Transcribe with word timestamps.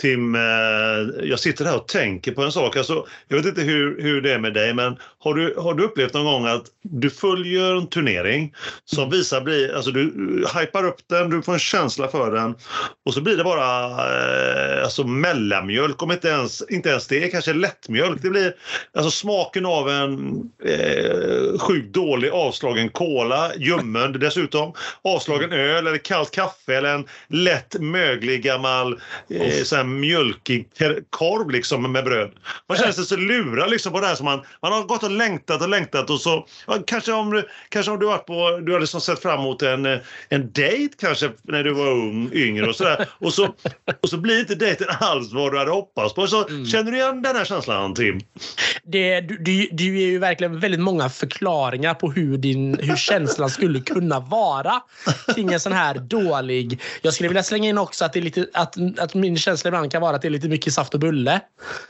Tim, 0.00 0.34
eh, 0.34 0.40
jag 1.22 1.40
sitter 1.40 1.64
här 1.64 1.76
och 1.76 1.88
tänker 1.88 2.32
på 2.32 2.42
en 2.42 2.52
sak. 2.52 2.76
Alltså, 2.76 3.06
jag 3.28 3.36
vet 3.36 3.46
inte 3.46 3.60
hur, 3.60 4.02
hur 4.02 4.20
det 4.22 4.32
är 4.32 4.38
med 4.38 4.54
dig, 4.54 4.74
men 4.74 4.96
har 5.18 5.34
du, 5.34 5.54
har 5.58 5.74
du 5.74 5.84
upplevt 5.84 6.14
någon 6.14 6.24
gång 6.24 6.46
att 6.46 6.64
du 6.82 7.10
följer 7.10 7.76
en 7.76 7.86
turnering 7.86 8.54
som 8.84 9.10
visar 9.10 9.40
bli, 9.40 9.72
alltså 9.72 9.90
du 9.90 10.02
hypar 10.60 10.84
upp 10.84 11.00
den, 11.06 11.30
du 11.30 11.42
får 11.42 11.52
en 11.52 11.58
känsla 11.58 12.08
för 12.08 12.32
den 12.32 12.54
och 13.06 13.14
så 13.14 13.20
blir 13.20 13.36
det 13.36 13.44
bara 13.44 13.86
eh, 13.88 14.84
alltså 14.84 15.04
mellanmjölk, 15.04 16.02
om 16.02 16.12
inte 16.12 16.28
ens, 16.28 16.62
inte 16.70 16.88
ens 16.88 17.06
det, 17.06 17.28
kanske 17.28 17.52
lättmjölk. 17.52 18.22
Det 18.22 18.30
blir 18.30 18.54
alltså 18.92 19.10
smaken 19.10 19.66
av 19.66 19.90
en 19.90 20.42
eh, 20.64 21.58
sjukt 21.58 21.94
dålig 21.94 22.30
avslagen 22.30 22.88
cola, 22.88 23.52
ljummen 23.56 24.12
dessutom, 24.12 24.72
avslagen 25.04 25.52
öl 25.52 25.86
eller 25.86 25.98
kallt 25.98 26.30
kaffe 26.30 26.76
eller 26.76 26.94
en 26.94 27.06
lätt 27.28 27.80
möglig 27.80 28.42
gammal 28.42 29.00
eh, 29.30 29.62
här 29.92 30.00
mjölkig 30.00 30.68
korv 31.10 31.50
liksom 31.50 31.92
med 31.92 32.04
bröd. 32.04 32.30
Man 32.68 32.78
känner 32.78 32.92
sig 32.92 33.04
så 33.04 33.16
lurad 33.16 33.70
liksom 33.70 33.92
på 33.92 34.00
det 34.00 34.06
här 34.06 34.14
som 34.14 34.24
man, 34.24 34.40
man 34.62 34.72
har 34.72 34.82
gått 34.82 35.02
och 35.02 35.10
längtat 35.10 35.62
och 35.62 35.68
längtat 35.68 36.10
och 36.10 36.20
så 36.20 36.46
ja, 36.66 36.78
kanske 36.86 37.12
om, 37.12 37.30
du- 37.30 37.48
kanske 37.68 37.92
om 37.92 37.98
du 37.98 38.06
varit 38.06 38.26
på, 38.26 38.60
du 38.62 38.72
hade 38.72 38.80
liksom 38.80 39.00
sett 39.00 39.22
fram 39.22 39.40
emot 39.40 39.62
en, 39.62 39.86
en 40.28 40.52
dejt 40.52 40.94
kanske 41.00 41.30
när 41.42 41.64
du 41.64 41.72
var 41.72 41.86
ung, 41.90 42.30
yngre 42.32 42.66
och 42.68 42.76
sådär 42.76 43.08
och 43.18 43.34
så, 43.34 43.54
och 44.02 44.08
så 44.08 44.16
blir 44.16 44.40
inte 44.40 44.54
dejten 44.54 44.86
alls 45.00 45.32
vad 45.32 45.52
du 45.52 45.58
hade 45.58 45.70
hoppats 45.70 46.14
på. 46.14 46.26
Så 46.26 46.44
Känner 46.72 46.90
du 46.90 46.96
igen 46.96 47.22
den 47.22 47.36
här 47.36 47.44
känslan 47.44 47.94
Tim? 47.94 48.20
Det, 48.84 49.20
du, 49.20 49.36
du, 49.36 49.68
du 49.72 49.98
ger 49.98 50.06
ju 50.06 50.18
verkligen 50.18 50.60
väldigt 50.60 50.80
många 50.80 51.08
förklaringar 51.08 51.94
på 51.94 52.12
hur, 52.12 52.38
din, 52.38 52.78
hur 52.78 52.96
känslan 52.96 53.50
skulle 53.50 53.80
kunna 53.80 54.20
vara 54.20 54.80
kring 55.34 55.52
en 55.52 55.60
sån 55.60 55.72
här 55.72 55.94
dålig... 55.94 56.80
Jag 57.02 57.14
skulle 57.14 57.28
vilja 57.28 57.42
slänga 57.42 57.68
in 57.68 57.78
också 57.78 58.04
att, 58.04 58.12
det 58.12 58.18
är 58.18 58.22
lite, 58.22 58.46
att, 58.52 58.76
att 58.98 59.14
min 59.14 59.36
känsla 59.38 59.70
ibland 59.80 59.92
kan 59.92 60.02
vara 60.02 60.16
att 60.16 60.22
det 60.22 60.28
är 60.28 60.30
lite 60.30 60.48
mycket 60.48 60.72
saft 60.74 60.94
och 60.94 61.00
bulle. 61.00 61.40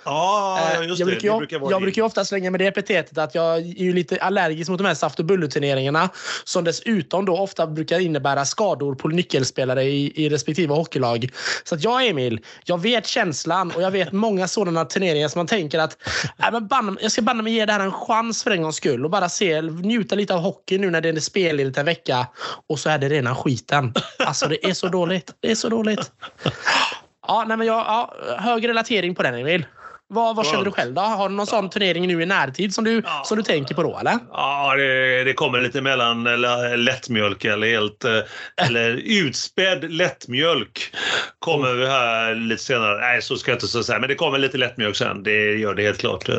Ja, 0.05 0.59
Eh, 0.75 0.87
just 0.89 1.01
jag 1.01 1.09
det. 1.09 1.13
brukar, 1.13 1.33
det 1.33 1.39
brukar 1.39 1.57
jag 1.61 1.71
din. 1.71 1.81
brukar 1.83 2.03
ofta 2.03 2.25
slänga 2.25 2.51
med 2.51 2.61
det 2.61 2.67
epitetet 2.67 3.19
att 3.19 3.35
jag 3.35 3.57
är 3.57 3.61
ju 3.61 3.93
lite 3.93 4.17
allergisk 4.17 4.71
mot 4.71 4.79
de 4.79 4.85
här 4.87 4.95
saft 4.95 5.19
och 5.19 5.25
bulleturneringarna 5.25 6.09
som 6.45 6.65
dessutom 6.65 7.25
då 7.25 7.37
ofta 7.39 7.67
brukar 7.67 7.99
innebära 8.01 8.45
skador 8.45 8.95
på 8.95 9.09
nyckelspelare 9.09 9.85
i, 9.85 10.25
i 10.25 10.29
respektive 10.29 10.75
hockeylag. 10.75 11.29
Så 11.65 11.75
att 11.75 11.85
jag 11.85 12.07
Emil, 12.07 12.41
jag 12.65 12.81
vet 12.83 13.07
känslan 13.07 13.71
och 13.71 13.83
jag 13.83 13.91
vet 13.91 14.13
många 14.13 14.49
sådana 14.49 14.85
turneringar 14.85 15.29
som 15.29 15.39
man 15.39 15.47
tänker 15.47 15.79
att 15.79 15.97
äh, 16.39 16.53
men 16.53 16.67
banne, 16.69 16.97
jag 17.01 17.13
ska 17.13 17.23
banne 17.23 17.43
mig 17.43 17.53
ge 17.53 17.67
det 17.67 17.73
här 17.73 17.81
en 17.81 17.93
chans 17.93 18.43
för 18.43 18.51
en 18.51 18.63
gångs 18.63 18.77
skull 18.77 19.05
och 19.05 19.11
bara 19.11 19.29
se, 19.29 19.63
njuta 19.63 20.15
lite 20.15 20.35
av 20.35 20.41
hockey 20.41 20.79
nu 20.79 20.91
när 20.91 21.01
det 21.01 21.09
är 21.09 21.21
spelledigt 21.21 21.79
en 21.79 21.87
vecka 21.87 22.27
och 22.69 22.79
så 22.79 22.91
är 22.91 22.99
det 22.99 23.09
rena 23.09 23.35
skiten. 23.35 23.95
Alltså 24.19 24.47
det 24.49 24.65
är 24.67 24.75
så 24.75 24.89
dåligt. 24.89 25.33
Det 25.41 25.51
är 25.51 25.55
så 25.55 25.69
dåligt. 25.69 26.11
Ja, 27.29 27.45
nej 27.49 27.57
men 27.57 27.67
jag, 27.67 27.77
ja, 27.79 28.15
hög 28.39 28.69
relatering 28.69 29.15
på 29.15 29.23
den 29.23 29.35
Emil. 29.35 29.67
Vad, 30.13 30.37
vad 30.37 30.47
känner 30.47 30.65
du 30.65 30.71
själv 30.71 30.95
då? 30.95 31.01
Har 31.01 31.29
du 31.29 31.35
någon 31.35 31.47
sån 31.47 31.71
turnering 31.71 32.07
nu 32.09 32.23
i 32.23 32.27
närtid 32.27 32.75
som 32.75 32.85
du, 32.85 33.03
som 33.25 33.37
du 33.37 33.43
tänker 33.43 33.75
på 33.75 33.83
då 33.83 33.99
eller? 33.99 34.19
Ja, 34.33 34.75
det, 34.77 35.25
det 35.25 35.33
kommer 35.33 35.61
lite 35.61 35.81
mellan 35.81 36.25
lättmjölk 36.77 37.45
eller 37.45 37.67
helt 37.67 38.05
eh, 38.05 38.19
eller 38.67 38.91
utspädd 39.05 39.93
lättmjölk 39.93 40.95
kommer 41.39 41.75
vi 41.75 41.87
här 41.87 42.35
lite 42.35 42.63
senare. 42.63 43.01
Nej, 43.01 43.23
så 43.23 43.37
ska 43.37 43.51
jag 43.51 43.57
inte 43.57 43.67
säga, 43.67 43.99
men 43.99 44.09
det 44.09 44.15
kommer 44.15 44.39
lite 44.39 44.59
lättmjölk 44.59 44.97
sen. 44.97 45.23
Det 45.23 45.53
gör 45.59 45.75
det 45.75 45.83
helt 45.83 45.99
klart 46.01 46.29
eh, 46.29 46.37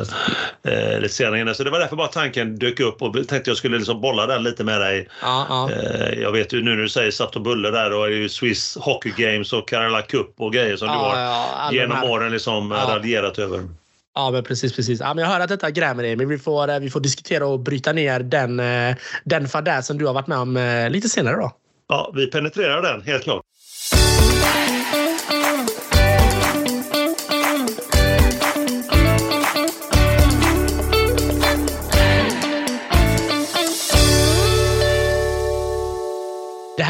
eh, 0.72 1.00
lite 1.00 1.14
senare. 1.14 1.54
Så 1.54 1.64
det 1.64 1.70
var 1.70 1.78
därför 1.78 1.96
bara 1.96 2.08
tanken 2.08 2.58
dök 2.58 2.80
upp 2.80 3.02
och 3.02 3.14
tänkte 3.14 3.50
jag 3.50 3.56
skulle 3.56 3.76
liksom 3.76 4.00
bolla 4.00 4.26
den 4.26 4.42
lite 4.42 4.64
med 4.64 4.80
dig. 4.80 5.08
Ja, 5.22 5.46
ja. 5.48 5.70
Eh, 5.70 6.20
Jag 6.20 6.32
vet 6.32 6.52
ju 6.52 6.62
nu 6.62 6.70
när 6.70 6.82
du 6.82 6.88
säger 6.88 7.10
saft 7.10 7.36
och 7.36 7.42
bulle 7.42 7.70
där 7.70 7.92
och 7.92 8.06
är 8.06 8.10
ju 8.10 8.28
Swiss 8.28 8.76
Hockey 8.80 9.12
Games 9.16 9.52
och 9.52 9.70
Kerala 9.70 10.02
Cup 10.02 10.34
och 10.38 10.52
grejer 10.52 10.76
som 10.76 10.88
du 10.88 10.94
Ja, 10.94 11.00
har 11.00 11.20
ja, 11.20 11.72
genom 11.72 12.04
åren 12.10 12.32
liksom 12.32 12.70
Ja. 12.70 12.94
radierat 12.94 13.38
över. 13.38 13.61
Ja, 14.14 14.30
men 14.30 14.44
precis. 14.44 14.76
precis. 14.76 15.00
Ja, 15.00 15.14
men 15.14 15.24
jag 15.24 15.30
hör 15.30 15.40
att 15.40 15.48
detta 15.48 15.70
grämer 15.70 16.02
dig, 16.02 16.16
men 16.16 16.28
vi 16.28 16.38
får, 16.38 16.70
eh, 16.70 16.78
vi 16.78 16.90
får 16.90 17.00
diskutera 17.00 17.46
och 17.46 17.60
bryta 17.60 17.92
ner 17.92 18.20
den, 18.20 18.60
eh, 18.60 18.96
den 19.24 19.48
fadäsen 19.48 19.98
du 19.98 20.06
har 20.06 20.14
varit 20.14 20.26
med 20.26 20.38
om 20.38 20.56
eh, 20.56 20.90
lite 20.90 21.08
senare. 21.08 21.36
då. 21.36 21.52
Ja, 21.88 22.12
vi 22.14 22.26
penetrerar 22.26 22.82
den 22.82 23.02
helt 23.02 23.22
klart. 23.22 23.42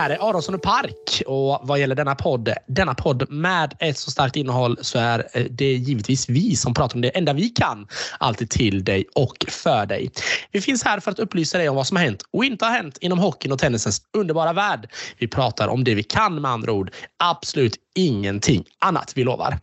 Här 0.03 0.11
är 0.11 0.29
Aronsson 0.29 0.55
och 0.55 0.63
Park 0.63 1.23
och 1.27 1.61
vad 1.63 1.81
gäller 1.81 1.95
denna 1.95 2.15
podd, 2.15 2.53
denna 2.67 2.95
podd 2.95 3.31
med 3.31 3.75
ett 3.79 3.99
så 3.99 4.11
starkt 4.11 4.37
innehåll 4.37 4.79
så 4.81 4.99
är 4.99 5.29
eh, 5.33 5.45
det 5.51 5.73
givetvis 5.73 6.29
vi 6.29 6.57
som 6.57 6.75
pratar 6.75 6.95
om 6.95 7.01
det 7.01 7.09
enda 7.09 7.33
vi 7.33 7.49
kan. 7.49 7.87
Alltid 8.19 8.51
till 8.51 8.85
dig 8.85 9.05
och 9.15 9.37
för 9.49 9.87
dig. 9.87 10.11
Vi 10.53 10.61
finns 10.61 10.85
här 10.85 11.01
för 11.01 11.11
att 11.11 11.19
upplysa 11.19 11.59
dig 11.59 11.69
om 11.69 11.77
vad 11.77 11.87
som 11.87 11.97
har 11.97 12.05
hänt 12.05 12.23
och 12.33 12.45
inte 12.45 12.65
har 12.65 12.73
hänt 12.73 12.99
inom 13.01 13.19
hockeyn 13.19 13.53
och 13.53 13.59
tennisens 13.59 14.03
underbara 14.13 14.53
värld. 14.53 14.89
Vi 15.19 15.29
pratar 15.29 15.69
om 15.69 15.85
det 15.85 15.95
vi 15.95 16.03
kan 16.03 16.41
med 16.41 16.51
andra 16.51 16.73
ord. 16.73 16.91
Absolut 17.17 17.77
ingenting 17.95 18.65
annat, 18.79 19.13
vi 19.15 19.25
lovar. 19.25 19.59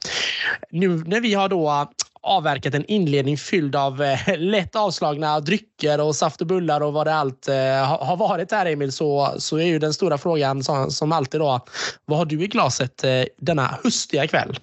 Nu 0.71 0.89
när 0.89 1.21
vi 1.21 1.33
har 1.33 1.49
då 1.49 1.89
avverkat 2.21 2.73
en 2.73 2.85
inledning 2.85 3.37
fylld 3.37 3.75
av 3.75 4.01
eh, 4.01 4.37
lätt 4.37 4.75
avslagna 4.75 5.39
drycker 5.39 6.01
och 6.01 6.15
saft 6.15 6.41
och 6.41 6.47
bullar 6.47 6.81
och 6.81 6.93
vad 6.93 7.07
det 7.07 7.13
allt 7.13 7.47
eh, 7.47 7.55
har 7.99 8.17
varit 8.17 8.51
här 8.51 8.65
Emil 8.65 8.91
så, 8.91 9.33
så 9.37 9.57
är 9.57 9.65
ju 9.65 9.79
den 9.79 9.93
stora 9.93 10.17
frågan 10.17 10.63
som, 10.63 10.91
som 10.91 11.11
alltid 11.11 11.41
då. 11.41 11.65
Vad 12.05 12.17
har 12.17 12.25
du 12.25 12.43
i 12.43 12.47
glaset 12.47 13.03
eh, 13.03 13.23
denna 13.37 13.77
höstiga 13.83 14.27
kväll? 14.27 14.59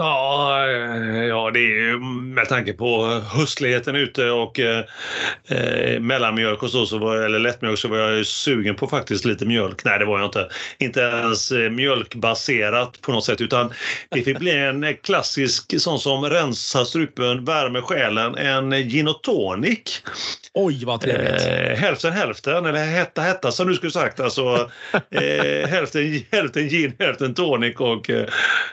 Ja, 0.00 0.66
eh, 0.68 1.24
ja, 1.24 1.50
det 1.50 1.58
är 1.58 1.88
ju 1.88 1.98
med 1.98 2.48
tanke 2.48 2.72
på 2.72 3.06
höstligheten 3.06 3.96
ute 3.96 4.30
och 4.30 4.60
eh, 4.60 4.84
eh, 5.48 6.00
mellanmjölk 6.00 6.62
och 6.62 6.70
så, 6.70 6.86
så 6.86 6.98
var, 6.98 7.16
eller 7.16 7.38
lättmjölk 7.38 7.78
så 7.78 7.88
var 7.88 7.98
jag 7.98 8.16
ju 8.16 8.24
sugen 8.24 8.74
på 8.74 8.86
faktiskt 8.86 9.24
lite 9.24 9.46
mjölk. 9.46 9.84
Nej, 9.84 9.98
det 9.98 10.04
var 10.04 10.18
jag 10.18 10.26
inte. 10.26 10.48
Inte 10.78 11.00
ens 11.00 11.52
eh, 11.52 11.70
mjölkbaserat 11.70 13.00
på 13.00 13.12
något 13.12 13.24
sätt 13.24 13.40
utan 13.40 13.72
det 14.08 14.22
fick 14.22 14.38
bli 14.38 14.50
en 14.50 14.96
klassisk 15.02 15.80
sån 15.80 15.98
som 15.98 16.24
rensar 16.24 16.84
strupen, 16.84 17.44
värmer 17.44 17.80
själen, 17.80 18.34
en 18.34 18.70
gin 18.70 19.08
och 19.08 19.22
tonic. 19.22 20.02
Oj, 20.54 20.84
vad 20.84 21.00
trevligt. 21.00 21.46
Eh, 21.46 21.76
hälften 21.76 22.12
hälften, 22.12 22.66
eller 22.66 22.84
hetta 22.84 23.22
hetta 23.22 23.52
som 23.52 23.68
du 23.68 23.74
skulle 23.74 23.92
sagt. 23.92 24.20
Alltså, 24.20 24.70
eh, 25.10 25.68
hälften, 25.68 26.24
hälften 26.30 26.68
gin, 26.68 26.92
hälften 26.98 27.34
tonic 27.34 27.76
och 27.76 28.10
eh, 28.10 28.26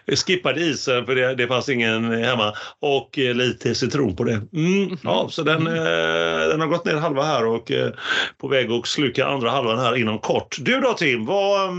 skippade 0.07 0.61
isen 0.61 1.05
för 1.05 1.14
det, 1.15 1.35
det 1.35 1.47
fanns 1.47 1.69
ingen 1.69 2.23
hemma. 2.23 2.53
Och 2.79 3.19
eh, 3.19 3.35
lite 3.35 3.75
citron 3.75 4.15
på 4.15 4.23
det. 4.23 4.41
Mm, 4.53 4.97
ja, 5.03 5.27
så 5.31 5.43
den, 5.43 5.67
eh, 5.67 6.47
den 6.49 6.61
har 6.61 6.67
gått 6.67 6.85
ner 6.85 6.95
halva 6.95 7.23
här 7.23 7.45
och 7.45 7.71
eh, 7.71 7.91
på 8.37 8.47
väg 8.47 8.71
att 8.71 8.87
sluka 8.87 9.25
andra 9.25 9.49
halvan 9.49 9.79
här 9.79 9.95
inom 9.95 10.19
kort. 10.19 10.57
Du 10.59 10.79
då 10.79 10.93
Tim, 10.93 11.25
vad, 11.25 11.69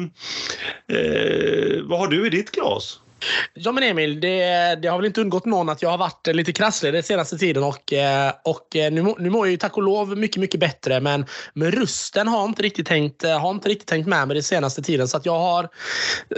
eh, 0.93 1.83
vad 1.83 1.99
har 1.99 2.09
du 2.09 2.27
i 2.27 2.31
ditt 2.31 2.51
glas? 2.51 3.01
Ja 3.55 3.73
men 3.73 3.83
Emil, 3.83 4.21
det, 4.21 4.79
det 4.83 4.89
har 4.89 4.99
väl 4.99 5.07
inte 5.07 5.21
undgått 5.21 5.45
någon 5.45 5.69
att 5.69 5.83
jag 5.83 5.91
har 5.91 5.99
varit 5.99 6.27
lite 6.27 6.53
krasslig 6.53 6.93
den 6.93 7.03
senaste 7.03 7.39
tiden 7.39 7.65
och, 7.65 7.93
eh, 7.93 8.33
och 8.45 8.77
eh, 8.77 8.93
nu, 8.93 9.15
nu 9.19 9.31
mår 9.31 9.47
jag 9.47 9.51
ju 9.51 9.57
tack 9.57 9.77
och 9.77 9.83
lov 9.83 10.19
mycket, 10.19 10.41
mycket 10.41 10.61
bättre 10.61 11.01
men, 11.01 11.27
men 11.55 11.73
rösten 11.73 12.29
har 12.29 12.45
inte 12.45 12.63
riktigt 12.63 12.87
tänkt, 12.87 13.25
eh, 13.25 13.41
har 13.41 13.51
inte 13.51 13.69
riktigt 13.69 13.89
tänkt 13.89 14.07
med 14.07 14.29
mig 14.29 14.35
den 14.35 14.43
senaste 14.43 14.83
tiden 14.83 15.09
så 15.09 15.17
att 15.17 15.27
jag 15.27 15.39
har 15.39 15.69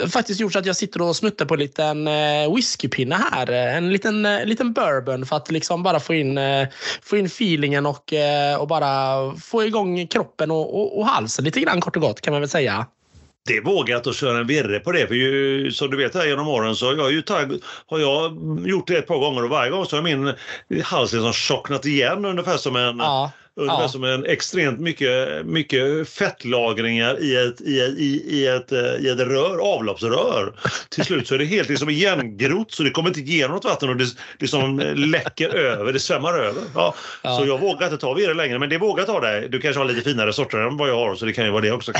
faktiskt 0.08 0.40
gjort 0.40 0.52
så 0.52 0.58
att 0.58 0.66
jag 0.66 0.76
sitter 0.76 1.02
och 1.02 1.16
smuttar 1.16 1.46
på 1.46 1.54
en 1.54 1.60
liten 1.60 2.08
whiskypinne 2.54 3.16
här. 3.32 3.50
En 3.52 3.92
liten, 3.92 4.22
liten 4.22 4.72
bourbon 4.72 5.26
för 5.26 5.36
att 5.36 5.50
liksom 5.50 5.82
bara 5.82 6.00
få 6.00 6.14
in, 6.14 6.40
få 7.02 7.16
in 7.16 7.26
feelingen 7.26 7.86
och, 7.86 8.12
och 8.58 8.68
bara 8.68 9.32
få 9.36 9.64
igång 9.64 10.06
kroppen 10.06 10.50
och, 10.50 10.80
och, 10.80 10.98
och 10.98 11.06
halsen 11.06 11.44
lite 11.44 11.60
grann 11.60 11.80
kort 11.80 11.96
och 11.96 12.02
gott 12.02 12.20
kan 12.20 12.32
man 12.32 12.40
väl 12.40 12.48
säga. 12.48 12.86
Det 13.48 13.56
är 13.56 13.60
vågat 13.60 14.06
att 14.06 14.16
köra 14.16 14.38
en 14.38 14.46
virre 14.46 14.80
på 14.80 14.92
det. 14.92 15.06
För 15.06 15.14
ju, 15.14 15.72
som 15.72 15.90
du 15.90 15.96
vet 15.96 16.14
här 16.14 16.26
genom 16.26 16.48
åren 16.48 16.76
så 16.76 16.86
har 16.86 16.96
jag, 16.96 17.12
ju 17.12 17.22
tagg, 17.22 17.60
har 17.86 17.98
jag 17.98 18.38
gjort 18.68 18.86
det 18.86 18.98
ett 18.98 19.06
par 19.06 19.18
gånger 19.18 19.44
och 19.44 19.50
varje 19.50 19.70
gång 19.70 19.86
så 19.86 19.96
har 19.96 20.02
min 20.02 20.34
hals 20.84 21.12
liksom 21.12 21.32
tjocknat 21.32 21.86
igen 21.86 22.24
ungefär 22.24 22.56
som 22.56 22.76
en, 22.76 22.98
Ja, 22.98 23.32
ungefär 23.58 23.82
ja. 23.82 23.88
som 23.88 24.04
en 24.04 24.24
extremt 24.26 24.80
mycket, 24.80 25.46
mycket 25.46 26.08
fettlagringar 26.08 27.22
i 27.22 27.36
ett, 27.36 27.60
i, 27.60 27.80
ett, 27.80 27.98
i, 27.98 28.22
i, 28.28 28.46
ett, 28.46 28.72
eh, 28.72 28.78
i 28.78 29.08
ett 29.08 29.18
rör, 29.18 29.74
avloppsrör. 29.74 30.52
Till 30.88 31.04
slut 31.04 31.28
så 31.28 31.34
är 31.34 31.38
det 31.38 31.44
helt 31.44 31.68
liksom 31.68 31.90
igengrott 31.90 32.72
så 32.72 32.82
det 32.82 32.90
kommer 32.90 33.08
inte 33.08 33.20
igenom 33.20 33.54
något 33.54 33.64
vatten 33.64 33.88
och 33.88 33.96
det 33.96 34.06
liksom 34.38 34.78
läcker 34.96 35.48
över, 35.48 35.92
det 35.92 36.00
svämmar 36.00 36.38
över. 36.38 36.62
Ja. 36.74 36.94
Ja. 37.22 37.38
Så 37.38 37.46
jag 37.46 37.60
vågar 37.60 37.86
inte 37.86 37.98
ta 37.98 38.14
virre 38.14 38.34
längre 38.34 38.58
men 38.58 38.68
det 38.68 38.78
vågar 38.78 39.04
ta 39.04 39.20
dig. 39.20 39.48
Du 39.48 39.60
kanske 39.60 39.80
har 39.80 39.86
lite 39.86 40.00
finare 40.10 40.32
sorter 40.32 40.58
än 40.58 40.76
vad 40.76 40.88
jag 40.88 40.96
har 40.96 41.14
så 41.14 41.24
det 41.24 41.32
kan 41.32 41.44
ju 41.44 41.50
vara 41.50 41.62
det 41.62 41.72
också. 41.72 41.92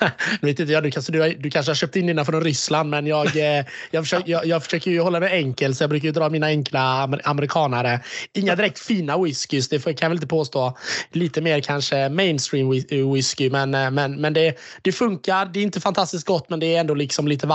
Nu 0.00 0.08
vet 0.48 0.60
inte 0.60 0.72
jag, 0.72 0.82
du, 0.82 0.90
kanske, 0.90 1.12
du, 1.12 1.20
har- 1.20 1.34
du 1.38 1.50
kanske 1.50 1.70
har 1.70 1.74
köpt 1.76 1.96
in 1.96 2.06
dina 2.06 2.24
från 2.24 2.44
Ryssland 2.44 2.90
men 2.90 3.06
jag, 3.06 3.26
eh, 3.36 3.64
jag, 3.90 4.04
försöker, 4.04 4.30
jag, 4.32 4.46
jag 4.46 4.64
försöker 4.64 4.90
ju 4.90 5.00
hålla 5.00 5.20
mig 5.20 5.32
enkel 5.32 5.74
så 5.74 5.82
jag 5.82 5.90
brukar 5.90 6.06
ju 6.06 6.12
dra 6.12 6.28
mina 6.28 6.46
enkla 6.46 6.80
amer- 6.80 7.20
amerikanare. 7.24 8.00
Inga 8.32 8.56
direkt 8.56 8.78
fina 8.78 9.18
whiskys, 9.18 9.68
det 9.68 9.78
kan 9.82 9.94
jag 10.00 10.08
väl 10.08 10.16
inte 10.16 10.26
påstå. 10.26 10.77
Lite 11.12 11.40
mer 11.40 11.60
kanske 11.60 12.08
mainstream 12.08 12.70
whisky. 13.12 13.50
Men, 13.50 13.70
men, 13.70 14.20
men 14.20 14.32
det, 14.32 14.58
det 14.82 14.92
funkar. 14.92 15.46
Det 15.46 15.60
är 15.60 15.62
inte 15.62 15.80
fantastiskt 15.80 16.26
gott, 16.26 16.50
men 16.50 16.60
det 16.60 16.76
är 16.76 16.80
ändå 16.80 16.94
liksom 16.94 17.28
lite 17.28 17.46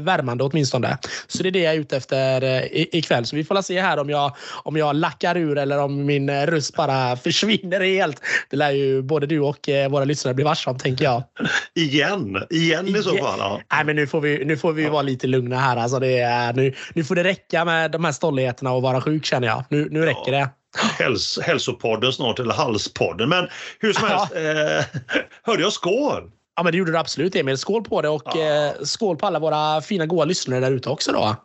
värmande 0.00 0.44
åtminstone. 0.44 0.98
Så 1.26 1.42
det 1.42 1.48
är 1.48 1.50
det 1.50 1.62
jag 1.62 1.74
är 1.74 1.78
ute 1.78 1.96
efter 1.96 2.68
ikväll. 2.96 3.26
Så 3.26 3.36
vi 3.36 3.44
får 3.44 3.62
se 3.62 3.80
här 3.80 3.98
om 3.98 4.10
jag, 4.10 4.36
om 4.64 4.76
jag 4.76 4.96
lackar 4.96 5.36
ur 5.36 5.58
eller 5.58 5.78
om 5.78 6.06
min 6.06 6.46
röst 6.46 6.76
bara 6.76 7.16
försvinner 7.24 7.80
helt. 7.80 8.20
Det 8.50 8.56
lär 8.56 8.70
ju 8.70 9.02
både 9.02 9.26
du 9.26 9.40
och 9.40 9.68
våra 9.90 10.04
lyssnare 10.04 10.34
bli 10.34 10.44
varse 10.44 10.70
om, 10.70 10.78
tänker 10.78 11.04
jag. 11.04 11.22
Igen? 11.74 12.36
Igen 12.50 12.88
i 12.88 13.02
så 13.02 13.16
fall? 13.16 13.38
Ja. 13.38 13.60
Nej, 13.72 13.84
men 13.84 13.96
nu 13.96 14.06
får 14.06 14.20
vi, 14.20 14.44
nu 14.44 14.56
får 14.56 14.72
vi 14.72 14.84
ja. 14.84 14.90
vara 14.90 15.02
lite 15.02 15.26
lugna 15.26 15.58
här. 15.58 15.76
Alltså 15.76 15.98
det 15.98 16.18
är, 16.18 16.52
nu, 16.52 16.74
nu 16.94 17.04
får 17.04 17.14
det 17.14 17.24
räcka 17.24 17.64
med 17.64 17.90
de 17.90 18.04
här 18.04 18.12
stolligheterna 18.12 18.72
och 18.72 18.82
vara 18.82 19.00
sjuk 19.00 19.24
känner 19.24 19.48
jag. 19.48 19.64
Nu, 19.68 19.88
nu 19.90 20.04
räcker 20.04 20.32
det. 20.32 20.48
Häls, 20.78 21.38
hälsopodden 21.42 22.12
snart, 22.12 22.38
eller 22.38 22.54
halspodden. 22.54 23.28
Men 23.28 23.48
hur 23.78 23.92
som 23.92 24.08
helst, 24.08 24.32
eh, 24.32 25.00
hörde 25.42 25.62
jag 25.62 25.72
skål? 25.72 26.30
Ja, 26.56 26.62
men 26.62 26.72
det 26.72 26.78
gjorde 26.78 26.92
du 26.92 26.98
absolut 26.98 27.36
Emil. 27.36 27.58
Skål 27.58 27.84
på 27.84 28.02
det 28.02 28.08
och 28.08 28.22
ja. 28.24 28.40
eh, 28.40 28.72
skål 28.82 29.16
på 29.16 29.26
alla 29.26 29.38
våra 29.38 29.80
fina 29.80 30.06
goa 30.06 30.24
lyssnare 30.24 30.60
där 30.60 30.72
ute 30.72 30.90
också 30.90 31.12
då. 31.12 31.36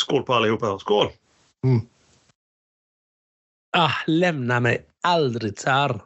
Skål 0.00 0.22
på 0.22 0.34
allihopa. 0.34 0.78
Skål! 0.78 1.08
Mm. 1.64 1.80
Ah, 3.76 3.92
lämna 4.06 4.60
mig 4.60 4.86
aldrig 5.02 5.56
tar. 5.56 6.00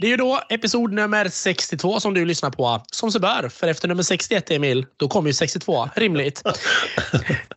Det 0.00 0.06
är 0.06 0.10
ju 0.10 0.16
då 0.16 0.40
episod 0.48 0.92
nummer 0.92 1.28
62 1.28 2.00
som 2.00 2.14
du 2.14 2.24
lyssnar 2.24 2.50
på. 2.50 2.82
Som 2.90 3.12
sig 3.12 3.20
bör, 3.20 3.48
för 3.48 3.68
efter 3.68 3.88
nummer 3.88 4.02
61, 4.02 4.50
Emil, 4.50 4.86
då 4.96 5.08
kommer 5.08 5.28
ju 5.28 5.34
62. 5.34 5.88
Rimligt. 5.94 6.42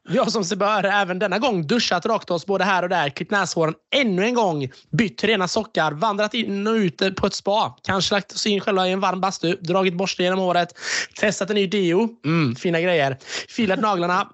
Vi 0.09 0.17
har 0.17 0.25
som 0.25 0.43
sig 0.45 0.57
bör 0.57 0.83
även 0.83 1.19
denna 1.19 1.39
gång 1.39 1.67
duschat 1.67 2.05
rakt 2.05 2.31
oss 2.31 2.45
både 2.45 2.63
här 2.63 2.83
och 2.83 2.89
där, 2.89 3.09
klippt 3.09 3.31
näshåren 3.31 3.73
ännu 3.95 4.25
en 4.25 4.33
gång, 4.33 4.69
bytt 4.91 5.23
rena 5.23 5.47
sockar, 5.47 5.91
vandrat 5.91 6.33
in 6.33 6.67
och 6.67 6.73
ut 6.73 7.15
på 7.15 7.27
ett 7.27 7.33
spa, 7.33 7.77
kanske 7.83 8.15
lagt 8.15 8.33
oss 8.33 8.45
in 8.45 8.59
själva 8.59 8.87
i 8.87 8.91
en 8.91 8.99
varm 8.99 9.21
bastu, 9.21 9.55
dragit 9.55 9.93
borste 9.93 10.23
genom 10.23 10.39
håret, 10.39 10.67
testat 11.19 11.49
en 11.49 11.55
ny 11.55 11.67
deo. 11.67 12.09
Mm, 12.25 12.55
fina 12.55 12.81
grejer. 12.81 13.17
Filat 13.49 13.79
naglarna. 13.79 14.29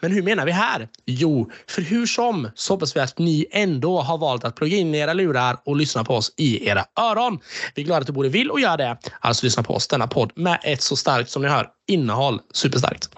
Men 0.00 0.12
hur 0.12 0.22
menar 0.22 0.46
vi 0.46 0.52
här? 0.52 0.88
Jo, 1.06 1.50
för 1.68 1.82
hur 1.82 2.06
som 2.06 2.50
så 2.54 2.72
hoppas 2.74 2.96
vi 2.96 3.00
att 3.00 3.18
ni 3.18 3.46
ändå 3.50 4.00
har 4.00 4.18
valt 4.18 4.44
att 4.44 4.56
plugga 4.56 4.76
in 4.76 4.94
era 4.94 5.12
lurar 5.12 5.56
och 5.64 5.76
lyssna 5.76 6.04
på 6.04 6.14
oss 6.14 6.32
i 6.36 6.68
era 6.68 6.84
öron. 7.00 7.38
Vi 7.74 7.82
är 7.82 7.86
glada 7.86 8.00
att 8.00 8.06
du 8.06 8.12
både 8.12 8.28
vill 8.28 8.50
och 8.50 8.60
gör 8.60 8.76
det. 8.76 8.96
Alltså 9.20 9.46
lyssna 9.46 9.62
på 9.62 9.74
oss, 9.74 9.88
denna 9.88 10.06
podd 10.06 10.32
med 10.34 10.58
ett 10.62 10.82
så 10.82 10.96
starkt 10.96 11.30
som 11.30 11.42
ni 11.42 11.48
hör 11.48 11.68
innehåll. 11.88 12.40
Superstarkt. 12.54 13.08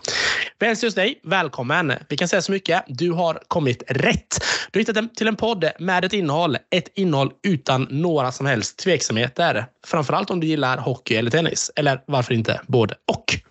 Välkommen 0.59 0.87
hos 0.87 0.95
dig. 0.95 1.21
Välkommen. 1.25 1.93
Vi 2.09 2.17
kan 2.17 2.29
säga 2.29 2.43
så 2.43 2.53
mycket. 2.53 2.85
Du 2.89 3.11
har 3.11 3.41
kommit 3.49 3.83
rätt. 3.89 4.45
Du 4.71 4.79
har 4.79 4.87
hittat 4.87 5.15
till 5.15 5.29
en 5.29 5.37
podd 5.37 5.71
med 5.79 6.05
ett 6.05 6.13
innehåll. 6.13 6.57
Ett 6.71 6.89
innehåll 6.95 7.31
utan 7.43 7.87
några 7.91 8.33
som 8.33 8.47
helst 8.47 8.79
tveksamheter. 8.79 9.67
Framförallt 9.87 10.31
om 10.31 10.41
du 10.41 10.47
gillar 10.47 10.79
hockey 10.79 11.15
eller 11.15 11.31
tennis. 11.31 11.71
Eller 11.77 12.03
varför 12.07 12.35
inte 12.35 12.61
både 12.67 12.95
och. 13.13 13.50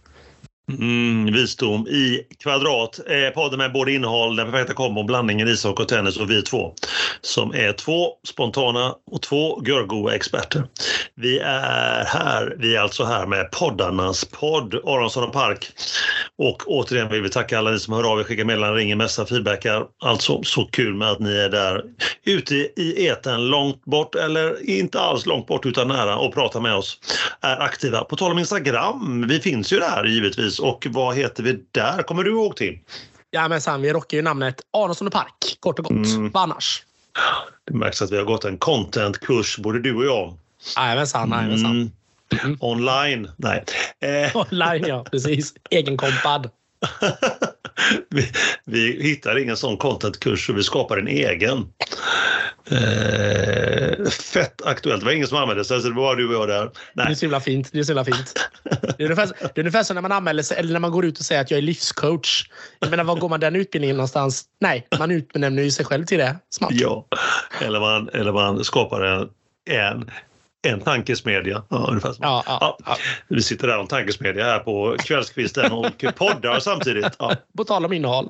Mm, 0.70 1.34
visdom 1.34 1.88
i 1.88 2.22
kvadrat. 2.44 3.00
Eh, 3.08 3.34
podden 3.34 3.58
med 3.58 3.72
både 3.74 3.92
innehåll, 3.92 4.36
den 4.36 4.52
perfekta 4.52 4.74
kombon, 4.74 5.06
blandningen 5.06 5.48
ishockey 5.48 5.84
och 5.84 5.90
tennis 5.90 6.18
och 6.18 6.30
vi 6.30 6.42
två. 6.42 6.74
Som 7.22 7.54
är 7.54 7.74
två 7.74 8.08
spontana 8.28 8.96
och 9.12 9.22
två 9.22 9.62
görgoa 9.66 10.16
experter. 10.16 10.64
Vi 11.16 11.40
är 11.40 12.06
här, 12.06 12.56
vi 12.60 12.76
är 12.76 12.80
alltså 12.80 13.04
här 13.04 13.26
med 13.26 13.52
poddarnas 13.52 14.26
podd, 14.26 14.76
Aronsson 14.76 15.24
och 15.24 15.34
Park. 15.34 15.68
Och 16.38 16.64
återigen 16.68 17.10
vill 17.10 17.22
vi 17.22 17.30
tacka 17.30 17.58
alla 17.58 17.72
ni 17.72 17.80
som 17.80 17.94
hör 17.94 18.12
av 18.12 18.20
er, 18.20 18.24
skickar 18.24 18.46
meddelanden, 18.46 18.78
ringer, 18.78 18.96
messar, 18.96 19.26
feedbackar. 19.26 19.86
Alltså 20.04 20.44
så 20.44 20.66
kul 20.66 20.94
med 20.94 21.12
att 21.12 21.20
ni 21.20 21.38
är 21.38 21.50
där 21.50 21.84
ute 22.26 22.56
i 22.56 23.06
eten 23.08 23.48
långt 23.48 23.86
bort 23.86 24.16
eller 24.16 24.70
inte 24.70 25.00
alls 25.00 25.26
långt 25.26 25.48
bort 25.48 25.66
utan 25.66 25.88
nära 25.88 26.18
och 26.18 26.34
pratar 26.34 26.60
med 26.60 26.76
oss. 26.76 26.98
Är 27.42 27.62
aktiva. 27.62 28.04
På 28.04 28.16
tal 28.16 28.32
om 28.32 28.40
Instagram, 28.40 29.26
vi 29.28 29.40
finns 29.40 29.74
ju 29.74 29.80
där 29.80 30.04
givetvis 30.04 30.59
och 30.60 30.88
vad 30.90 31.16
heter 31.16 31.44
vi 31.44 31.64
där? 31.72 32.04
Kommer 32.04 32.24
du 32.24 32.32
ihåg 32.32 32.56
till? 32.56 32.80
Jajamensan, 33.32 33.82
vi 33.82 33.94
rockar 33.94 34.18
ju 34.18 34.24
namnet 34.24 34.62
Aronsson 34.74 35.08
och 35.08 35.14
Park, 35.14 35.58
kort 35.60 35.80
och 35.80 35.86
gott. 35.86 36.08
Mm. 36.08 36.32
Vad 36.32 36.44
annars? 36.44 36.84
Det 37.66 37.74
märks 37.74 38.02
att 38.02 38.12
vi 38.12 38.18
har 38.18 38.24
gått 38.24 38.46
en 38.46 38.58
contentkurs, 38.58 39.58
både 39.58 39.80
du 39.80 39.96
och 39.96 40.06
jag. 40.06 40.38
Jajamensan, 40.78 41.30
jajamensan. 41.30 41.72
Mm. 41.72 41.92
Mm. 42.44 42.58
Online? 42.60 43.32
Nej. 43.38 43.64
Eh. 44.00 44.38
Online, 44.38 44.86
ja. 44.88 45.04
Precis. 45.12 45.54
Egenkompad. 45.70 46.50
vi, 48.10 48.32
vi 48.66 49.04
hittar 49.04 49.40
ingen 49.40 49.58
sån 49.58 49.78
contentkurs 49.78 50.46
så 50.46 50.54
vi 50.54 50.64
skapar 50.64 50.98
en 50.98 51.08
egen. 51.08 51.74
Eh, 52.72 54.06
fett 54.10 54.62
aktuellt. 54.66 55.02
Det 55.02 55.06
var 55.06 55.14
ingen 55.14 55.28
som 55.28 55.38
använde 55.38 55.66
sig, 55.66 55.82
så 55.82 55.88
det 55.88 55.96
var 55.96 56.04
bara 56.04 56.16
du 56.16 56.28
och 56.28 56.34
jag 56.34 56.48
där. 56.48 56.72
Nej. 56.94 57.06
Det 57.06 57.12
är 57.12 57.16
så 57.16 57.26
himla 57.26 57.40
fint. 57.40 57.70
Det 57.72 57.80
är 57.80 57.84
så 57.84 57.92
himla 57.92 58.06
fint. 58.06 58.34
Det 58.98 59.04
är 59.04 59.04
ungefär, 59.04 59.28
det 59.28 59.58
är 59.58 59.60
ungefär 59.60 59.84
som 59.84 59.96
när 59.96 60.02
man 60.02 60.12
anmäler 60.12 60.44
sig, 60.44 60.58
eller 60.58 60.74
när 60.74 60.80
man 60.80 60.92
går 60.92 61.06
ut 61.06 61.20
och 61.20 61.26
säger 61.26 61.42
att 61.42 61.52
jag 61.52 61.58
är 61.58 61.62
livscoach. 61.62 62.50
Jag 62.80 62.90
menar, 62.90 63.04
var 63.04 63.16
går 63.16 63.30
man 63.30 63.40
den 63.40 63.56
utbildningen 63.56 63.98
någonstans? 63.98 64.44
Nej, 64.60 64.88
man 65.00 65.12
utnämner 65.12 65.64
ju 65.64 65.72
sig 65.72 65.86
själv 65.86 66.06
till 66.06 66.18
det. 66.18 66.36
Smart. 66.50 66.72
Ja, 66.74 67.06
eller 67.62 67.80
man, 67.80 68.10
eller 68.10 68.32
man 68.32 68.64
skapar 68.64 69.02
en, 69.02 69.30
en 69.70 70.12
en 70.62 70.82
tankesmedja. 70.82 71.64
Ja, 71.70 71.88
ungefär 71.90 72.12
så. 72.12 72.20
Ja, 72.22 72.44
ja, 72.46 72.78
ja. 72.86 72.98
Vi 73.28 73.42
sitter 73.42 73.68
där 73.68 73.78
om 73.78 73.88
tankesmedja 73.88 74.44
här 74.44 74.60
på 74.60 74.96
kvällskvisten 75.00 75.72
och 75.72 76.06
poddar 76.16 76.60
samtidigt. 76.60 77.16
Ja. 77.20 77.36
På 77.58 77.64
tal 77.64 77.86
om 77.86 77.94
innehåll. 77.94 78.30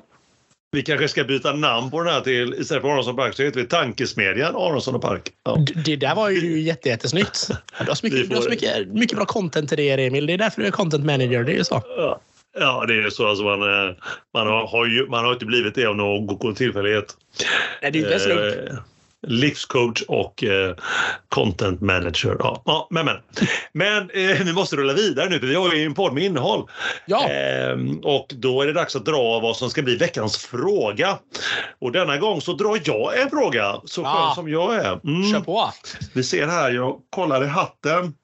Vi 0.72 0.82
kanske 0.82 1.08
ska 1.08 1.24
byta 1.24 1.52
namn 1.52 1.90
på 1.90 2.02
den 2.02 2.14
här 2.14 2.20
till, 2.20 2.54
istället 2.54 2.82
för 2.82 2.92
Aronsson 2.92 3.16
Park 3.16 3.34
så 3.34 3.42
heter 3.42 3.60
vi 3.60 3.66
Tankesmedjan 3.66 4.56
Aronsson 4.56 4.94
och 4.94 5.02
Park. 5.02 5.28
Ja. 5.44 5.58
Det 5.84 5.96
där 5.96 6.14
var 6.14 6.30
ju 6.30 6.60
jätte, 6.60 6.88
jättesnyggt. 6.88 7.50
Du 7.78 7.86
har 7.86 7.94
så, 7.94 8.06
mycket, 8.06 8.30
du 8.30 8.36
har 8.36 8.42
så 8.42 8.50
mycket, 8.50 8.88
mycket 8.88 9.16
bra 9.16 9.26
content 9.26 9.68
till 9.68 9.78
det 9.78 10.06
Emil. 10.06 10.26
Det 10.26 10.32
är 10.32 10.38
därför 10.38 10.60
du 10.60 10.66
är 10.66 10.70
content 10.70 11.04
manager. 11.04 11.44
Det 11.44 11.52
är 11.52 11.56
ju 11.56 11.64
så. 11.64 11.82
Ja. 11.96 12.20
Ja, 12.58 12.84
det 12.88 12.94
är 12.94 13.10
så. 13.10 13.28
Alltså 13.28 13.44
man, 13.44 13.62
eh, 13.62 13.94
man, 14.34 14.46
har, 14.46 14.86
ju, 14.86 15.06
man 15.06 15.24
har 15.24 15.32
inte 15.32 15.44
blivit 15.46 15.74
det 15.74 15.86
av 15.86 15.96
någon 15.96 16.54
tillfällighet. 16.54 17.16
Nej, 17.82 17.90
det 17.90 17.98
är 17.98 18.00
inte 18.00 18.14
en 18.14 18.20
slump. 18.20 18.80
Livscoach 19.26 20.02
och 20.08 20.44
eh, 20.44 20.74
content 21.28 21.80
manager. 21.80 22.36
Ja, 22.38 22.62
ja, 22.64 22.88
men 22.90 23.04
men. 23.04 23.16
men 23.72 24.10
eh, 24.10 24.44
vi 24.44 24.52
måste 24.52 24.76
rulla 24.76 24.92
vidare 24.92 25.28
nu 25.28 25.38
för 25.38 25.46
vi 25.46 25.54
har 25.54 25.74
ju 25.74 25.84
en 25.84 25.94
podd 25.94 26.12
med 26.12 26.22
innehåll. 26.22 26.68
Ja. 27.06 27.28
Eh, 27.28 27.76
och 28.02 28.26
då 28.28 28.62
är 28.62 28.66
det 28.66 28.72
dags 28.72 28.96
att 28.96 29.04
dra 29.04 29.40
vad 29.40 29.56
som 29.56 29.70
ska 29.70 29.82
bli 29.82 29.96
veckans 29.96 30.36
fråga. 30.36 31.18
Och 31.80 31.92
denna 31.92 32.16
gång 32.16 32.40
så 32.40 32.52
drar 32.52 32.80
jag 32.84 33.20
en 33.20 33.30
fråga, 33.30 33.80
så 33.84 34.04
skön 34.04 34.12
ja. 34.12 34.32
som 34.34 34.48
jag 34.48 34.74
är. 34.74 35.00
Mm. 35.04 35.32
Kör 35.32 35.40
på! 35.40 35.72
Vi 36.14 36.24
ser 36.24 36.46
här, 36.46 36.70
jag 36.70 36.96
kollar 37.10 37.44
i 37.44 37.46
hatten. 37.46 38.14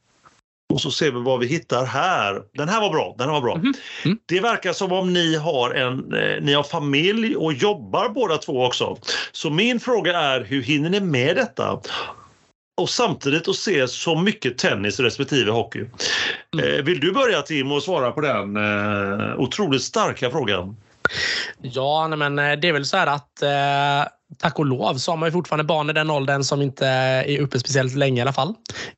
Och 0.68 0.80
så 0.80 0.90
ser 0.90 1.10
vi 1.10 1.20
vad 1.20 1.40
vi 1.40 1.46
hittar 1.46 1.84
här. 1.84 2.42
Den 2.54 2.68
här 2.68 2.80
var 2.80 2.90
bra. 2.90 3.14
Den 3.18 3.26
här 3.26 3.34
var 3.34 3.40
bra. 3.40 3.54
Mm. 3.54 3.74
Mm. 4.04 4.18
Det 4.26 4.40
verkar 4.40 4.72
som 4.72 4.92
om 4.92 5.12
ni 5.12 5.36
har, 5.36 5.70
en, 5.70 6.14
eh, 6.14 6.42
ni 6.42 6.52
har 6.52 6.62
familj 6.62 7.36
och 7.36 7.52
jobbar 7.52 8.08
båda 8.08 8.36
två 8.36 8.64
också. 8.64 8.96
Så 9.32 9.50
min 9.50 9.80
fråga 9.80 10.18
är, 10.18 10.44
hur 10.44 10.62
hinner 10.62 10.90
ni 10.90 11.00
med 11.00 11.36
detta? 11.36 11.80
Och 12.80 12.90
samtidigt 12.90 13.48
att 13.48 13.56
se 13.56 13.88
så 13.88 14.18
mycket 14.18 14.58
tennis 14.58 15.00
respektive 15.00 15.50
hockey. 15.50 15.84
Mm. 16.54 16.66
Eh, 16.66 16.84
vill 16.84 17.00
du 17.00 17.12
börja 17.12 17.42
Tim 17.42 17.72
och 17.72 17.82
svara 17.82 18.10
på 18.10 18.20
den 18.20 18.56
eh, 18.56 19.40
otroligt 19.40 19.82
starka 19.82 20.30
frågan? 20.30 20.76
Ja, 21.62 22.08
men 22.08 22.38
eh, 22.38 22.52
det 22.52 22.68
är 22.68 22.72
väl 22.72 22.86
så 22.86 22.96
här 22.96 23.06
att 23.06 23.42
eh, 23.42 24.12
tack 24.38 24.58
och 24.58 24.66
lov 24.66 24.94
så 24.94 25.12
har 25.12 25.16
man 25.16 25.26
ju 25.26 25.32
fortfarande 25.32 25.64
barn 25.64 25.90
i 25.90 25.92
den 25.92 26.10
åldern 26.10 26.44
som 26.44 26.62
inte 26.62 26.86
är 26.86 27.40
uppe 27.40 27.58
speciellt 27.58 27.94
länge 27.94 28.18
i 28.18 28.22
alla 28.22 28.32
fall. 28.32 28.54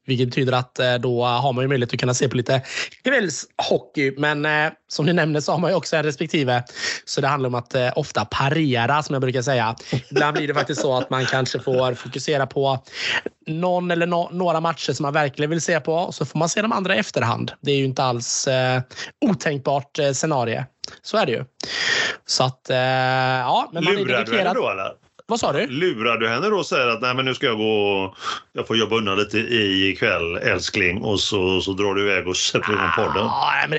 Vilket 0.06 0.28
betyder 0.28 0.52
att 0.52 0.78
eh, 0.78 0.94
då 0.94 1.24
har 1.24 1.52
man 1.52 1.64
ju 1.64 1.68
möjlighet 1.68 1.94
att 1.94 2.00
kunna 2.00 2.14
se 2.14 2.28
på 2.28 2.36
lite 2.36 2.62
kvällshockey. 3.04 4.14
Men 4.18 4.46
eh, 4.46 4.72
som 4.88 5.06
ni 5.06 5.12
nämner 5.12 5.40
så 5.40 5.52
har 5.52 5.58
man 5.58 5.70
ju 5.70 5.76
också 5.76 5.96
en 5.96 6.02
respektive. 6.02 6.64
Så 7.04 7.20
det 7.20 7.28
handlar 7.28 7.48
om 7.48 7.54
att 7.54 7.74
eh, 7.74 7.90
ofta 7.96 8.24
parera 8.24 9.02
som 9.02 9.14
jag 9.14 9.22
brukar 9.22 9.42
säga. 9.42 9.76
Ibland 10.10 10.36
blir 10.36 10.48
det 10.48 10.54
faktiskt 10.54 10.80
så 10.80 10.96
att 10.96 11.10
man 11.10 11.26
kanske 11.26 11.60
får 11.60 11.94
fokusera 11.94 12.46
på 12.46 12.78
någon 13.46 13.90
eller 13.90 14.06
no 14.06 14.28
några 14.32 14.60
matcher 14.60 14.92
som 14.92 15.02
man 15.02 15.12
verkligen 15.12 15.50
vill 15.50 15.60
se 15.60 15.80
på. 15.80 16.12
Så 16.12 16.24
får 16.26 16.38
man 16.38 16.48
se 16.48 16.62
de 16.62 16.72
andra 16.72 16.96
i 16.96 16.98
efterhand. 16.98 17.52
Det 17.60 17.70
är 17.70 17.76
ju 17.76 17.84
inte 17.84 18.02
alls 18.02 18.48
eh, 18.48 18.82
otänkbart 19.26 19.98
eh, 19.98 20.12
scenario. 20.12 20.64
Så 21.02 21.16
är 21.16 21.26
det 21.26 21.32
ju. 21.32 21.44
Så 22.26 22.44
att, 22.44 22.70
eh, 22.70 22.76
ja. 22.76 23.70
Men 23.72 23.84
man 23.84 23.94
Lurar 23.94 24.14
är 24.14 24.18
dedikerad. 24.18 24.26
du 24.26 24.48
henne 24.48 24.54
då 24.60 24.70
eller? 24.70 24.92
Vad 25.30 25.40
sa 25.40 25.52
du? 25.52 25.66
Lurar 25.66 26.16
du 26.16 26.28
henne 26.28 26.48
då 26.48 26.56
och 26.56 26.66
säger 26.66 26.86
att 26.86 27.00
Nej, 27.02 27.14
men 27.14 27.24
nu 27.24 27.34
ska 27.34 27.46
jag 27.46 27.56
gå 27.56 28.14
jag 28.52 28.66
får 28.66 28.76
jobba 28.76 28.96
undan 28.96 29.18
lite 29.18 29.38
ikväll 29.38 30.36
älskling 30.36 31.02
och 31.02 31.20
så, 31.20 31.60
så 31.60 31.72
drar 31.72 31.94
du 31.94 32.02
iväg 32.02 32.28
och 32.28 32.36
sätter 32.36 32.72
igång 32.72 32.90
podden? 32.96 33.26
Ah, 33.26 33.66
men, 33.68 33.78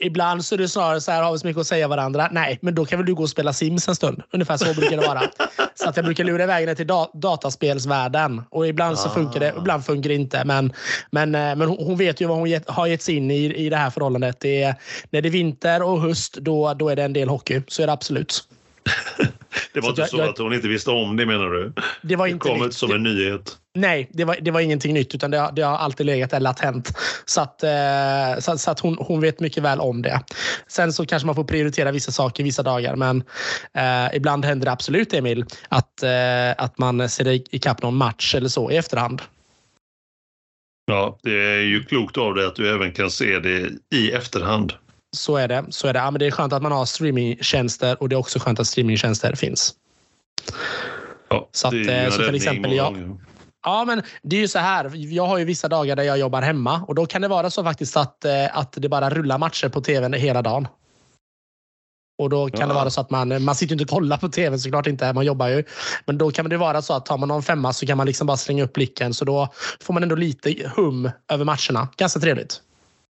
ibland 0.00 0.44
så 0.44 0.54
är 0.54 0.58
det 0.58 0.68
snarare 0.68 1.00
så 1.00 1.12
här, 1.12 1.22
har 1.22 1.32
vi 1.32 1.38
så 1.38 1.46
mycket 1.46 1.60
att 1.60 1.66
säga 1.66 1.88
varandra? 1.88 2.28
Nej, 2.32 2.58
men 2.62 2.74
då 2.74 2.84
kan 2.84 2.98
väl 2.98 3.06
du 3.06 3.14
gå 3.14 3.22
och 3.22 3.30
spela 3.30 3.52
Sims 3.52 3.88
en 3.88 3.94
stund. 3.94 4.22
Ungefär 4.32 4.56
så 4.56 4.74
brukar 4.74 4.96
det 4.96 5.06
vara. 5.06 5.22
så 5.74 5.88
att 5.88 5.96
jag 5.96 6.04
brukar 6.04 6.24
lura 6.24 6.42
iväg 6.42 6.60
henne 6.60 6.74
till 6.74 6.86
da 6.86 7.10
dataspelsvärlden. 7.14 8.42
Och 8.50 8.68
ibland 8.68 8.98
så 8.98 9.08
funkar 9.08 9.40
det, 9.40 9.54
ibland 9.58 9.84
funkar 9.84 10.08
det 10.08 10.14
inte. 10.14 10.44
Men, 10.44 10.72
men, 11.10 11.34
eh, 11.34 11.56
men 11.56 11.68
hon 11.68 11.96
vet 11.96 12.20
ju 12.20 12.26
vad 12.26 12.38
hon 12.38 12.50
get, 12.50 12.70
har 12.70 12.86
gett 12.86 13.02
sig 13.02 13.16
in 13.16 13.30
i, 13.30 13.44
i 13.44 13.68
det 13.68 13.76
här 13.76 13.90
förhållandet. 13.90 14.40
Det 14.40 14.62
är, 14.62 14.74
när 15.10 15.22
det 15.22 15.28
är 15.28 15.30
vinter 15.30 15.82
och 15.82 16.00
höst, 16.00 16.34
då, 16.34 16.74
då 16.74 16.88
är 16.88 16.96
det 16.96 17.02
en 17.02 17.12
del 17.12 17.28
hockey. 17.28 17.62
Så 17.68 17.82
är 17.82 17.86
det 17.86 17.92
absolut. 17.92 18.44
Det 19.74 19.80
var 19.80 19.82
Så 19.82 19.88
inte 20.02 20.06
så 20.06 20.16
jag- 20.18 20.28
att 20.28 20.38
hon 20.38 20.52
inte 20.54 20.68
visste 20.68 20.90
om 20.90 21.16
det 21.16 21.26
menar 21.26 21.50
du? 21.50 21.72
Det 22.02 22.16
var 22.16 22.26
Det 22.26 22.30
inte 22.32 22.42
kom 22.48 22.56
nytt. 22.56 22.64
inte 22.64 22.76
som 22.76 22.92
en 22.92 23.02
nyhet. 23.02 23.58
Nej, 23.74 24.08
det 24.12 24.24
var, 24.24 24.36
det 24.40 24.50
var 24.50 24.60
ingenting 24.60 24.94
nytt 24.94 25.14
utan 25.14 25.30
det 25.30 25.38
har, 25.38 25.52
det 25.52 25.62
har 25.62 25.76
alltid 25.76 26.06
legat 26.06 26.30
där 26.30 26.40
latent. 26.40 26.98
Så 27.24 27.40
att, 27.40 27.62
eh, 27.62 28.40
så, 28.40 28.58
så 28.58 28.70
att 28.70 28.80
hon, 28.80 28.96
hon 29.00 29.20
vet 29.20 29.40
mycket 29.40 29.62
väl 29.62 29.80
om 29.80 30.02
det. 30.02 30.20
Sen 30.68 30.92
så 30.92 31.06
kanske 31.06 31.26
man 31.26 31.34
får 31.34 31.44
prioritera 31.44 31.92
vissa 31.92 32.12
saker 32.12 32.44
vissa 32.44 32.62
dagar 32.62 32.96
men 32.96 33.22
eh, 33.74 34.16
ibland 34.16 34.44
händer 34.44 34.64
det 34.64 34.72
absolut 34.72 35.14
Emil 35.14 35.44
att, 35.68 36.02
eh, 36.02 36.50
att 36.64 36.78
man 36.78 37.08
ser 37.08 37.28
i- 37.28 37.44
ikapp 37.50 37.82
någon 37.82 37.96
match 37.96 38.34
eller 38.34 38.48
så 38.48 38.70
i 38.70 38.76
efterhand. 38.76 39.22
Ja, 40.86 41.18
det 41.22 41.32
är 41.54 41.60
ju 41.60 41.84
klokt 41.84 42.16
av 42.18 42.34
dig 42.34 42.46
att 42.46 42.56
du 42.56 42.74
även 42.74 42.92
kan 42.92 43.10
se 43.10 43.38
det 43.38 43.70
i 43.94 44.12
efterhand. 44.12 44.72
Så 45.16 45.36
är 45.36 45.48
det. 45.48 45.64
Så 45.70 45.86
är 45.88 45.92
det. 45.92 45.98
Ja, 45.98 46.10
men 46.10 46.18
det 46.18 46.26
är 46.26 46.30
skönt 46.30 46.52
att 46.52 46.62
man 46.62 46.72
har 46.72 46.84
streamingtjänster 46.86 48.02
och 48.02 48.08
det 48.08 48.14
är 48.14 48.18
också 48.18 48.38
skönt 48.38 48.60
att 48.60 48.66
streamingtjänster 48.66 49.34
finns. 49.34 49.74
Ja, 51.28 51.48
Så 51.52 51.66
att, 51.68 51.72
det 51.72 51.92
är 51.94 52.04
eh, 52.04 52.10
så 52.10 52.22
till 52.24 52.34
exempel 52.34 52.72
jag-. 52.72 53.18
Ja, 53.64 53.84
men 53.84 54.02
det 54.22 54.36
är 54.36 54.40
ju 54.40 54.48
så 54.48 54.58
här. 54.58 54.90
Jag 54.94 55.26
har 55.26 55.38
ju 55.38 55.44
vissa 55.44 55.68
dagar 55.68 55.96
där 55.96 56.02
jag 56.02 56.18
jobbar 56.18 56.42
hemma 56.42 56.84
och 56.88 56.94
då 56.94 57.06
kan 57.06 57.22
det 57.22 57.28
vara 57.28 57.50
så 57.50 57.64
faktiskt 57.64 57.96
att, 57.96 58.24
eh, 58.24 58.58
att 58.58 58.72
det 58.72 58.88
bara 58.88 59.10
rullar 59.10 59.38
matcher 59.38 59.68
på 59.68 59.80
tvn 59.80 60.12
hela 60.12 60.42
dagen. 60.42 60.68
Och 62.18 62.30
då 62.30 62.48
kan 62.48 62.68
det 62.68 62.74
Ja. 62.74 62.78
vara 62.80 62.90
så 62.90 63.00
att 63.00 63.10
man, 63.10 63.44
man 63.44 63.54
sitter 63.54 63.72
inte 63.74 63.84
och 63.84 63.90
kollar 63.90 64.16
på 64.16 64.28
tv 64.28 64.58
såklart 64.58 64.86
inte, 64.86 65.12
man 65.12 65.24
jobbar 65.24 65.48
ju. 65.48 65.64
Men 66.06 66.18
då 66.18 66.30
kan 66.30 66.48
det 66.48 66.56
vara 66.56 66.82
så 66.82 66.94
att 66.94 67.06
tar 67.06 67.18
man 67.18 67.28
någon 67.28 67.42
femma 67.42 67.72
så 67.72 67.86
kan 67.86 67.96
man 67.96 68.06
liksom 68.06 68.26
bara 68.26 68.36
slänga 68.36 68.64
upp 68.64 68.72
blicken 68.72 69.14
så 69.14 69.24
då 69.24 69.48
får 69.80 69.94
man 69.94 70.02
ändå 70.02 70.14
lite 70.14 70.72
hum 70.76 71.10
över 71.28 71.44
matcherna. 71.44 71.88
Ganska 71.96 72.20
trevligt. 72.20 72.60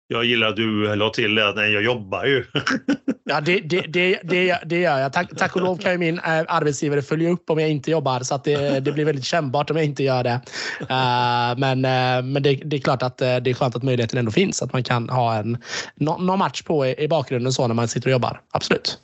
Jag 0.08 0.26
gillar 0.26 0.48
att 0.48 0.56
du 0.56 0.96
la 0.96 1.10
till 1.10 1.36
det 1.36 1.50
att 1.50 1.56
nej, 1.56 1.74
jag 1.74 1.84
jobbar 1.84 2.26
ju. 2.26 2.46
Ja, 3.30 3.42
det, 3.42 3.60
det, 3.60 3.82
det, 3.82 4.20
det, 4.24 4.60
det 4.66 4.80
gör 4.80 5.00
jag. 5.00 5.14
Tack, 5.14 5.38
tack 5.38 5.56
och 5.56 5.62
lov 5.62 5.78
kan 5.78 5.92
ju 5.92 5.98
min 5.98 6.20
eh, 6.20 6.44
arbetsgivare 6.48 7.02
följa 7.02 7.30
upp 7.30 7.50
om 7.50 7.60
jag 7.60 7.70
inte 7.70 7.92
jobbar 7.92 8.20
så 8.20 8.36
att 8.36 8.44
det, 8.44 8.80
det 8.80 8.92
blir 8.92 9.06
väldigt 9.06 9.26
kännbart 9.26 9.70
om 9.70 9.78
jag 9.78 9.86
inte 9.86 10.04
gör 10.04 10.24
det. 10.24 10.42
Eh, 10.80 11.58
men 11.58 11.86
eh, 11.86 12.24
men 12.24 12.44
det, 12.44 12.56
det 12.56 12.76
är 12.76 12.82
klart 12.82 13.04
att 13.04 13.18
det 13.18 13.48
är 13.48 13.54
skönt 13.54 13.76
att 13.76 13.84
möjligheten 13.84 14.20
ändå 14.20 14.32
finns. 14.32 14.62
Att 14.62 14.74
man 14.74 14.84
kan 14.84 15.10
ha 15.10 15.36
en, 15.36 15.58
nå, 15.96 16.18
någon 16.18 16.40
match 16.40 16.62
på 16.62 16.86
i, 16.86 17.04
i 17.04 17.08
bakgrunden 17.08 17.54
så 17.54 17.68
när 17.68 17.76
man 17.76 17.88
sitter 17.88 18.08
och 18.08 18.12
jobbar. 18.12 18.42
Absolut. 18.52 19.00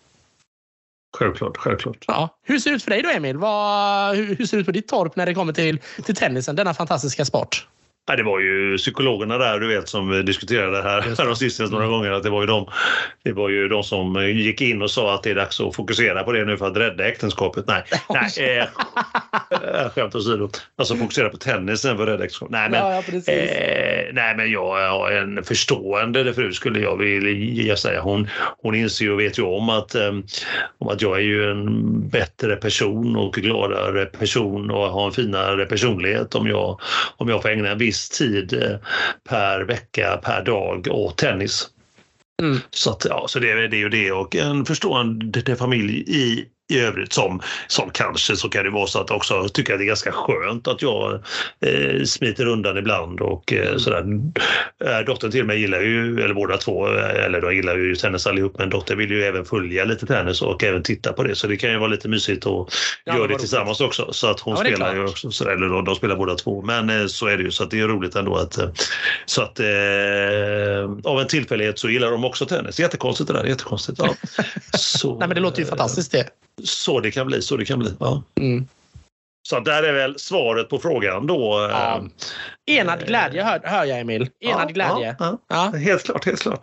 Självklart, 1.17 1.57
självklart. 1.57 2.05
Ja. 2.07 2.37
Hur 2.43 2.59
ser 2.59 2.69
det 2.69 2.75
ut 2.75 2.83
för 2.83 2.91
dig 2.91 3.01
då 3.01 3.09
Emil? 3.09 3.37
Vad, 3.37 4.15
hur, 4.15 4.35
hur 4.35 4.45
ser 4.45 4.57
det 4.57 4.61
ut 4.61 4.65
på 4.65 4.71
ditt 4.71 4.87
torp 4.87 5.15
när 5.15 5.25
det 5.25 5.33
kommer 5.33 5.53
till, 5.53 5.79
till 6.05 6.15
tennisen, 6.15 6.55
denna 6.55 6.73
fantastiska 6.73 7.25
sport? 7.25 7.67
Nej, 8.07 8.17
det 8.17 8.23
var 8.23 8.39
ju 8.39 8.77
psykologerna 8.77 9.37
där 9.37 9.59
du 9.59 9.67
vet 9.67 9.89
som 9.89 10.25
diskuterade 10.25 10.77
det. 10.77 10.81
här 10.81 11.33
sistens 11.33 11.71
några 11.71 11.87
gånger. 11.87 12.11
Att 12.11 12.23
det, 12.23 12.29
var 12.29 12.41
ju 12.41 12.47
de, 12.47 12.67
det 13.23 13.31
var 13.31 13.49
ju 13.49 13.67
de 13.67 13.83
som 13.83 14.27
gick 14.27 14.61
in 14.61 14.81
och 14.81 14.91
sa 14.91 15.15
att 15.15 15.23
det 15.23 15.31
är 15.31 15.35
dags 15.35 15.59
att 15.59 15.75
fokusera 15.75 16.23
på 16.23 16.31
det 16.31 16.45
nu 16.45 16.57
för 16.57 16.67
att 16.67 16.77
rädda 16.77 17.07
äktenskapet. 17.07 17.65
Nej, 17.67 17.83
nej 18.09 18.57
eh, 18.57 19.89
skämt 19.89 20.15
åsido. 20.15 20.49
Alltså 20.77 20.95
fokusera 20.95 21.29
på 21.29 21.37
tennisen 21.37 21.97
för 21.97 22.03
att 22.03 22.09
rädda 22.09 22.23
äktenskapet. 22.23 22.51
Nej, 22.51 22.69
men, 22.69 22.79
ja, 22.79 23.03
precis. 23.05 23.29
Eh, 23.29 24.13
nej, 24.13 24.35
men 24.35 24.51
jag 24.51 24.89
har 24.89 25.11
en 25.11 25.43
förstående 25.43 26.33
fru 26.33 26.53
skulle 26.53 26.79
jag 26.79 26.97
vilja 26.97 27.75
säga. 27.75 28.01
Hon, 28.01 28.27
hon 28.61 28.75
inser 28.75 29.05
ju 29.05 29.11
och 29.11 29.19
vet 29.19 29.39
ju 29.39 29.43
om 29.43 29.69
att, 29.69 29.95
eh, 29.95 30.11
om 30.77 30.87
att 30.87 31.01
jag 31.01 31.17
är 31.17 31.23
ju 31.23 31.51
en 31.51 32.09
bättre 32.09 32.55
person 32.55 33.15
och 33.15 33.33
gladare 33.33 34.05
person 34.05 34.71
och 34.71 34.87
har 34.87 35.05
en 35.05 35.11
finare 35.11 35.65
personlighet 35.65 36.35
om 36.35 36.47
jag, 36.47 36.79
om 37.17 37.29
jag 37.29 37.41
får 37.41 37.49
ägna 37.49 37.69
en 37.69 37.77
viss 37.77 37.90
tid 38.09 38.53
eh, 38.53 38.77
per 39.29 39.61
vecka, 39.61 40.19
per 40.23 40.43
dag 40.43 40.87
åt 40.91 41.17
tennis. 41.17 41.69
Mm. 42.41 42.57
Så, 42.69 42.91
att, 42.91 43.05
ja, 43.09 43.25
så 43.27 43.39
det, 43.39 43.51
är- 43.51 43.67
det 43.67 43.77
är 43.77 43.79
ju 43.79 43.89
det 43.89 44.11
och 44.11 44.35
en 44.35 44.65
förstående 44.65 45.55
familj 45.55 46.03
i, 46.07 46.45
i 46.71 46.79
övrigt 46.79 47.13
som, 47.13 47.41
som 47.67 47.89
kanske 47.89 48.35
så 48.35 48.49
kan 48.49 48.63
det 48.63 48.69
vara 48.69 48.87
så 48.87 48.99
att 49.01 49.11
också 49.11 49.49
tycker 49.49 49.73
att 49.73 49.79
det 49.79 49.85
är 49.85 49.87
ganska 49.87 50.11
skönt 50.11 50.67
att 50.67 50.81
jag 50.81 51.13
eh, 51.65 52.03
smiter 52.03 52.47
undan 52.47 52.77
ibland 52.77 53.21
och 53.21 53.53
eh, 53.53 53.77
sådär. 53.77 54.05
Eh, 54.85 55.05
dottern 55.05 55.31
till 55.31 55.45
mig 55.45 55.59
gillar 55.59 55.81
ju, 55.81 56.23
eller 56.23 56.33
båda 56.33 56.57
två, 56.57 56.87
eh, 56.87 57.25
eller 57.25 57.41
de 57.41 57.55
gillar 57.55 57.77
ju 57.77 57.95
tennis 57.95 58.27
allihop 58.27 58.55
men 58.57 58.69
dottern 58.69 58.97
vill 58.97 59.11
ju 59.11 59.23
även 59.23 59.45
följa 59.45 59.85
lite 59.85 60.05
tennis 60.05 60.41
och 60.41 60.63
även 60.63 60.83
titta 60.83 61.13
på 61.13 61.23
det 61.23 61.35
så 61.35 61.47
det 61.47 61.57
kan 61.57 61.71
ju 61.71 61.77
vara 61.77 61.89
lite 61.89 62.07
mysigt 62.07 62.45
att 62.45 62.67
Ja, 63.05 63.17
göra 63.17 63.27
det 63.27 63.39
tillsammans 63.39 63.81
också. 63.81 64.13
Så 64.13 64.27
att 64.27 64.39
hon 64.39 64.55
Ja, 64.57 64.63
det 64.63 64.75
spelar 64.75 64.95
ju 64.95 65.03
också, 65.03 65.31
så, 65.31 65.49
eller 65.49 65.67
de, 65.67 65.85
de 65.85 65.95
spelar 65.95 66.15
båda 66.15 66.35
två. 66.35 66.61
Men 66.61 66.89
eh, 66.89 67.07
så 67.07 67.27
är 67.27 67.37
det 67.37 67.43
ju 67.43 67.51
så 67.51 67.63
att 67.63 67.71
det 67.71 67.79
är 67.79 67.87
roligt 67.87 68.15
ändå 68.15 68.35
att 68.35 68.57
eh, 68.57 68.69
så 69.25 69.41
att 69.41 69.59
eh, 69.59 71.11
av 71.11 71.21
en 71.21 71.27
tillfällighet 71.27 71.79
så 71.79 71.89
gillar 71.89 72.11
de 72.11 72.25
också 72.25 72.45
tennis. 72.45 72.79
Jättekonstigt 72.79 73.27
det 73.27 73.33
där, 73.33 73.45
jättekonstigt. 73.45 73.99
Ja. 73.99 74.15
Så, 74.77 75.19
Nej, 75.19 75.27
men 75.27 75.35
det 75.35 75.41
låter 75.41 75.59
ju 75.59 75.65
fantastiskt 75.65 76.11
det. 76.11 76.29
Så 76.63 76.99
det 76.99 77.11
kan 77.11 77.27
bli, 77.27 77.41
så 77.41 77.57
det 77.57 77.65
kan 77.65 77.79
bli. 77.79 77.93
Ja. 77.99 78.23
Mm. 78.39 78.67
Så 79.47 79.59
där 79.59 79.83
är 79.83 79.93
väl 79.93 80.19
svaret 80.19 80.69
på 80.69 80.79
frågan 80.79 81.27
då. 81.27 81.65
eh, 81.65 81.71
Ja. 81.71 82.03
Enad 82.71 83.07
glädje 83.07 83.43
hör, 83.43 83.59
hör 83.63 83.85
jag 83.85 83.99
Emil. 83.99 84.29
Enad 84.39 84.61
ja, 84.69 84.73
glädje. 84.73 85.15
Ja, 85.19 85.37
Ja. 85.49 85.73
Helt 85.77 86.03
klart, 86.03 86.25
helt 86.25 86.41
klart. 86.41 86.61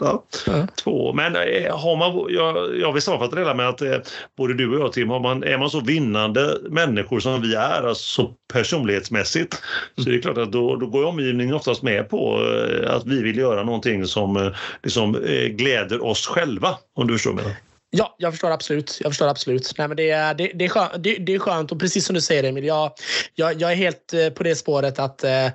Två. 0.82 1.12
Men 1.12 1.36
eh, 1.36 1.76
har 1.78 1.96
man, 1.96 2.26
jag, 2.34 2.78
jag 2.80 2.92
vill 2.92 3.02
sammanfatta 3.02 3.34
det 3.34 3.40
hela 3.40 3.54
med 3.54 3.68
att 3.68 3.82
eh, 3.82 3.96
både 4.36 4.54
du 4.54 4.76
och 4.76 4.80
jag 4.80 4.92
Tim, 4.92 5.08
har 5.10 5.20
man, 5.20 5.42
är 5.44 5.58
man 5.58 5.70
så 5.70 5.80
vinnande 5.80 6.58
människor 6.70 7.20
som 7.20 7.42
vi 7.42 7.54
är, 7.54 7.88
alltså 7.88 8.30
personlighetsmässigt, 8.52 9.62
så 9.96 10.08
är 10.08 10.12
det 10.12 10.18
klart 10.18 10.38
att 10.38 10.52
då, 10.52 10.76
då 10.76 10.86
går 10.86 11.04
omgivningen 11.04 11.54
oftast 11.54 11.82
med 11.82 12.08
på 12.08 12.40
eh, 12.44 12.94
att 12.94 13.06
vi 13.06 13.22
vill 13.22 13.38
göra 13.38 13.62
någonting 13.62 14.06
som 14.06 14.36
eh, 14.36 14.52
liksom, 14.82 15.14
eh, 15.14 15.46
gläder 15.46 16.04
oss 16.04 16.26
själva, 16.26 16.76
om 16.94 17.06
du 17.06 17.12
förstår 17.14 17.32
mig. 17.32 17.56
Ja, 17.90 18.14
jag 18.18 18.32
förstår 18.32 18.50
absolut. 18.50 18.98
Jag 19.00 19.10
förstår 19.10 19.28
absolut. 19.28 19.72
Nej, 19.78 19.88
men 19.88 19.96
det, 19.96 20.10
är, 20.10 20.34
det, 20.34 20.52
det, 20.54 20.64
är 20.64 20.68
skönt, 20.68 20.92
det, 21.04 21.14
det 21.18 21.34
är 21.34 21.38
skönt 21.38 21.72
och 21.72 21.80
precis 21.80 22.06
som 22.06 22.14
du 22.14 22.20
säger 22.20 22.44
Emil, 22.44 22.64
jag, 22.64 22.92
jag, 23.34 23.60
jag 23.60 23.72
är 23.72 23.76
helt 23.76 24.12
eh, 24.14 24.28
på 24.28 24.42
det 24.42 24.54
spåret 24.54 24.98
att 24.98 25.24
eh, 25.24 25.48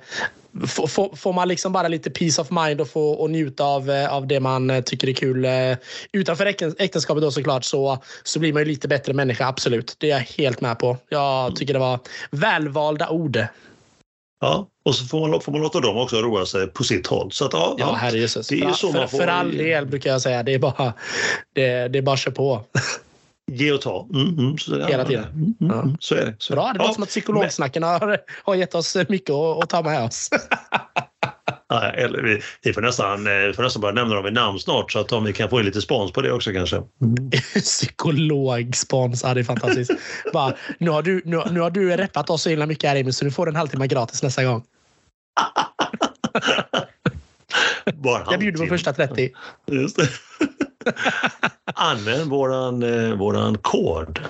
få- 0.66 0.86
få- 0.86 1.16
Får 1.16 1.32
man 1.32 1.48
liksom 1.48 1.72
bara 1.72 1.88
lite 1.88 2.10
peace 2.10 2.40
of 2.42 2.50
mind 2.50 2.80
och 2.80 2.88
få 2.88 3.10
och 3.10 3.30
njuta 3.30 3.64
av, 3.64 3.90
eh, 3.90 4.12
av 4.12 4.26
det 4.26 4.40
man 4.40 4.70
eh, 4.70 4.80
tycker 4.82 5.08
är 5.08 5.12
kul 5.12 5.44
eh, 5.44 5.76
utanför 6.12 6.46
äktenskapet 6.78 7.22
då 7.22 7.30
såklart 7.30 7.64
så, 7.64 8.02
så 8.22 8.38
blir 8.38 8.52
man 8.52 8.62
ju 8.62 8.68
lite 8.68 8.88
bättre 8.88 9.12
människa, 9.12 9.46
absolut. 9.46 9.96
Det 9.98 10.10
är 10.10 10.16
jag 10.18 10.24
helt 10.44 10.60
med 10.60 10.78
på. 10.78 10.96
Jag 11.08 11.56
tycker 11.56 11.72
det 11.72 11.78
var 11.80 11.98
välvalda 12.30 13.08
ord. 13.08 13.38
Ja, 14.40 14.68
och 14.84 14.94
så 14.94 15.04
får 15.04 15.28
man, 15.28 15.40
får 15.40 15.52
man 15.52 15.60
låta 15.60 15.80
dem 15.80 15.96
också 15.96 16.16
roa 16.16 16.46
sig 16.46 16.66
på 16.66 16.84
sitt 16.84 17.06
håll. 17.06 17.32
Så 17.32 17.44
att, 17.44 17.52
ja, 17.52 17.74
Ja, 17.78 17.86
ja. 17.88 17.94
herrejösses. 17.94 18.48
Det 18.48 18.60
är 18.60 18.72
så 18.72 18.92
för, 18.92 18.98
man 18.98 19.08
får- 19.08 19.18
för 19.18 19.26
all 19.26 19.56
del 19.56 19.86
brukar 19.86 20.10
jag 20.10 20.22
säga. 20.22 20.42
Det 20.42 20.54
är 20.54 20.58
bara, 20.58 20.92
det, 21.52 21.88
det 21.88 21.98
är 21.98 22.02
bara 22.02 22.12
att 22.12 22.18
köra 22.18 22.34
på. 22.34 22.64
Ge 23.52 23.72
och 23.72 23.80
ta. 23.80 24.06
Mm, 24.14 24.38
mm, 24.38 24.58
så, 24.58 24.76
ja, 24.78 24.86
Hela 24.86 25.04
tiden. 25.04 25.24
Mm, 25.24 25.54
mm, 25.60 25.76
Ja. 25.90 25.96
så 26.00 26.14
är 26.14 26.26
det. 26.26 26.34
Så 26.38 26.52
är 26.52 26.56
Bra, 26.56 26.64
det 26.72 26.78
låter 26.78 26.88
Ja, 26.90 26.94
som 26.94 27.02
att 27.02 27.08
psykologsnacken 27.08 27.82
har, 27.82 28.18
har 28.44 28.54
gett 28.54 28.74
oss 28.74 28.96
mycket 29.08 29.30
att, 29.30 29.62
att 29.62 29.68
ta 29.68 29.82
med 29.82 30.04
oss. 30.04 30.30
Eller 31.82 32.22
vi, 32.22 32.40
vi 32.62 32.72
får 32.72 32.80
nästan, 32.80 33.26
eh, 33.26 33.52
får 33.52 33.62
nästan 33.62 33.80
börja 33.82 33.94
nämna 33.94 34.14
dem 34.14 34.26
i 34.26 34.30
namn 34.30 34.58
snart 34.58 34.92
så 34.92 34.98
att 34.98 35.12
om 35.12 35.24
vi 35.24 35.32
kan 35.32 35.50
få 35.50 35.60
in 35.60 35.66
lite 35.66 35.80
spons 35.80 36.12
på 36.12 36.22
det 36.22 36.32
också 36.32 36.52
kanske. 36.52 36.82
Psykologspons, 37.54 39.22
ja, 39.22 39.34
det 39.34 39.40
är 39.40 39.44
fantastiskt. 39.44 39.90
Bara, 40.32 40.54
nu, 40.78 40.90
har 40.90 41.02
du, 41.02 41.22
nu, 41.24 41.42
nu 41.50 41.60
har 41.60 41.70
du 41.70 41.96
reppat 41.96 42.30
oss 42.30 42.42
så 42.42 42.50
himla 42.50 42.66
mycket 42.66 42.90
här 42.90 42.96
Emil 42.96 43.14
så 43.14 43.24
du 43.24 43.30
får 43.30 43.48
en 43.48 43.56
halvtimme 43.56 43.86
gratis 43.86 44.22
nästa 44.22 44.44
gång. 44.44 44.62
Bara 47.94 48.26
Jag 48.30 48.40
bjuder 48.40 48.58
på 48.58 48.66
första 48.66 48.92
30. 48.92 49.30
Just 49.66 49.96
det. 49.96 50.08
Använd 51.74 52.30
våran, 52.30 52.82
eh, 52.82 53.14
våran 53.14 53.58
kod. 53.58 54.20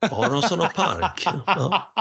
Aronsson 0.00 0.60
och 0.60 0.74
Park. 0.74 1.26
Ja. 1.46 1.92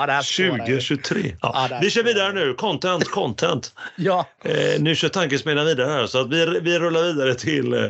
Ja, 0.00 0.06
det 0.06 0.12
här 0.12 0.22
spårar 0.22 0.50
ju. 0.50 0.80
2023. 0.80 1.36
Ja, 1.42 1.66
Ja. 1.70 1.78
Vi 1.82 1.90
kör 1.90 2.02
vidare 2.02 2.32
nu. 2.32 2.54
Content, 2.54 3.10
content. 3.10 3.74
Ja, 3.96 4.26
Eh, 4.44 4.80
nu 4.80 4.94
kör 4.94 5.08
tankesmedjan 5.08 5.66
vidare 5.66 5.92
här 5.92 6.06
så 6.06 6.20
att 6.20 6.28
vi, 6.32 6.60
vi 6.62 6.78
rullar 6.78 7.02
vidare 7.02 7.34
till 7.34 7.72
eh, 7.72 7.80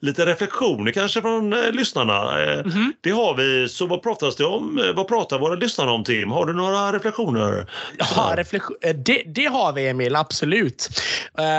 lite 0.00 0.26
reflektioner 0.26 0.92
kanske 0.92 1.20
från 1.20 1.52
eh, 1.52 1.72
lyssnarna. 1.72 2.42
Eh, 2.42 2.64
Mhm. 2.64 2.92
Det 3.00 3.10
har 3.10 3.34
vi. 3.34 3.68
Så 3.68 3.86
vad 3.86 4.02
pratas 4.02 4.36
det 4.36 4.44
om? 4.44 4.78
Eh, 4.78 4.92
Vad 4.94 5.08
pratar 5.08 5.38
våra 5.38 5.54
lyssnare 5.54 5.90
om 5.90 6.04
Tim? 6.04 6.30
Har 6.30 6.46
du 6.46 6.52
några 6.52 6.92
reflektioner? 6.92 7.70
Ja, 7.98 8.32
reflektion, 8.36 8.76
eh, 8.82 8.94
det, 8.96 9.22
det 9.26 9.44
har 9.46 9.72
vi 9.72 9.88
Emil, 9.88 10.16
absolut. 10.16 10.88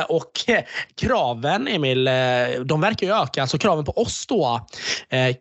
Och 0.08 0.32
kraven 1.02 1.68
Emil, 1.68 2.06
de 2.66 2.82
verkar 2.82 3.08
ju 3.08 3.14
öka. 3.14 3.42
Alltså 3.42 3.58
kraven 3.58 3.86
på 3.86 3.92
oss 3.92 4.26
då. 4.28 4.68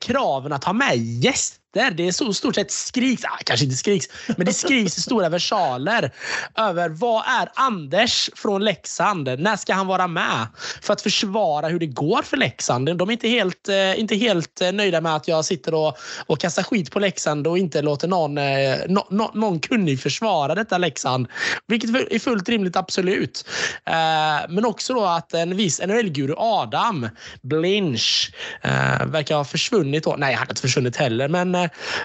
Kraven 0.00 0.52
att 0.52 0.64
ha 0.64 0.72
med 0.72 0.96
gäster 0.96 1.59
Twitter. 1.72 1.90
Det 1.90 2.08
är 2.08 2.12
så 2.12 2.34
stort 2.34 2.54
sett 2.54 2.70
skriks, 2.70 3.24
ah, 3.24 3.38
kanske 3.44 3.64
inte 3.64 3.76
skriks, 3.76 4.06
men 4.36 4.46
det 4.46 4.52
skriks 4.52 4.98
i 4.98 5.00
stora 5.00 5.28
versaler 5.28 6.10
över 6.56 6.88
vad 6.88 7.24
är 7.26 7.48
Anders 7.54 8.30
från 8.34 8.64
Leksand? 8.64 9.38
När 9.38 9.56
ska 9.56 9.74
han 9.74 9.86
vara 9.86 10.06
med? 10.06 10.46
För 10.82 10.92
att 10.92 11.02
försvara 11.02 11.68
hur 11.68 11.78
det 11.78 11.86
går 11.86 12.22
för 12.22 12.36
Leksand. 12.36 12.96
De 12.96 13.08
är 13.08 13.12
inte 13.12 13.28
helt, 13.28 13.68
eh, 13.68 14.00
inte 14.00 14.16
helt 14.16 14.60
eh, 14.60 14.72
nöjda 14.72 15.00
med 15.00 15.16
att 15.16 15.28
jag 15.28 15.44
sitter 15.44 15.74
och, 15.74 15.98
och 16.26 16.40
kastar 16.40 16.62
skit 16.62 16.90
på 16.90 16.98
Leksand 16.98 17.46
och 17.46 17.58
inte 17.58 17.82
låter 17.82 18.08
någon, 18.08 18.38
eh, 18.38 18.76
no, 18.88 19.06
no, 19.10 19.30
någon 19.34 19.60
kunnig 19.60 20.00
försvara 20.00 20.54
detta 20.54 20.78
Leksand. 20.78 21.26
Vilket 21.66 21.90
är 21.90 22.18
fullt 22.18 22.48
rimligt, 22.48 22.76
absolut. 22.76 23.44
Eh, 23.86 24.48
men 24.48 24.64
också 24.64 24.94
då 24.94 25.04
att 25.04 25.34
en 25.34 25.56
viss 25.56 25.80
NHL-guru 25.80 26.34
Adam 26.36 27.08
Blinch 27.42 28.32
eh, 28.62 29.06
verkar 29.06 29.36
ha 29.36 29.44
försvunnit. 29.44 30.04
Då. 30.04 30.16
Nej, 30.18 30.34
han 30.34 30.46
har 30.46 30.52
inte 30.52 30.60
försvunnit 30.60 30.96
heller. 30.96 31.28
Men, 31.28 31.59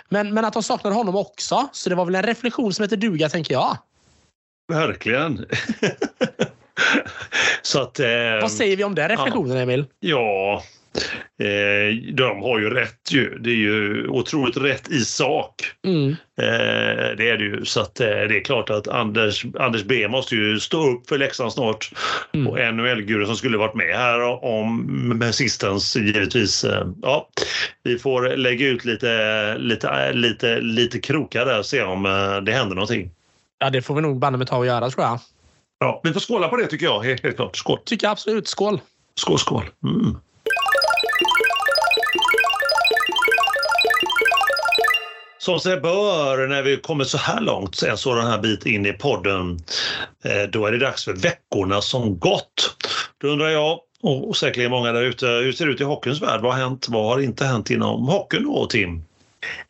men, 0.09 0.33
men 0.33 0.45
att 0.45 0.53
de 0.53 0.63
saknade 0.63 0.95
honom 0.95 1.15
också. 1.15 1.67
Så 1.71 1.89
det 1.89 1.95
var 1.95 2.05
väl 2.05 2.15
en 2.15 2.23
reflektion 2.23 2.73
som 2.73 2.83
heter 2.83 2.97
duga, 2.97 3.29
tänker 3.29 3.53
jag. 3.53 3.77
Verkligen. 4.67 5.45
Så 7.61 7.81
att, 7.81 7.99
eh, 7.99 8.07
Vad 8.41 8.51
säger 8.51 8.77
vi 8.77 8.83
om 8.83 8.95
den 8.95 9.09
reflektionen, 9.09 9.57
ja, 9.57 9.63
Emil? 9.63 9.85
Ja, 9.99 10.63
eh, 11.39 12.13
de 12.13 12.41
har 12.41 12.59
ju 12.59 12.69
rätt 12.69 13.11
ju. 13.11 13.37
Det 13.39 13.49
är 13.49 13.55
ju 13.55 14.07
otroligt 14.07 14.57
rätt 14.57 14.91
i 14.91 14.99
sak. 14.99 15.71
Mm. 15.87 16.09
Eh, 16.41 17.15
det 17.17 17.29
är 17.29 17.37
det 17.37 17.43
ju. 17.43 17.65
Så 17.65 17.81
att, 17.81 17.99
eh, 17.99 18.07
det 18.07 18.37
är 18.37 18.43
klart 18.43 18.69
att 18.69 18.87
Anders, 18.87 19.45
Anders 19.59 19.83
B 19.83 20.07
måste 20.07 20.35
ju 20.35 20.59
stå 20.59 20.89
upp 20.89 21.09
för 21.09 21.17
Leksand 21.17 21.53
snart. 21.53 21.91
Mm. 22.33 22.47
Och 22.47 22.73
NHL-guru 22.73 23.25
som 23.25 23.35
skulle 23.35 23.57
varit 23.57 23.75
med 23.75 23.95
här 23.95 24.43
om 24.45 24.85
med 25.17 25.35
sistens 25.35 25.95
givetvis. 25.95 26.63
Eh, 26.63 26.87
ja, 27.01 27.29
vi 27.83 27.99
får 27.99 28.37
lägga 28.37 28.67
ut 28.67 28.85
lite, 28.85 29.57
lite, 29.57 30.13
lite, 30.13 30.59
lite 30.59 30.99
krokar 30.99 31.45
där 31.45 31.59
och 31.59 31.65
se 31.65 31.83
om 31.83 32.05
eh, 32.05 32.37
det 32.37 32.51
händer 32.51 32.75
någonting. 32.75 33.11
Ja, 33.59 33.69
det 33.69 33.81
får 33.81 33.95
vi 33.95 34.01
nog 34.01 34.19
banne 34.19 34.37
mig 34.37 34.47
ta 34.47 34.57
och 34.57 34.65
göra 34.65 34.89
tror 34.89 35.05
jag. 35.05 35.19
Ja, 35.79 36.01
vi 36.03 36.13
får 36.13 36.19
skåla 36.19 36.47
på 36.47 36.57
det 36.57 36.67
tycker 36.67 36.85
jag. 36.85 37.03
Helt, 37.03 37.23
helt 37.23 37.35
klart. 37.35 37.57
Skål! 37.57 37.79
Tycker 37.85 38.07
jag 38.07 38.11
absolut. 38.11 38.47
Skål! 38.47 38.81
Skål, 39.15 39.39
skål! 39.39 39.63
Mm. 39.83 40.17
Som 45.45 45.59
sig 45.59 45.79
bör 45.79 46.47
när 46.47 46.63
vi 46.63 46.77
kommit 46.77 47.07
så 47.07 47.17
här 47.17 47.41
långt, 47.41 47.83
en 47.83 47.97
sådan 47.97 48.27
här 48.27 48.39
bit 48.39 48.65
in 48.65 48.85
i 48.85 48.93
podden, 48.93 49.59
eh, 50.23 50.49
då 50.49 50.65
är 50.65 50.71
det 50.71 50.77
dags 50.77 51.05
för 51.05 51.13
veckorna 51.13 51.81
som 51.81 52.19
gått. 52.19 52.77
Då 53.21 53.27
undrar 53.27 53.49
jag, 53.49 53.79
och 54.01 54.37
säkerligen 54.37 54.71
många 54.71 54.91
där 54.91 55.01
ute, 55.03 55.25
hur 55.25 55.51
ser 55.51 55.65
det 55.65 55.71
ut 55.71 55.81
i 55.81 55.83
hockeyns 55.83 56.21
värld? 56.21 56.41
Vad 56.41 56.53
har 56.53 56.59
hänt? 56.59 56.87
Vad 56.89 57.05
har 57.05 57.19
inte 57.19 57.45
hänt 57.45 57.69
inom 57.69 58.07
hockeyn 58.07 58.43
då, 58.43 58.65
Tim? 58.65 59.03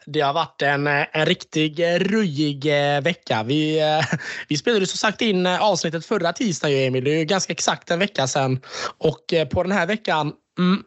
Det 0.05 0.21
har 0.21 0.33
varit 0.33 0.61
en, 0.61 0.87
eh, 0.87 1.05
en 1.11 1.25
riktig 1.25 1.79
eh, 1.79 1.99
rujig 1.99 2.65
vecka. 3.03 3.43
Vi, 3.43 3.81
vi 4.47 4.57
spelade 4.57 4.87
som 4.87 4.97
sagt 4.97 5.21
in 5.21 5.47
avsnittet 5.47 6.05
förra 6.05 6.33
tisdagen, 6.33 6.77
Emil. 6.77 7.03
Det 7.03 7.11
är 7.11 7.19
ju 7.19 7.25
ganska 7.25 7.53
exakt 7.53 7.91
en 7.91 7.99
vecka 7.99 8.27
sedan. 8.27 8.59
Och 8.97 9.33
på 9.51 9.63
den 9.63 9.71
här 9.71 9.87
veckan, 9.87 10.33
mm, 10.59 10.83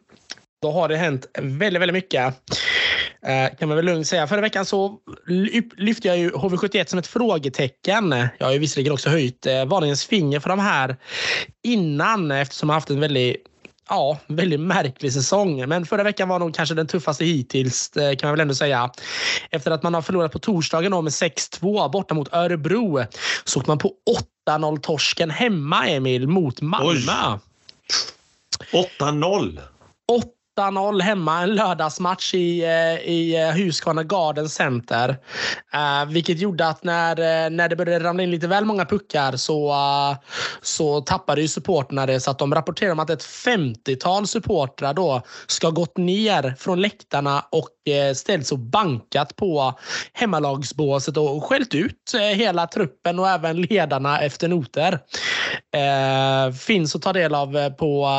då 0.61 0.71
har 0.71 0.89
det 0.89 0.97
hänt 0.97 1.25
väldigt, 1.39 1.81
väldigt 1.81 1.93
mycket. 1.93 2.35
Kan 3.59 3.67
man 3.69 3.75
väl 3.75 3.85
lugnt 3.85 4.07
säga. 4.07 4.27
Förra 4.27 4.41
veckan 4.41 4.65
så 4.65 4.97
lyfte 5.77 6.07
jag 6.07 6.17
ju 6.17 6.31
HV71 6.31 6.89
som 6.89 6.99
ett 6.99 7.07
frågetecken. 7.07 8.27
Jag 8.37 8.45
har 8.45 8.53
ju 8.53 8.59
visserligen 8.59 8.93
också 8.93 9.09
höjt 9.09 9.47
varningens 9.67 10.05
finger 10.05 10.39
för 10.39 10.49
de 10.49 10.59
här 10.59 10.97
innan 11.63 12.31
eftersom 12.31 12.69
jag 12.69 12.73
haft 12.73 12.89
en 12.89 12.99
väldigt 12.99 13.45
ja, 13.89 14.19
väldigt 14.27 14.59
märklig 14.59 15.13
säsong. 15.13 15.67
Men 15.69 15.85
förra 15.85 16.03
veckan 16.03 16.29
var 16.29 16.39
nog 16.39 16.55
kanske 16.55 16.75
den 16.75 16.87
tuffaste 16.87 17.25
hittills 17.25 17.91
kan 17.93 18.17
man 18.23 18.31
väl 18.31 18.39
ändå 18.39 18.55
säga. 18.55 18.91
Efter 19.49 19.71
att 19.71 19.83
man 19.83 19.93
har 19.93 20.01
förlorat 20.01 20.31
på 20.31 20.39
torsdagen 20.39 20.91
med 20.91 21.11
6-2 21.11 21.91
borta 21.91 22.13
mot 22.13 22.33
Örebro 22.33 23.03
så 23.43 23.59
åkte 23.59 23.71
man 23.71 23.77
på 23.77 23.93
8-0 24.49 24.79
torsken 24.79 25.29
hemma, 25.29 25.87
Emil, 25.87 26.27
mot 26.27 26.61
Malmö. 26.61 27.39
8-0? 28.99 29.59
8-0 30.59 31.01
hemma 31.01 31.41
en 31.41 31.55
lördagsmatch 31.55 32.33
i, 32.33 32.63
eh, 32.63 33.09
i 33.09 33.35
eh, 33.35 33.49
Husqvarna 33.49 34.03
Garden 34.03 34.49
Center. 34.49 35.09
Uh, 35.09 36.11
vilket 36.11 36.39
gjorde 36.39 36.67
att 36.67 36.83
när, 36.83 37.49
när 37.49 37.69
det 37.69 37.75
började 37.75 38.05
ramla 38.05 38.23
in 38.23 38.31
lite 38.31 38.47
väl 38.47 38.65
många 38.65 38.85
puckar 38.85 39.37
så, 39.37 39.69
uh, 39.69 40.17
så 40.61 41.01
tappade 41.01 41.41
ju 41.41 41.47
supporterna 41.47 42.05
det. 42.05 42.19
Så 42.19 42.31
att 42.31 42.39
de 42.39 42.55
rapporterade 42.55 42.91
om 42.91 42.99
att 42.99 43.09
ett 43.09 43.23
50-tal 43.23 44.27
supportrar 44.27 44.93
då 44.93 45.21
ska 45.47 45.67
ha 45.67 45.71
gått 45.71 45.97
ner 45.97 46.55
från 46.59 46.81
läktarna 46.81 47.45
och 47.51 47.69
uh, 47.89 48.13
ställts 48.13 48.51
och 48.51 48.59
bankat 48.59 49.35
på 49.35 49.79
hemmalagsbåset 50.13 51.17
och 51.17 51.43
skällt 51.43 51.75
ut 51.75 52.11
hela 52.35 52.67
truppen 52.67 53.19
och 53.19 53.29
även 53.29 53.61
ledarna 53.61 54.19
efter 54.19 54.47
noter. 54.47 54.99
finns 56.51 56.95
att 56.95 57.01
ta 57.01 57.13
del 57.13 57.35
av 57.35 57.69
på, 57.69 58.09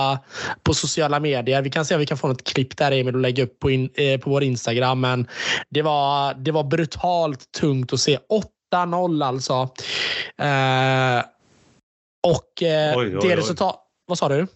på 0.63 0.75
sociala 0.75 1.21
medier. 1.21 1.63
Vi 1.63 1.71
kan 1.71 1.85
se 1.85 1.95
om 1.95 2.01
vi 2.01 2.07
kan 2.07 2.19
få 2.19 2.30
något 2.31 2.45
klipp 2.45 2.77
där 2.77 2.93
Emil 2.93 3.15
och 3.15 3.21
lägga 3.21 3.45
upp 3.45 3.59
på, 3.59 3.71
in, 3.71 3.91
eh, 3.95 4.21
på 4.21 4.31
vår 4.31 4.43
Instagram. 4.43 5.01
Men 5.01 5.27
det 5.71 5.83
var, 5.83 6.35
det 6.35 6.53
var 6.53 6.65
brutalt 6.65 7.53
tungt 7.53 7.93
att 7.93 8.01
se. 8.01 8.19
8-0 8.75 9.25
alltså. 9.25 9.53
Eh, 10.39 11.25
och 12.27 12.63
eh, 12.63 12.99
oj, 12.99 13.17
oj, 13.17 13.29
det 13.29 13.37
resultat... 13.37 13.87
Vad 14.07 14.19
sa 14.19 14.29
du? 14.29 14.47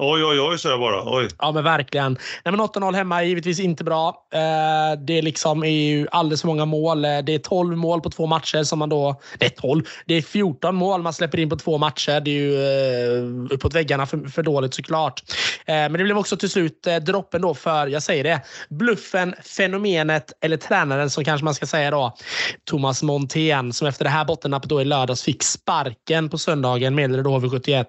Oj, 0.00 0.24
oj, 0.24 0.40
oj, 0.40 0.58
så 0.58 0.68
jag 0.68 0.80
bara. 0.80 1.02
Oj. 1.16 1.28
Ja, 1.38 1.52
men 1.52 1.64
verkligen. 1.64 2.12
Nej, 2.44 2.52
men 2.52 2.60
8-0 2.60 2.94
hemma 2.94 3.20
är 3.22 3.26
givetvis 3.26 3.60
inte 3.60 3.84
bra. 3.84 4.26
Eh, 4.34 5.00
det 5.06 5.22
liksom 5.22 5.64
är 5.64 5.70
ju 5.70 6.06
alldeles 6.10 6.40
för 6.40 6.48
många 6.48 6.64
mål. 6.64 7.04
Eh, 7.04 7.18
det 7.18 7.34
är 7.34 7.38
12 7.38 7.76
mål 7.76 8.00
på 8.00 8.10
två 8.10 8.26
matcher 8.26 8.62
som 8.62 8.78
man 8.78 8.88
då... 8.88 9.20
Det 9.38 9.46
är 9.46 9.50
12. 9.50 9.84
Det 10.06 10.14
är 10.14 10.22
14 10.22 10.76
mål 10.76 11.02
man 11.02 11.12
släpper 11.12 11.38
in 11.38 11.50
på 11.50 11.56
två 11.56 11.78
matcher. 11.78 12.20
Det 12.20 12.30
är 12.30 12.34
ju 12.34 12.54
eh, 12.54 13.54
uppåt 13.54 13.74
väggarna 13.74 14.06
för, 14.06 14.28
för 14.28 14.42
dåligt 14.42 14.74
såklart. 14.74 15.22
Eh, 15.66 15.74
men 15.74 15.92
det 15.92 16.04
blev 16.04 16.18
också 16.18 16.36
till 16.36 16.50
slut 16.50 16.86
eh, 16.86 16.96
droppen 16.96 17.42
då 17.42 17.54
för, 17.54 17.86
jag 17.86 18.02
säger 18.02 18.24
det, 18.24 18.40
bluffen, 18.68 19.34
fenomenet 19.44 20.32
eller 20.40 20.56
tränaren 20.56 21.10
som 21.10 21.24
kanske 21.24 21.44
man 21.44 21.54
ska 21.54 21.66
säga 21.66 21.90
då. 21.90 22.16
Thomas 22.64 23.02
Montén 23.02 23.72
som 23.72 23.88
efter 23.88 24.04
det 24.04 24.10
här 24.10 24.24
bottennappet 24.24 24.70
då 24.70 24.80
i 24.80 24.84
lördags 24.84 25.22
fick 25.22 25.42
sparken 25.42 26.28
på 26.28 26.38
söndagen 26.38 26.94
meddelade 26.94 27.22
då 27.22 27.38
HV71. 27.38 27.84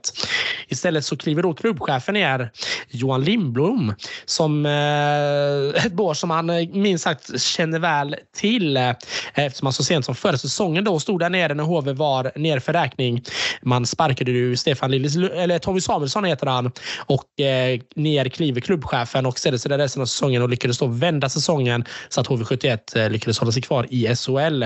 Istället 0.68 1.06
så 1.06 1.18
kliver 1.18 1.44
då 1.44 1.54
klubbchefen 1.54 1.99
chefen 2.00 2.16
är 2.16 2.50
Johan 2.90 3.24
Lindblom. 3.24 3.94
Som 4.26 4.66
eh, 4.66 5.86
ett 5.86 5.94
bår 5.94 6.14
som 6.14 6.30
han 6.30 6.50
eh, 6.50 6.70
minst 6.70 7.04
sagt 7.04 7.42
känner 7.42 7.80
väl 7.80 8.16
till 8.36 8.78
eh, 8.78 8.90
eftersom 9.34 9.66
han 9.66 9.74
så 9.74 9.84
sent 9.84 10.06
som 10.06 10.16
förra 10.16 10.38
säsongen 10.38 10.84
då 10.84 11.00
stod 11.00 11.20
där 11.20 11.30
nere 11.30 11.54
när 11.54 11.64
HV 11.64 11.94
var 11.94 12.32
ner 12.36 12.60
för 12.60 12.74
räkning. 12.74 13.24
Man 13.62 13.86
sparkade 13.86 14.32
ju 14.32 14.56
Stefan 14.56 14.92
Lillis, 14.92 15.16
eller 15.16 15.60
Tommy 15.60 15.82
Samuelsson 15.82 16.26
heter 16.26 16.48
han 16.48 16.72
och 16.98 17.40
eh, 17.40 17.80
ner 17.96 18.30
kliver 18.30 18.62
klubbchefen 18.62 19.26
och 19.26 19.40
ställde 19.40 19.60
sig 19.60 19.70
där 19.70 19.78
resten 19.78 20.02
av 20.02 20.06
säsongen 20.06 20.42
och 20.42 20.50
lyckades 20.50 20.78
då 20.78 20.88
vända 20.88 21.30
säsongen 21.30 21.86
så 22.10 22.22
att 22.22 22.28
HV71 22.28 22.98
eh, 22.98 23.10
lyckades 23.10 23.40
hålla 23.40 23.52
sig 23.52 23.62
kvar 23.62 23.88
i 23.90 24.16
SHL. 24.16 24.66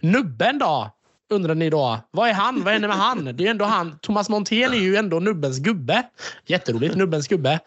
Nubben 0.00 0.58
då? 0.58 0.90
Undrar 1.34 1.54
ni 1.54 1.70
då. 1.70 1.98
Vad 2.10 2.28
är 2.28 2.32
han? 2.34 2.64
Vad 2.64 2.72
händer 2.72 2.88
med 2.88 2.96
han? 2.96 3.24
Det 3.24 3.30
är 3.30 3.44
ju 3.44 3.48
ändå 3.48 3.64
han. 3.64 3.98
Thomas 3.98 4.28
Montén 4.28 4.72
är 4.72 4.78
ju 4.78 4.96
ändå 4.96 5.20
nubbens 5.20 5.58
gubbe. 5.58 6.02
Jätteroligt. 6.46 6.94
Nubbens 6.96 7.28
gubbe. 7.28 7.60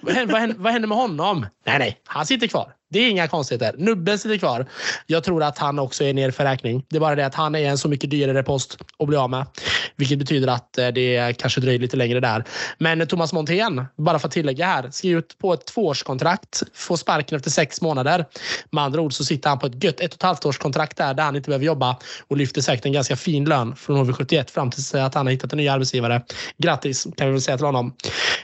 Vad 0.00 0.14
händer, 0.14 0.54
vad 0.58 0.72
händer 0.72 0.88
med 0.88 0.98
honom? 0.98 1.46
Nej, 1.66 1.78
nej. 1.78 2.00
Han 2.06 2.26
sitter 2.26 2.46
kvar. 2.46 2.72
Det 2.90 2.98
är 2.98 3.10
inga 3.10 3.28
konstigheter. 3.28 3.74
Nubben 3.78 4.18
sitter 4.18 4.36
kvar. 4.36 4.66
Jag 5.06 5.24
tror 5.24 5.42
att 5.42 5.58
han 5.58 5.78
också 5.78 6.04
är 6.04 6.14
ner 6.14 6.30
för 6.30 6.44
räkning. 6.44 6.84
Det 6.88 6.96
är 6.96 7.00
bara 7.00 7.14
det 7.14 7.26
att 7.26 7.34
han 7.34 7.54
är 7.54 7.68
en 7.68 7.78
så 7.78 7.88
mycket 7.88 8.10
dyrare 8.10 8.42
post 8.42 8.78
att 8.98 9.08
bli 9.08 9.16
av 9.16 9.30
med. 9.30 9.46
Vilket 9.96 10.18
betyder 10.18 10.48
att 10.48 10.78
eh, 10.78 10.88
det 10.88 11.38
kanske 11.38 11.60
dröjer 11.60 11.78
lite 11.78 11.96
längre 11.96 12.20
där. 12.20 12.44
Men 12.78 13.06
Thomas 13.06 13.32
Montén, 13.32 13.84
bara 13.96 14.18
för 14.18 14.28
att 14.28 14.32
tillägga 14.32 14.66
här, 14.66 14.90
skriver 14.90 15.18
ut 15.18 15.38
på 15.38 15.52
ett 15.52 15.66
tvåårskontrakt. 15.66 16.62
Får 16.74 16.96
sparken 16.96 17.36
efter 17.36 17.50
sex 17.50 17.80
månader. 17.80 18.24
Med 18.70 18.84
andra 18.84 19.00
ord 19.00 19.12
så 19.12 19.24
sitter 19.24 19.48
han 19.48 19.58
på 19.58 19.66
ett 19.66 19.84
gött 19.84 20.00
ett 20.00 20.10
och 20.10 20.16
ett 20.16 20.22
halvt 20.22 20.46
års 20.46 20.58
kontrakt 20.58 20.96
där, 20.96 21.14
där 21.14 21.22
han 21.22 21.36
inte 21.36 21.48
behöver 21.48 21.66
jobba 21.66 21.96
och 22.28 22.36
lyfter 22.36 22.60
säkert 22.60 22.86
en 22.86 22.92
ganska 22.92 23.16
fin 23.16 23.44
lön 23.44 23.76
från 23.76 24.06
HV71 24.06 24.50
fram 24.50 24.70
tills 24.70 24.94
att 24.94 25.14
han 25.14 25.26
har 25.26 25.30
hittat 25.32 25.52
en 25.52 25.56
ny 25.56 25.68
arbetsgivare. 25.68 26.22
Grattis 26.58 27.06
kan 27.16 27.26
vi 27.26 27.32
väl 27.32 27.42
säga 27.42 27.56
till 27.56 27.66
honom. 27.66 27.94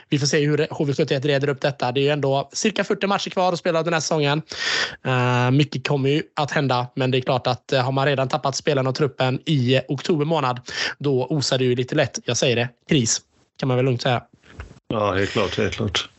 Vi 0.09 0.19
får 0.19 0.27
se 0.27 0.45
hur 0.45 0.57
HV71 0.57 1.21
reder 1.21 1.49
upp 1.49 1.61
detta. 1.61 1.91
Det 1.91 1.99
är 1.99 2.03
ju 2.03 2.09
ändå 2.09 2.49
cirka 2.53 2.83
40 2.83 3.07
matcher 3.07 3.29
kvar 3.29 3.53
att 3.53 3.59
spela 3.59 3.83
den 3.83 3.93
här 3.93 3.99
säsongen. 3.99 4.34
Uh, 5.07 5.51
mycket 5.51 5.87
kommer 5.87 6.09
ju 6.09 6.23
att 6.35 6.51
hända, 6.51 6.87
men 6.95 7.11
det 7.11 7.17
är 7.17 7.21
klart 7.21 7.47
att 7.47 7.73
uh, 7.73 7.79
har 7.79 7.91
man 7.91 8.05
redan 8.05 8.27
tappat 8.27 8.55
spelarna 8.55 8.89
och 8.89 8.95
truppen 8.95 9.39
i 9.45 9.79
oktober 9.87 10.25
månad, 10.25 10.59
då 10.97 11.27
osar 11.29 11.57
det 11.57 11.63
ju 11.63 11.75
lite 11.75 11.95
lätt. 11.95 12.19
Jag 12.25 12.37
säger 12.37 12.55
det, 12.55 12.69
kris 12.89 13.21
kan 13.59 13.67
man 13.67 13.77
väl 13.77 13.85
lugnt 13.85 14.01
säga. 14.01 14.23
Ja, 14.87 15.13
helt 15.13 15.31
klart. 15.31 15.57
Helt 15.57 15.75
klart. 15.75 16.09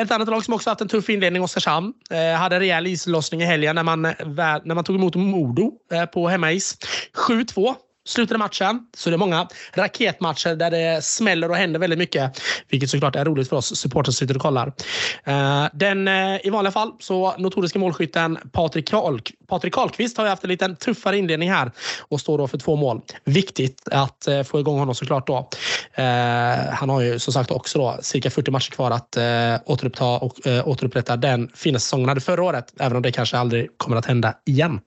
Ett 0.00 0.10
annat 0.10 0.28
lag 0.28 0.44
som 0.44 0.54
också 0.54 0.70
haft 0.70 0.80
en 0.80 0.88
tuff 0.88 1.10
inledning, 1.10 1.42
Oskarshamn, 1.42 1.92
eh, 2.10 2.38
hade 2.38 2.56
en 2.56 2.60
rejäl 2.60 2.86
islossning 2.86 3.42
i 3.42 3.44
helgen 3.44 3.74
när 3.74 3.82
man, 3.82 4.02
när 4.02 4.74
man 4.74 4.84
tog 4.84 4.96
emot 4.96 5.14
Modo 5.14 5.72
eh, 5.92 6.04
på 6.04 6.28
hemmais. 6.28 6.76
7-2 7.28 7.74
slutet 8.08 8.34
av 8.34 8.38
matchen. 8.38 8.80
Så 8.96 9.10
det 9.10 9.16
är 9.16 9.18
många 9.18 9.48
raketmatcher 9.74 10.56
där 10.56 10.70
det 10.70 11.04
smäller 11.04 11.50
och 11.50 11.56
händer 11.56 11.80
väldigt 11.80 11.98
mycket. 11.98 12.40
Vilket 12.68 12.90
såklart 12.90 13.16
är 13.16 13.24
roligt 13.24 13.48
för 13.48 13.56
oss 13.56 13.76
supportrar 13.76 14.12
som 14.12 14.12
sitter 14.12 14.36
och 14.36 14.42
kollar. 14.42 14.72
Eh, 15.24 15.66
den 15.72 16.08
eh, 16.08 16.46
i 16.46 16.50
vanliga 16.50 16.72
fall 16.72 16.92
så 16.98 17.34
notoriska 17.38 17.78
målskytten 17.78 18.38
Patrik, 18.52 18.90
Karl, 18.90 19.20
Patrik 19.48 19.74
Karlqvist 19.74 20.16
har 20.16 20.24
ju 20.24 20.30
haft 20.30 20.44
en 20.44 20.50
liten 20.50 20.76
tuffare 20.76 21.18
inledning 21.18 21.50
här 21.50 21.72
och 22.00 22.20
står 22.20 22.38
då 22.38 22.48
för 22.48 22.58
två 22.58 22.76
mål. 22.76 23.00
Viktigt 23.24 23.88
att 23.90 24.26
eh, 24.26 24.42
få 24.42 24.60
igång 24.60 24.78
honom 24.78 24.94
såklart 24.94 25.26
då. 25.26 25.48
Han 26.72 26.88
har 26.88 27.00
ju 27.00 27.18
som 27.18 27.32
sagt 27.32 27.50
också 27.50 27.78
då 27.78 27.98
cirka 28.02 28.30
40 28.30 28.50
matcher 28.50 28.70
kvar 28.70 28.90
att 28.90 29.18
återuppta 29.64 30.04
och 30.04 30.34
återupprätta 30.64 31.16
den 31.16 31.50
fina 31.54 31.78
säsongen 31.78 32.04
han 32.04 32.08
hade 32.08 32.20
förra 32.20 32.42
året. 32.42 32.72
Även 32.80 32.96
om 32.96 33.02
det 33.02 33.12
kanske 33.12 33.38
aldrig 33.38 33.78
kommer 33.78 33.96
att 33.96 34.06
hända 34.06 34.34
igen. 34.46 34.80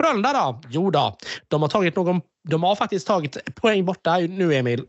Frölunda 0.00 0.32
då? 0.32 0.60
Jo 0.70 0.90
då, 0.90 1.16
de 1.48 1.62
har 1.62 1.68
tagit 1.68 1.96
någon. 1.96 2.20
De 2.48 2.62
har 2.62 2.76
faktiskt 2.76 3.06
tagit 3.06 3.54
poäng 3.54 3.84
borta 3.84 4.16
nu, 4.16 4.54
Emil. 4.54 4.84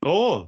Oh. 0.00 0.46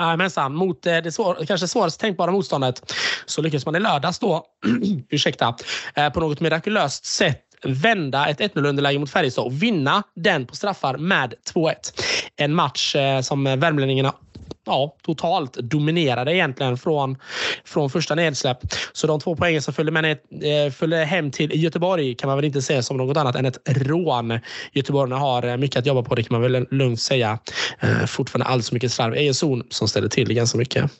Jajamensan, 0.00 0.54
mot 0.54 0.86
eh, 0.86 0.96
det 0.96 1.12
svår, 1.12 1.46
kanske 1.46 1.68
svårast 1.68 2.00
tänkbara 2.00 2.30
motståndet 2.30 2.92
så 3.26 3.42
lyckas 3.42 3.66
man 3.66 3.76
i 3.76 3.80
lördags 3.80 4.18
då, 4.18 4.46
ursäkta, 5.08 5.56
eh, 5.94 6.10
på 6.10 6.20
något 6.20 6.40
mirakulöst 6.40 7.04
sätt 7.04 7.40
vända 7.64 8.26
ett 8.28 8.40
1-0 8.40 8.66
underläge 8.66 8.98
mot 8.98 9.10
Färjestad 9.10 9.44
och 9.44 9.62
vinna 9.62 10.02
den 10.14 10.46
på 10.46 10.56
straffar 10.56 10.96
med 10.96 11.34
2-1. 11.54 11.74
En 12.36 12.54
match 12.54 12.96
eh, 12.96 13.20
som 13.20 13.44
värmlänningarna 13.44 14.14
ja, 14.64 14.96
totalt 15.02 15.52
dominerade 15.54 16.36
egentligen 16.36 16.76
från, 16.76 17.16
från 17.64 17.90
första 17.90 18.14
nedsläpp. 18.14 18.58
Så 18.92 19.06
de 19.06 19.20
två 19.20 19.36
poängen 19.36 19.62
som 19.62 19.74
följde, 19.74 19.92
med 19.92 20.10
eh, 20.10 20.72
följde 20.72 21.04
hem 21.04 21.30
till 21.30 21.62
Göteborg 21.62 22.14
kan 22.14 22.28
man 22.28 22.36
väl 22.36 22.44
inte 22.44 22.62
se 22.62 22.82
som 22.82 22.96
något 22.96 23.16
annat 23.16 23.36
än 23.36 23.46
ett 23.46 23.58
rån. 23.66 24.38
Göteborgarna 24.72 25.18
har 25.18 25.46
eh, 25.46 25.56
mycket 25.56 25.78
att 25.78 25.86
jobba 25.86 26.02
på, 26.02 26.14
det 26.14 26.22
kan 26.22 26.40
man 26.40 26.52
väl 26.52 26.66
lugnt 26.70 27.00
säga. 27.00 27.38
Eh, 27.80 28.06
fortfarande 28.06 28.46
alldeles 28.46 28.68
för 28.68 28.74
mycket 28.74 28.92
slarv. 28.92 29.16
i 29.16 29.34
zon 29.34 29.62
som 29.70 29.88
ställer 29.88 30.08
till 30.08 30.28
det 30.28 30.34
ganska 30.34 30.58
mycket. 30.58 30.90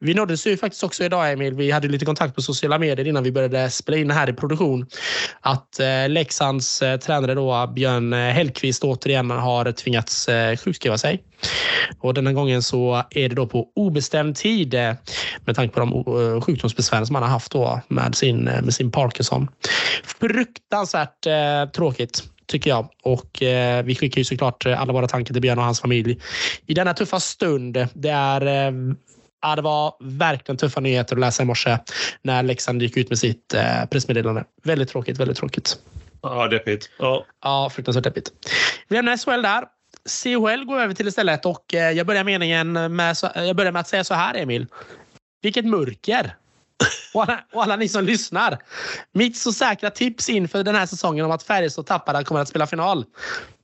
Vi 0.00 0.14
nåddes 0.14 0.46
ju 0.46 0.56
faktiskt 0.56 0.84
också 0.84 1.04
idag 1.04 1.32
Emil. 1.32 1.54
Vi 1.54 1.70
hade 1.70 1.88
lite 1.88 2.04
kontakt 2.04 2.34
på 2.34 2.42
sociala 2.42 2.78
medier 2.78 3.08
innan 3.08 3.24
vi 3.24 3.32
började 3.32 3.70
spela 3.70 3.98
in 3.98 4.10
här 4.10 4.30
i 4.30 4.32
produktion. 4.32 4.86
Att 5.40 5.80
eh, 5.80 6.08
Leksands 6.08 6.82
eh, 6.82 6.98
tränare 6.98 7.34
då, 7.34 7.66
Björn 7.66 8.12
eh, 8.12 8.18
Hellkvist 8.18 8.84
återigen 8.84 9.30
har 9.30 9.72
tvingats 9.72 10.28
eh, 10.28 10.56
sjukskriva 10.56 10.98
sig. 10.98 11.22
Och 12.00 12.14
denna 12.14 12.32
gången 12.32 12.62
så 12.62 13.02
är 13.10 13.28
det 13.28 13.34
då 13.34 13.46
på 13.46 13.68
obestämd 13.74 14.36
tid 14.36 14.74
eh, 14.74 14.94
med 15.44 15.56
tanke 15.56 15.74
på 15.74 15.80
de 15.80 15.92
eh, 15.92 16.40
sjukdomsbesvär 16.40 17.04
som 17.04 17.14
han 17.14 17.24
har 17.24 17.30
haft 17.30 17.52
då 17.52 17.80
med 17.88 18.14
sin, 18.14 18.48
eh, 18.48 18.62
med 18.62 18.74
sin 18.74 18.90
Parkinson. 18.90 19.48
Fruktansvärt 20.04 21.26
eh, 21.26 21.70
tråkigt 21.74 22.22
tycker 22.46 22.70
jag. 22.70 22.88
Och 23.02 23.42
eh, 23.42 23.84
vi 23.84 23.94
skickar 23.94 24.18
ju 24.18 24.24
såklart 24.24 24.66
alla 24.66 24.92
våra 24.92 25.08
tankar 25.08 25.34
till 25.34 25.42
Björn 25.42 25.58
och 25.58 25.64
hans 25.64 25.80
familj 25.80 26.18
i 26.66 26.74
denna 26.74 26.94
tuffa 26.94 27.20
stund. 27.20 27.86
Det 27.94 28.10
är 28.10 28.72
Ja, 29.40 29.56
det 29.56 29.62
var 29.62 29.94
verkligen 30.00 30.56
tuffa 30.56 30.80
nyheter 30.80 31.16
att 31.16 31.20
läsa 31.20 31.42
i 31.42 31.46
morse 31.46 31.78
när 32.22 32.42
Leksand 32.42 32.82
gick 32.82 32.96
ut 32.96 33.08
med 33.08 33.18
sitt 33.18 33.54
eh, 33.54 33.84
pressmeddelande. 33.90 34.44
Väldigt 34.62 34.88
tråkigt, 34.88 35.18
väldigt 35.18 35.36
tråkigt. 35.36 35.78
Ja, 36.22 36.48
deppigt. 36.48 36.90
Ja, 36.98 37.26
ja 37.42 37.70
fruktansvärt 37.74 38.04
deppigt. 38.04 38.32
Vi 38.88 38.96
lämnar 38.96 39.16
SHL 39.16 39.42
där. 39.42 39.64
CHL 40.08 40.64
går 40.64 40.80
över 40.80 40.94
till 40.94 41.08
istället 41.08 41.46
och 41.46 41.74
eh, 41.74 41.90
jag 41.90 42.06
börjar 42.06 42.24
meningen 42.24 42.96
med, 42.96 43.16
jag 43.34 43.56
börjar 43.56 43.72
med 43.72 43.80
att 43.80 43.88
säga 43.88 44.04
så 44.04 44.14
här, 44.14 44.34
Emil. 44.34 44.66
Vilket 45.42 45.64
mörker! 45.64 46.34
Och 47.14 47.22
alla, 47.22 47.40
och 47.52 47.62
alla 47.62 47.76
ni 47.76 47.88
som 47.88 48.04
lyssnar. 48.04 48.58
Mitt 49.12 49.36
så 49.36 49.52
säkra 49.52 49.90
tips 49.90 50.28
inför 50.28 50.62
den 50.62 50.74
här 50.74 50.86
säsongen 50.86 51.24
om 51.24 51.30
att 51.30 51.42
Färjestad 51.42 51.82
och 51.82 51.86
Tappara 51.86 52.24
kommer 52.24 52.40
att 52.40 52.48
spela 52.48 52.66
final. 52.66 53.04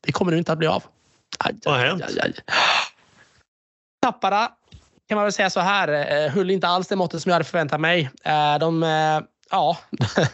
Det 0.00 0.12
kommer 0.12 0.32
nu 0.32 0.38
inte 0.38 0.52
att 0.52 0.58
bli 0.58 0.66
av. 0.66 0.82
Vad 1.64 1.76
har 1.76 1.86
hänt? 1.86 2.04
Tappara 4.02 4.50
kan 5.08 5.16
man 5.16 5.24
väl 5.24 5.32
säga 5.32 5.50
så 5.50 5.60
här, 5.60 5.88
eh, 6.24 6.30
höll 6.32 6.50
inte 6.50 6.68
alls 6.68 6.88
det 6.88 6.96
måttet 6.96 7.22
som 7.22 7.30
jag 7.30 7.34
hade 7.34 7.44
förväntat 7.44 7.80
mig. 7.80 8.10
Eh, 8.24 8.58
de, 8.60 8.82
eh, 8.82 9.20
ja, 9.50 9.78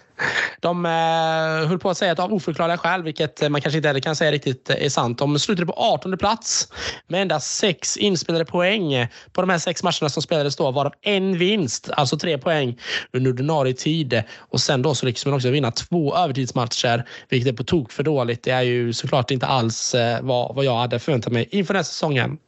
de 0.61 0.87
eh, 0.87 1.69
höll 1.69 1.79
på 1.79 1.91
att 1.91 1.99
säga 1.99 2.13
att 2.13 2.19
av 2.19 2.33
oförklarliga 2.33 2.79
skäl, 2.79 3.03
vilket 3.03 3.51
man 3.51 3.61
kanske 3.61 3.77
inte 3.77 3.89
heller 3.89 4.01
kan 4.01 4.17
säga 4.17 4.33
riktigt 4.33 4.71
eh, 4.71 4.85
är 4.85 4.89
sant. 4.89 5.19
De 5.19 5.39
slutade 5.39 5.67
på 5.67 5.73
18 5.73 6.19
plats 6.19 6.69
med 7.09 7.23
endast 7.23 7.57
sex 7.57 7.97
inspelade 7.97 8.45
poäng 8.45 9.07
på 9.33 9.41
de 9.41 9.51
här 9.51 9.59
sex 9.59 9.83
matcherna 9.83 10.09
som 10.09 10.23
spelades 10.23 10.57
då, 10.57 10.71
varav 10.71 10.93
en 11.03 11.39
vinst, 11.39 11.91
alltså 11.91 12.19
tre 12.19 12.39
poäng 12.39 12.79
under 13.13 13.31
ordinarie 13.31 13.75
tid. 13.75 14.23
Och 14.39 14.61
sen 14.61 14.83
då 14.83 14.95
så 14.95 15.07
lyckades 15.07 15.27
man 15.27 15.35
också 15.35 15.51
vinna 15.51 15.71
två 15.71 16.17
övertidsmatcher, 16.17 17.05
vilket 17.29 17.53
är 17.53 17.57
på 17.57 17.65
tok 17.65 17.93
för 17.93 18.03
dåligt. 18.03 18.43
Det 18.43 18.51
är 18.51 18.63
ju 18.63 18.93
såklart 18.93 19.31
inte 19.31 19.47
alls 19.47 19.95
eh, 19.95 20.23
vad, 20.23 20.55
vad 20.55 20.65
jag 20.65 20.77
hade 20.77 20.99
förväntat 20.99 21.33
mig 21.33 21.49
inför 21.51 21.75
den 21.75 21.79
här 21.79 21.85
säsongen. 21.85 22.39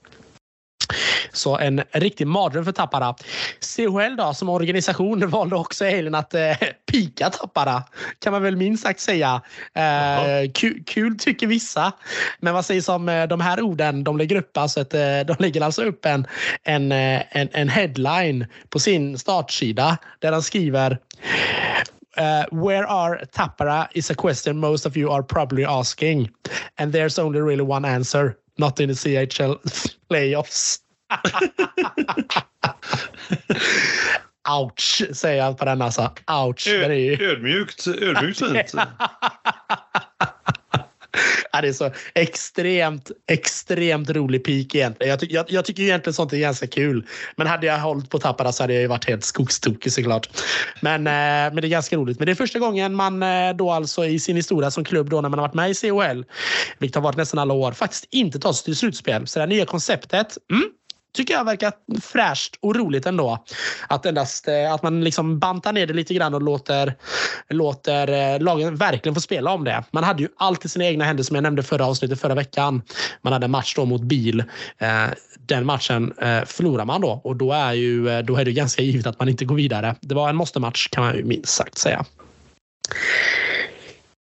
Så 1.33 1.59
en 1.59 1.83
riktig 1.93 2.27
mardröm 2.27 2.65
för 2.65 2.73
Tappara. 2.73 3.15
CHL 3.61 4.17
då, 4.17 4.35
som 4.35 4.49
organisation 4.49 5.29
valde 5.31 5.57
också 5.57 5.85
helgen 5.85 6.15
att 6.15 6.35
eh, 6.35 6.57
pika 6.93 7.31
Tappara. 7.31 7.83
Kan 8.19 8.33
man 8.33 8.43
väl 8.43 8.57
minst 8.57 8.83
sagt 8.83 9.01
säga. 9.01 9.43
Eh, 9.75 10.51
kul, 10.55 10.83
kul, 10.87 11.19
tycker 11.19 11.47
vissa. 11.47 11.93
Men 12.41 12.55
vad 12.55 12.65
sägs 12.65 12.89
om 12.89 13.09
eh, 13.09 13.27
de 13.27 13.41
här 13.41 13.61
orden? 13.61 14.05
De 14.05 14.19
lägger 14.19 14.37
upp 14.37 14.57
alltså, 14.57 14.81
ett, 14.81 14.95
eh, 14.95 15.21
de 15.27 15.37
lägger 15.39 15.61
alltså 15.61 15.83
upp 15.83 16.07
en, 16.07 16.27
en, 16.63 16.93
eh, 16.93 17.23
en, 17.31 17.49
en 17.53 17.69
headline 17.69 18.47
på 18.69 18.79
sin 18.79 19.19
startsida 19.19 19.99
där 20.19 20.33
de 20.33 20.43
skriver 20.43 20.99
Uh, 22.19 22.45
where 22.51 22.87
are 22.87 23.25
Tappara 23.33 23.89
is 23.95 24.11
a 24.11 24.15
question 24.15 24.59
most 24.59 24.85
of 24.85 24.97
you 24.97 25.11
are 25.11 25.23
probably 25.23 25.65
asking. 25.65 26.31
And 26.79 26.93
there's 26.93 27.19
only 27.19 27.41
really 27.41 27.63
one 27.63 27.87
answer. 27.87 28.37
Not 28.59 28.81
in 28.81 28.89
the 28.89 28.95
CHL 28.95 29.55
playoffs. 30.11 30.79
Ouch, 34.49 35.03
säger 35.13 35.45
jag 35.45 35.59
på 35.59 35.65
den 35.65 35.83
alltså. 35.83 36.13
Ouch. 36.31 36.69
Ö, 36.69 36.85
ödmjukt, 37.21 37.87
ödmjukt 37.87 38.39
fint. 38.39 38.75
här 41.63 41.69
det 41.69 41.69
är 41.69 41.73
så 41.73 41.91
extremt, 42.15 43.11
extremt 43.31 44.11
rolig 44.11 44.45
peak 44.45 44.75
egentligen. 44.75 45.11
Jag, 45.11 45.21
ty 45.21 45.27
jag, 45.31 45.47
jag 45.49 45.65
tycker 45.65 45.83
egentligen 45.83 46.15
sånt 46.15 46.33
är 46.33 46.39
ganska 46.39 46.67
kul. 46.67 47.07
Men 47.37 47.47
hade 47.47 47.67
jag 47.67 47.79
hållit 47.79 48.11
på 48.11 48.19
Tappara 48.19 48.53
så 48.53 48.63
hade 48.63 48.73
jag 48.73 48.83
ju 48.83 48.89
varit 48.89 49.05
helt 49.05 49.25
skogstokig 49.25 49.93
såklart. 49.93 50.29
Men, 50.81 51.07
eh, 51.07 51.55
men 51.55 51.57
det 51.57 51.67
är 51.67 51.69
ganska 51.69 51.97
roligt. 51.97 52.19
Men 52.19 52.27
det 52.27 52.33
är 52.33 52.35
första 52.35 52.59
gången 52.59 52.95
man 52.95 53.23
eh, 53.23 53.57
då 53.57 53.71
alltså 53.71 54.05
i 54.05 54.19
sin 54.19 54.37
historia 54.37 54.71
som 54.71 54.85
klubb 54.85 55.11
då 55.11 55.21
när 55.21 55.29
man 55.29 55.39
har 55.39 55.47
varit 55.47 55.55
med 55.55 55.71
i 55.71 55.75
CHL, 55.75 56.25
vilket 56.79 56.95
har 56.95 57.03
varit 57.03 57.17
nästan 57.17 57.39
alla 57.39 57.55
år, 57.55 57.73
faktiskt 57.73 58.07
inte 58.11 58.39
tar 58.39 58.53
sig 58.53 58.65
till 58.65 58.77
slutspel. 58.77 59.27
Så 59.27 59.39
det 59.39 59.43
här 59.43 59.49
nya 59.49 59.67
konceptet, 59.67 60.39
mm, 60.51 60.65
tycker 61.13 61.35
jag 61.35 61.45
verkar 61.45 61.73
fräscht 62.01 62.57
och 62.61 62.77
roligt 62.77 63.07
ändå. 63.07 63.45
Att, 63.89 64.07
endast, 64.07 64.49
eh, 64.49 64.73
att 64.73 64.83
man 64.83 65.05
liksom 65.05 65.39
bantar 65.39 65.73
ner 65.73 65.87
det 65.87 65.95
lite 65.95 66.15
grann 66.15 66.35
och 66.35 66.43
låter, 66.43 66.95
låter 67.49 68.35
eh, 68.35 68.41
lagen 68.41 68.77
verkligen 68.77 69.15
få 69.15 69.21
spela 69.21 69.53
om 69.53 69.65
det. 69.65 69.85
Man 69.91 70.05
hade 70.05 70.23
ju 70.23 70.29
allt 70.37 70.65
i 70.65 70.69
sina 70.69 70.85
egna 70.85 71.05
händer 71.05 71.25
som 71.25 71.37
jag 71.37 71.43
nämnde 71.43 71.63
förra 71.63 71.87
avsnittet 71.87 72.21
förra 72.21 72.35
veckan. 72.35 72.83
Man 73.23 73.33
hade 73.33 73.45
en 73.45 73.51
match 73.51 73.75
då 73.77 73.85
mot 73.85 74.03
Bil. 74.03 74.45
Eh, 74.79 75.07
den 75.47 75.67
matchen 75.67 76.15
förlorar 76.47 76.85
man 76.85 77.01
då 77.01 77.21
och 77.25 77.37
då 77.37 77.53
är, 77.53 77.73
ju, 77.73 78.23
då 78.23 78.37
är 78.37 78.45
det 78.45 78.53
ganska 78.53 78.83
givet 78.83 79.07
att 79.07 79.19
man 79.19 79.29
inte 79.29 79.45
går 79.45 79.57
vidare. 79.57 79.97
Det 80.01 80.15
var 80.15 80.29
en 80.29 80.37
måste-match 80.37 80.89
kan 80.91 81.05
man 81.05 81.17
ju 81.17 81.25
minst 81.25 81.55
sagt 81.55 81.79
säga. 81.79 82.05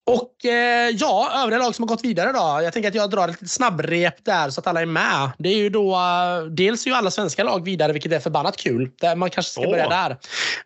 Och 0.06 0.44
eh, 0.44 0.88
ja, 0.88 1.32
övriga 1.42 1.58
lag 1.58 1.74
som 1.74 1.82
har 1.82 1.88
gått 1.88 2.04
vidare 2.04 2.32
då. 2.32 2.60
Jag 2.64 2.72
tänker 2.72 2.88
att 2.88 2.94
jag 2.94 3.10
drar 3.10 3.28
ett 3.28 3.50
snabbrep 3.50 4.24
där 4.24 4.50
så 4.50 4.60
att 4.60 4.66
alla 4.66 4.80
är 4.80 4.86
med. 4.86 5.30
Det 5.38 5.48
är 5.48 5.56
ju 5.56 5.70
då, 5.70 5.94
uh, 5.94 6.46
dels 6.50 6.86
är 6.86 6.90
ju 6.90 6.96
alla 6.96 7.10
svenska 7.10 7.44
lag 7.44 7.64
vidare, 7.64 7.92
vilket 7.92 8.12
är 8.12 8.20
förbannat 8.20 8.56
kul. 8.56 8.90
Man 9.16 9.30
kanske 9.30 9.52
ska 9.52 9.60
oh. 9.60 9.70
börja 9.70 9.88
där. 9.88 10.16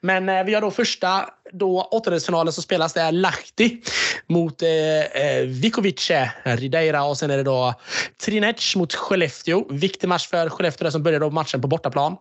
Men 0.01 0.29
eh, 0.29 0.45
vi 0.45 0.55
har 0.55 0.61
då 0.61 0.71
första 0.71 1.29
då 1.53 1.83
åttondelsfinalen 1.83 2.53
så 2.53 2.63
spelas 2.63 2.93
det 2.93 3.11
Lahti 3.11 3.83
mot 4.27 4.63
eh, 4.63 4.69
eh, 4.69 5.43
Vikovice, 5.43 6.11
Rideira 6.45 7.05
och 7.05 7.19
sen 7.19 7.31
är 7.31 7.37
det 7.37 7.43
då 7.43 7.75
Trinec 8.25 8.77
mot 8.77 8.95
Skellefteå. 8.95 9.65
Viktig 9.71 10.09
match 10.09 10.29
för 10.29 10.49
Skellefteå 10.49 10.91
som 10.91 11.03
börjar 11.03 11.21
då 11.21 11.31
matchen 11.31 11.61
på 11.61 11.69
bortaplan. 11.69 12.17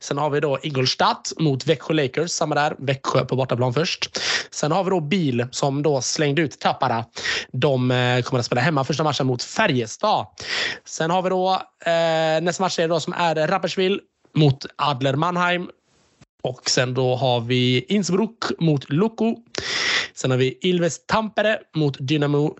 Sen 0.00 0.18
har 0.18 0.30
vi 0.30 0.40
då 0.40 0.58
Ingolstadt 0.62 1.32
mot 1.38 1.66
Växjö 1.66 1.94
Lakers, 1.94 2.30
samma 2.30 2.54
där. 2.54 2.74
Växjö 2.78 3.24
på 3.24 3.36
bortaplan 3.36 3.74
först. 3.74 4.18
Sen 4.50 4.72
har 4.72 4.84
vi 4.84 4.90
då 4.90 5.00
Bil 5.00 5.46
som 5.50 5.82
då 5.82 6.00
slängde 6.00 6.42
ut 6.42 6.59
Tappara. 6.60 7.04
De 7.52 7.90
eh, 7.90 8.22
kommer 8.22 8.40
att 8.40 8.46
spela 8.46 8.60
hemma 8.60 8.84
första 8.84 9.04
matchen 9.04 9.26
mot 9.26 9.42
Färjestad. 9.42 10.26
Sen 10.84 11.10
har 11.10 11.22
vi 11.22 11.30
då 11.30 11.52
eh, 11.84 12.42
nästa 12.42 12.62
match 12.62 12.78
är 12.78 12.88
då 12.88 13.00
som 13.00 13.12
är 13.12 13.46
Rapperswil 13.46 14.00
mot 14.34 14.66
Adler 14.76 15.14
Mannheim. 15.14 15.70
Och 16.42 16.70
sen 16.70 16.94
då 16.94 17.16
har 17.16 17.40
vi 17.40 17.84
Innsbruck 17.88 18.44
mot 18.58 18.90
Lukko. 18.90 19.36
Sen 20.14 20.30
har 20.30 20.38
vi 20.38 20.58
Ilves 20.62 21.06
Tampere 21.06 21.58
mot 21.76 21.96
Dynamo 22.00 22.56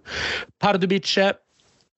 Pardubice 0.60 1.34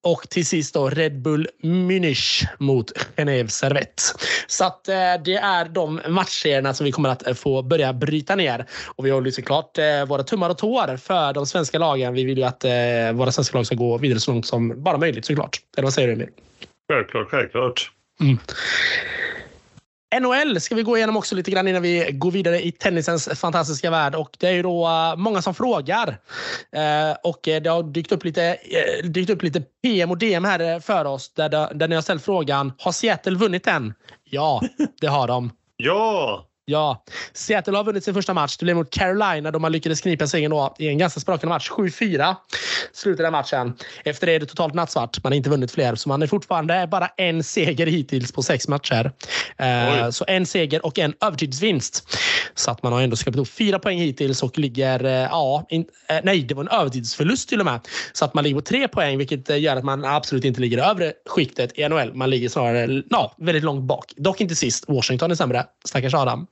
och 0.03 0.29
till 0.29 0.45
sist 0.45 0.73
då 0.73 0.89
Red 0.89 1.21
Bull 1.21 1.47
Munich 1.63 2.45
mot 2.59 2.91
Genève 3.15 3.47
Servette. 3.47 4.03
Så 4.47 4.65
att 4.65 4.87
eh, 4.87 4.95
det 5.25 5.35
är 5.35 5.65
de 5.69 6.01
matchserierna 6.07 6.73
som 6.73 6.85
vi 6.85 6.91
kommer 6.91 7.09
att 7.09 7.39
få 7.39 7.61
börja 7.61 7.93
bryta 7.93 8.35
ner. 8.35 8.65
Och 8.95 9.05
vi 9.05 9.09
håller 9.09 9.31
såklart 9.31 9.77
eh, 9.77 10.05
våra 10.07 10.23
tummar 10.23 10.49
och 10.49 10.57
tår 10.57 10.97
för 10.97 11.33
de 11.33 11.45
svenska 11.45 11.79
lagen. 11.79 12.13
Vi 12.13 12.23
vill 12.23 12.37
ju 12.37 12.43
att 12.43 12.63
eh, 12.63 12.71
våra 13.13 13.31
svenska 13.31 13.57
lag 13.57 13.65
ska 13.65 13.75
gå 13.75 13.97
vidare 13.97 14.19
så 14.19 14.31
långt 14.31 14.45
som 14.45 14.83
bara 14.83 14.97
möjligt 14.97 15.25
såklart. 15.25 15.57
Eller 15.77 15.83
vad 15.83 15.93
säger 15.93 16.07
du 16.07 16.13
Emil? 16.13 16.29
Självklart, 16.91 17.29
självklart. 17.29 17.91
Mm. 18.19 18.37
NHL 20.19 20.61
ska 20.61 20.75
vi 20.75 20.83
gå 20.83 20.97
igenom 20.97 21.17
också 21.17 21.35
lite 21.35 21.51
grann 21.51 21.67
innan 21.67 21.81
vi 21.81 22.09
går 22.11 22.31
vidare 22.31 22.65
i 22.65 22.71
tennisens 22.71 23.29
fantastiska 23.39 23.91
värld. 23.91 24.15
Och 24.15 24.37
det 24.39 24.47
är 24.47 24.51
ju 24.51 24.61
då 24.61 24.87
eh, 24.87 25.15
många 25.15 25.41
som 25.41 25.53
frågar. 25.53 26.07
Eh, 26.71 27.17
och 27.23 27.47
eh, 27.47 27.61
det 27.61 27.69
har 27.69 27.83
dykt 27.83 28.11
upp 28.11 28.23
lite, 28.23 28.57
dykt 29.03 29.29
upp 29.29 29.43
lite 29.43 29.61
PM 29.83 30.11
och 30.11 30.17
DM 30.17 30.45
här 30.45 30.79
för 30.79 31.05
oss 31.05 31.33
där, 31.33 31.73
där 31.73 31.87
ni 31.87 31.95
har 31.95 32.01
ställt 32.01 32.23
frågan. 32.23 32.73
Har 32.79 32.91
Seattle 32.91 33.35
vunnit 33.35 33.67
än? 33.67 33.93
Ja, 34.23 34.61
det 35.01 35.07
har 35.07 35.27
de. 35.27 35.51
ja! 35.77 36.45
Ja, 36.65 37.03
Seattle 37.33 37.77
har 37.77 37.83
vunnit 37.83 38.03
sin 38.03 38.13
första 38.13 38.33
match. 38.33 38.57
Det 38.57 38.65
blev 38.65 38.75
mot 38.75 38.89
Carolina 38.89 39.51
då 39.51 39.59
man 39.59 39.71
lyckades 39.71 40.01
knipa 40.01 40.27
segern 40.27 40.69
i 40.79 40.87
en 40.87 40.97
ganska 40.97 41.19
sprakande 41.19 41.47
match. 41.47 41.69
7-4 41.69 42.35
slutade 42.93 43.31
matchen. 43.31 43.73
Efter 44.05 44.27
det 44.27 44.33
är 44.33 44.39
det 44.39 44.45
totalt 44.45 44.73
nattsvart. 44.73 45.23
Man 45.23 45.31
har 45.31 45.37
inte 45.37 45.49
vunnit 45.49 45.71
fler, 45.71 45.95
så 45.95 46.09
man 46.09 46.21
är 46.21 46.27
fortfarande 46.27 46.87
bara 46.91 47.07
en 47.07 47.43
seger 47.43 47.87
hittills 47.87 48.31
på 48.31 48.41
sex 48.41 48.67
matcher. 48.67 49.11
Uh, 49.61 50.09
så 50.09 50.25
en 50.27 50.45
seger 50.45 50.85
och 50.85 50.99
en 50.99 51.13
övertidsvinst. 51.21 52.17
Så 52.55 52.71
att 52.71 52.83
man 52.83 52.93
har 52.93 53.01
ändå 53.01 53.15
skrapat 53.15 53.35
ihop 53.35 53.47
fyra 53.47 53.79
poäng 53.79 53.99
hittills 53.99 54.43
och 54.43 54.57
ligger... 54.57 55.05
Uh, 55.05 55.11
ja, 55.11 55.65
in, 55.69 55.81
uh, 55.81 56.19
nej, 56.23 56.43
det 56.43 56.53
var 56.53 56.63
en 56.63 56.79
övertidsförlust 56.79 57.49
till 57.49 57.59
och 57.59 57.65
med. 57.65 57.79
Så 58.13 58.25
att 58.25 58.33
man 58.33 58.43
ligger 58.43 58.55
på 58.55 58.61
tre 58.61 58.87
poäng, 58.87 59.17
vilket 59.17 59.49
gör 59.59 59.75
att 59.75 59.83
man 59.83 60.05
absolut 60.05 60.45
inte 60.45 60.61
ligger 60.61 60.77
i 60.77 60.81
övre 60.81 61.13
skiktet 61.29 61.79
i 61.79 61.89
NHL. 61.89 62.13
Man 62.13 62.29
ligger 62.29 62.49
snarare 62.49 63.03
ja, 63.09 63.35
väldigt 63.37 63.63
långt 63.63 63.83
bak. 63.83 64.13
Dock 64.17 64.41
inte 64.41 64.55
sist. 64.55 64.85
Washington 64.87 65.31
är 65.31 65.35
sämre. 65.35 65.65
Stackars 65.85 66.13
Adam. 66.13 66.47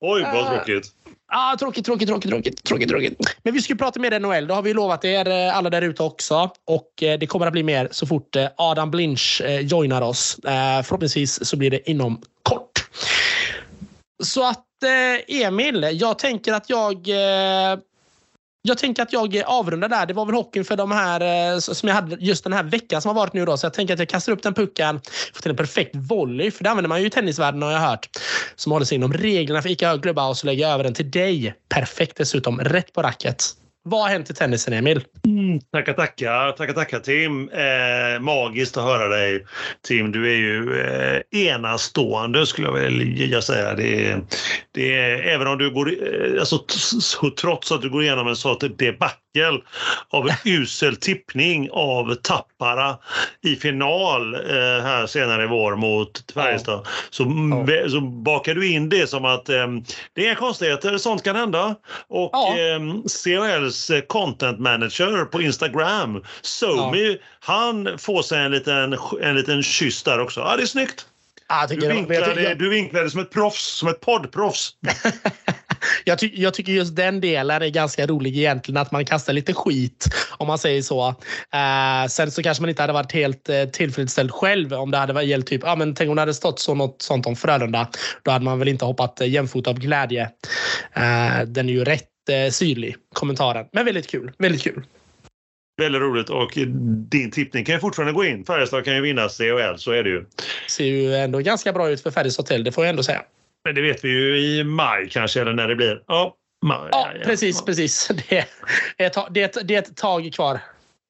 Oj, 0.00 0.22
vad 0.22 0.46
tråkigt. 0.46 0.92
Ah, 1.26 1.56
tråkigt, 1.56 1.84
tråkigt, 1.84 2.08
tråkigt, 2.08 2.30
tråkigt, 2.30 2.64
tråkigt, 2.64 2.88
tråkigt. 2.88 3.18
Men 3.42 3.54
vi 3.54 3.62
ska 3.62 3.74
prata 3.74 4.00
mer 4.00 4.20
NHL. 4.20 4.46
Det 4.46 4.54
har 4.54 4.62
vi 4.62 4.74
lovat 4.74 5.04
er 5.04 5.50
alla 5.50 5.70
där 5.70 5.82
ute 5.82 6.02
också. 6.02 6.50
Och 6.64 6.90
det 6.96 7.26
kommer 7.26 7.46
att 7.46 7.52
bli 7.52 7.62
mer 7.62 7.88
så 7.90 8.06
fort 8.06 8.36
Adam 8.56 8.90
Blinch 8.90 9.42
joinar 9.60 10.02
oss. 10.02 10.38
Förhoppningsvis 10.84 11.48
så 11.48 11.56
blir 11.56 11.70
det 11.70 11.90
inom 11.90 12.20
kort. 12.42 12.88
Så 14.22 14.48
att 14.48 14.66
Emil, 15.28 15.88
jag 15.92 16.18
tänker 16.18 16.52
att 16.52 16.70
jag 16.70 17.08
jag 18.66 18.78
tänker 18.78 19.02
att 19.02 19.12
jag 19.12 19.42
avrundar 19.46 19.88
där. 19.88 20.06
Det 20.06 20.14
var 20.14 20.26
väl 20.26 20.34
hockeyn 20.34 20.64
för 20.64 20.76
de 20.76 20.90
här 20.90 21.52
eh, 21.52 21.58
som 21.58 21.88
jag 21.88 21.96
hade 21.96 22.16
just 22.20 22.44
den 22.44 22.52
här 22.52 22.62
veckan 22.62 23.02
som 23.02 23.08
har 23.08 23.14
varit 23.14 23.32
nu. 23.32 23.44
Då. 23.44 23.56
Så 23.56 23.66
jag 23.66 23.74
tänker 23.74 23.94
att 23.94 24.00
jag 24.00 24.08
kastar 24.08 24.32
upp 24.32 24.42
den 24.42 24.54
pucken. 24.54 25.00
Får 25.34 25.42
till 25.42 25.50
en 25.50 25.56
perfekt 25.56 25.90
volley. 25.94 26.50
För 26.50 26.64
det 26.64 26.70
använder 26.70 26.88
man 26.88 27.00
ju 27.00 27.06
i 27.06 27.10
tennisvärlden 27.10 27.62
har 27.62 27.72
jag 27.72 27.78
hört. 27.78 28.08
Som 28.56 28.72
håller 28.72 28.86
sig 28.86 28.96
inom 28.96 29.12
reglerna 29.12 29.62
för 29.62 29.68
ICA 29.68 29.88
Högklubba 29.88 30.28
och 30.28 30.36
så 30.36 30.46
lägger 30.46 30.62
jag 30.62 30.72
över 30.72 30.84
den 30.84 30.94
till 30.94 31.10
dig. 31.10 31.54
Perfekt 31.68 32.16
dessutom. 32.16 32.60
Rätt 32.60 32.92
på 32.92 33.02
racket. 33.02 33.44
Vad 33.86 34.02
har 34.02 34.08
hänt 34.08 34.30
i 34.30 34.34
tennisen, 34.34 34.74
Emil? 34.74 35.04
Mm, 35.26 35.60
tackar, 35.60 35.92
tackar. 35.92 36.52
Tackar, 36.52 36.72
tackar 36.72 37.00
Tim. 37.00 37.48
Eh, 37.48 38.20
magiskt 38.20 38.76
att 38.76 38.84
höra 38.84 39.08
dig. 39.08 39.46
Tim, 39.86 40.12
du 40.12 40.32
är 40.32 40.36
ju 40.36 40.80
eh, 40.80 41.48
enastående 41.48 42.46
skulle 42.46 42.66
jag 42.66 42.72
vilja 42.72 43.42
säga. 43.42 43.74
Det 43.74 44.06
är, 44.06 44.20
det 44.72 44.94
är, 44.94 45.18
även 45.18 45.46
om 45.46 45.58
du 45.58 45.70
går, 45.70 45.88
eh, 45.88 46.40
alltså, 46.40 46.58
trots 47.40 47.72
att 47.72 47.82
du 47.82 47.90
går 47.90 48.02
igenom 48.02 48.28
en 48.28 48.36
sån 48.36 48.58
debatt 48.78 49.23
debacle 49.34 49.60
av 50.10 50.28
en 50.28 50.36
usel 50.44 50.96
tippning 50.96 51.68
av 51.72 52.14
Tappara 52.14 52.98
i 53.42 53.56
final 53.56 54.34
eh, 54.34 54.40
här 54.82 55.06
senare 55.06 55.44
i 55.44 55.46
vår 55.46 55.76
mot 55.76 56.32
Färjestad. 56.34 56.80
Ja. 56.84 56.90
Så, 57.10 57.22
ja. 57.68 57.88
så 57.88 58.00
bakar 58.00 58.54
du 58.54 58.70
in 58.70 58.88
det 58.88 59.06
som 59.06 59.24
att 59.24 59.48
eh, 59.48 59.66
det 60.12 60.20
är 60.20 60.26
inga 60.26 60.34
konstigheter, 60.34 60.98
sånt 60.98 61.22
kan 61.22 61.36
hända. 61.36 61.74
Och 62.08 62.30
ja. 62.32 62.56
eh, 62.58 62.80
CHLs 63.08 63.90
content 64.08 64.58
manager 64.58 65.24
på 65.24 65.42
Instagram, 65.42 66.24
Somi, 66.42 67.10
ja. 67.10 67.16
han 67.40 67.98
får 67.98 68.22
sig 68.22 68.38
en 68.38 68.50
liten, 68.50 68.96
en 69.22 69.36
liten 69.36 69.62
kyss 69.62 70.02
där 70.02 70.20
också. 70.20 70.40
Ja, 70.40 70.56
det 70.56 70.62
är 70.62 70.66
snyggt. 70.66 71.06
Ah, 71.46 71.66
du, 71.66 71.88
vinklade, 71.88 72.42
jag... 72.42 72.58
du 72.58 72.68
vinklade 72.68 73.10
som 73.10 73.20
ett 73.20 73.30
proffs, 73.30 73.64
som 73.64 73.88
ett 73.88 74.00
poddproffs. 74.00 74.70
jag, 76.04 76.18
ty 76.18 76.30
jag, 76.34 76.54
tycker 76.54 76.72
just 76.72 76.96
den 76.96 77.20
delen 77.20 77.62
är 77.62 77.68
ganska 77.68 78.06
rolig 78.06 78.36
egentligen, 78.36 78.76
att 78.76 78.92
man 78.92 79.04
kastar 79.04 79.32
lite 79.32 79.54
skit 79.54 80.06
om 80.38 80.46
man 80.46 80.58
säger 80.58 80.82
så. 80.82 81.08
Uh, 81.08 82.08
sen 82.08 82.30
så 82.30 82.42
kanske 82.42 82.62
man 82.62 82.70
inte 82.70 82.82
hade 82.82 82.92
varit 82.92 83.12
helt 83.12 83.50
uh, 83.50 83.70
tillfredsställd 83.70 84.30
själv 84.30 84.72
om 84.72 84.90
det 84.90 84.98
hade 84.98 85.22
gällt 85.22 85.46
typ, 85.46 85.64
ah, 85.64 85.76
men 85.76 85.94
tänk 85.94 86.08
om 86.10 86.16
det 86.16 86.22
hade 86.22 86.34
stått 86.34 86.60
så 86.60 86.74
något 86.74 87.02
sånt 87.02 87.26
om 87.26 87.36
Frölunda. 87.36 87.88
Då 88.22 88.30
hade 88.30 88.44
man 88.44 88.58
väl 88.58 88.68
inte 88.68 88.84
hoppat 88.84 89.20
uh, 89.20 89.28
jämfota 89.28 89.70
av 89.70 89.78
glädje. 89.78 90.22
Uh, 90.96 91.44
den 91.46 91.68
är 91.68 91.72
ju 91.72 91.84
rätt 91.84 92.08
uh, 92.30 92.50
syrlig, 92.50 92.96
kommentaren. 93.14 93.66
Men 93.72 93.84
väldigt 93.84 94.06
kul. 94.06 94.32
Väldigt 94.38 94.62
kul. 94.62 94.84
Väldigt 95.76 96.02
roligt 96.02 96.30
och 96.30 96.50
din 97.10 97.30
tippning 97.30 97.64
kan 97.64 97.74
ju 97.74 97.80
fortfarande 97.80 98.12
gå 98.12 98.24
in. 98.24 98.44
Färjestad 98.44 98.84
kan 98.84 98.94
ju 98.94 99.00
vinna 99.00 99.28
CHL, 99.28 99.76
så 99.76 99.92
är 99.92 100.02
det 100.02 100.10
ju. 100.10 100.24
Ser 100.68 100.84
ju 100.84 101.14
ändå 101.14 101.38
ganska 101.38 101.72
bra 101.72 101.90
ut 101.90 102.02
för 102.02 102.10
Färjestad 102.10 102.44
Hotel, 102.44 102.64
det 102.64 102.72
får 102.72 102.84
jag 102.84 102.90
ändå 102.90 103.02
säga. 103.02 103.22
Men 103.64 103.74
det 103.74 103.82
vet 103.82 104.04
vi 104.04 104.08
ju 104.08 104.38
i 104.38 104.64
maj 104.64 105.08
kanske, 105.10 105.40
eller 105.40 105.52
när 105.52 105.68
det 105.68 105.76
blir. 105.76 106.02
Ja, 106.06 106.34
maj, 106.66 106.88
ja, 106.92 107.08
ja 107.14 107.24
precis, 107.24 107.56
ja. 107.58 107.66
precis. 107.66 108.10
Det 108.28 108.38
är, 108.98 109.06
ett, 109.06 109.16
det, 109.30 109.40
är 109.40 109.44
ett, 109.44 109.68
det 109.68 109.74
är 109.74 109.78
ett 109.78 109.96
tag 109.96 110.32
kvar. 110.34 110.60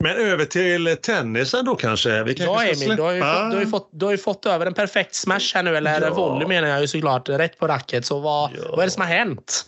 Men 0.04 0.16
över 0.16 0.44
till 0.44 0.96
tennisen 1.02 1.64
då 1.64 1.74
kanske? 1.74 2.22
Vi 2.22 2.32
ja, 2.32 2.64
Emil, 2.64 2.96
du 2.96 3.02
har, 3.02 3.12
ju 3.12 3.20
fått, 3.20 3.50
du, 3.50 3.56
har 3.56 3.64
fått, 3.64 3.88
du 3.92 4.04
har 4.04 4.12
ju 4.12 4.18
fått 4.18 4.46
över 4.46 4.66
en 4.66 4.74
perfekt 4.74 5.14
smash 5.14 5.54
här 5.54 5.62
nu, 5.62 5.76
eller 5.76 6.00
ja. 6.00 6.14
volley 6.14 6.48
menar 6.48 6.68
jag 6.68 6.80
ju 6.80 6.86
såklart, 6.86 7.28
rätt 7.28 7.58
på 7.58 7.68
racket. 7.68 8.06
Så 8.06 8.20
vad, 8.20 8.50
ja. 8.50 8.62
vad 8.70 8.78
är 8.78 8.84
det 8.84 8.90
som 8.90 9.00
har 9.00 9.08
hänt? 9.08 9.66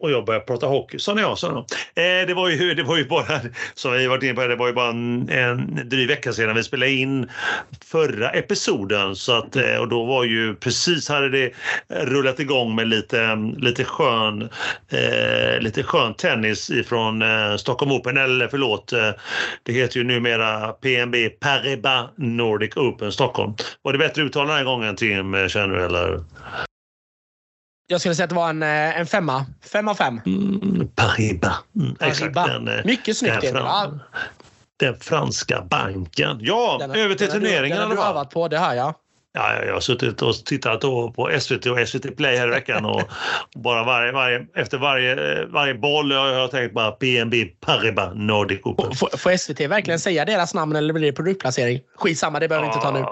Och 0.00 0.10
jag 0.10 0.24
började 0.24 0.44
prata 0.44 0.66
hockey. 0.66 0.98
Så 0.98 1.14
jag, 1.18 1.38
så 1.38 1.46
eh, 1.48 2.26
det, 2.26 2.34
var 2.34 2.48
ju, 2.48 2.74
det 2.74 2.82
var 2.82 2.96
ju 2.96 3.04
bara, 3.04 3.40
som 3.74 3.92
vi 3.92 4.06
varit 4.06 4.22
inne 4.22 4.34
på, 4.34 4.46
det 4.46 4.56
var 4.56 4.66
ju 4.66 4.72
bara 4.72 4.90
en, 4.90 5.28
en 5.28 5.88
dryg 5.88 6.08
vecka 6.08 6.32
sedan 6.32 6.56
vi 6.56 6.62
spelade 6.62 6.92
in 6.92 7.30
förra 7.84 8.30
episoden. 8.30 9.16
Så 9.16 9.32
att, 9.32 9.56
eh, 9.56 9.76
och 9.76 9.88
då 9.88 10.04
var 10.04 10.24
ju 10.24 10.54
precis 10.54 11.08
hade 11.08 11.30
det 11.30 11.52
rullat 11.88 12.40
igång 12.40 12.74
med 12.74 12.88
lite, 12.88 13.36
lite, 13.56 13.84
skön, 13.84 14.42
eh, 14.88 15.60
lite 15.60 15.82
skön 15.82 16.14
tennis 16.14 16.70
ifrån 16.70 17.22
eh, 17.22 17.56
Stockholm 17.56 17.92
Open, 17.92 18.16
eller 18.16 18.48
förlåt, 18.48 18.92
eh, 18.92 19.10
det 19.62 19.72
heter 19.72 19.96
ju 19.96 20.04
numera 20.04 20.72
PNB 20.72 21.28
Paribas 21.28 22.10
Nordic 22.16 22.76
Open 22.76 23.12
Stockholm. 23.12 23.54
Var 23.82 23.92
det 23.92 23.98
bättre 23.98 24.22
uttal 24.22 24.46
den 24.46 24.56
här 24.56 24.64
gången 24.64 24.96
Tim, 24.96 25.34
eh, 25.34 25.48
känner 25.48 25.76
du 25.76 25.84
eller? 25.84 26.20
Jag 27.86 28.00
skulle 28.00 28.14
säga 28.14 28.24
att 28.24 28.30
det 28.30 28.36
var 28.36 28.50
en, 28.50 28.62
eh, 28.62 29.00
en 29.00 29.06
femma. 29.06 29.46
Fem 29.72 29.88
av 29.88 29.94
fem. 29.94 30.20
Mm, 30.26 30.88
Paribas. 30.94 31.56
Mm, 31.76 31.96
exakt. 32.00 32.34
Den, 32.34 32.68
eh, 32.68 32.84
Mycket 32.84 33.16
snyggt. 33.16 33.40
Den, 33.40 33.52
fran 33.52 34.00
den 34.76 35.00
franska 35.00 35.62
banken. 35.62 36.38
Ja, 36.40 36.76
den, 36.80 36.90
över 36.90 37.14
till 37.14 37.28
turneringen. 37.28 37.78
Den 37.78 37.88
har 37.88 37.96
du 37.96 38.02
övat 38.02 38.30
på, 38.30 38.48
det 38.48 38.58
hör 38.58 38.74
jag. 38.74 38.94
Ja, 39.32 39.64
jag 39.64 39.74
har 39.74 39.80
suttit 39.80 40.22
och 40.22 40.34
tittat 40.34 40.80
på 40.80 41.30
SVT 41.40 41.66
och 41.66 41.88
SVT 41.88 42.16
Play 42.16 42.36
här 42.36 42.48
i 42.48 42.50
veckan 42.50 42.84
och 42.84 43.02
bara 43.54 43.84
varje, 43.84 44.12
varje, 44.12 44.46
efter 44.54 44.78
varje, 44.78 45.44
varje 45.46 45.74
boll 45.74 46.12
har 46.12 46.28
jag 46.28 46.50
tänkt 46.50 46.74
bara 46.74 46.90
PNB 46.90 47.44
Paribas 47.60 48.12
Nordic 48.14 48.60
Open. 48.64 48.94
Får, 48.94 49.16
får 49.16 49.36
SVT 49.36 49.60
verkligen 49.60 50.00
säga 50.00 50.24
deras 50.24 50.54
namn 50.54 50.76
eller 50.76 50.94
blir 50.94 51.06
det 51.06 51.12
produktplacering? 51.12 51.80
Skitsamma, 51.96 52.40
det 52.40 52.48
behöver 52.48 52.68
vi 52.68 52.74
inte 52.74 52.84
ta 52.86 52.90
nu. 52.90 53.04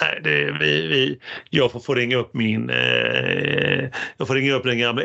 Nej, 0.00 0.20
det, 0.24 0.52
vi, 0.60 0.86
vi, 0.86 1.18
jag 1.50 1.72
får, 1.72 1.80
får 1.80 1.96
ringa 1.96 2.16
upp 2.16 2.34
min... 2.34 2.70
Eh, 2.70 3.88
jag 4.16 4.26
får 4.26 4.34
ringa 4.34 4.54
upp 4.54 4.64
den 4.64 4.78
gamla 4.78 5.02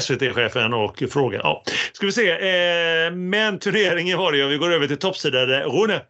SVT-chefen 0.00 0.74
och 0.74 1.02
fråga. 1.10 1.40
Ja. 1.42 1.62
Ska 1.92 2.06
vi 2.06 2.12
se. 2.12 2.30
Eh, 2.30 3.12
men 3.12 3.58
turneringen 3.58 4.18
var 4.18 4.32
det 4.32 4.38
ju. 4.38 4.46
Vi 4.46 4.56
går 4.56 4.72
över 4.72 4.86
till 4.86 4.96
toppsidade 4.96 5.60
Rune. 5.60 6.00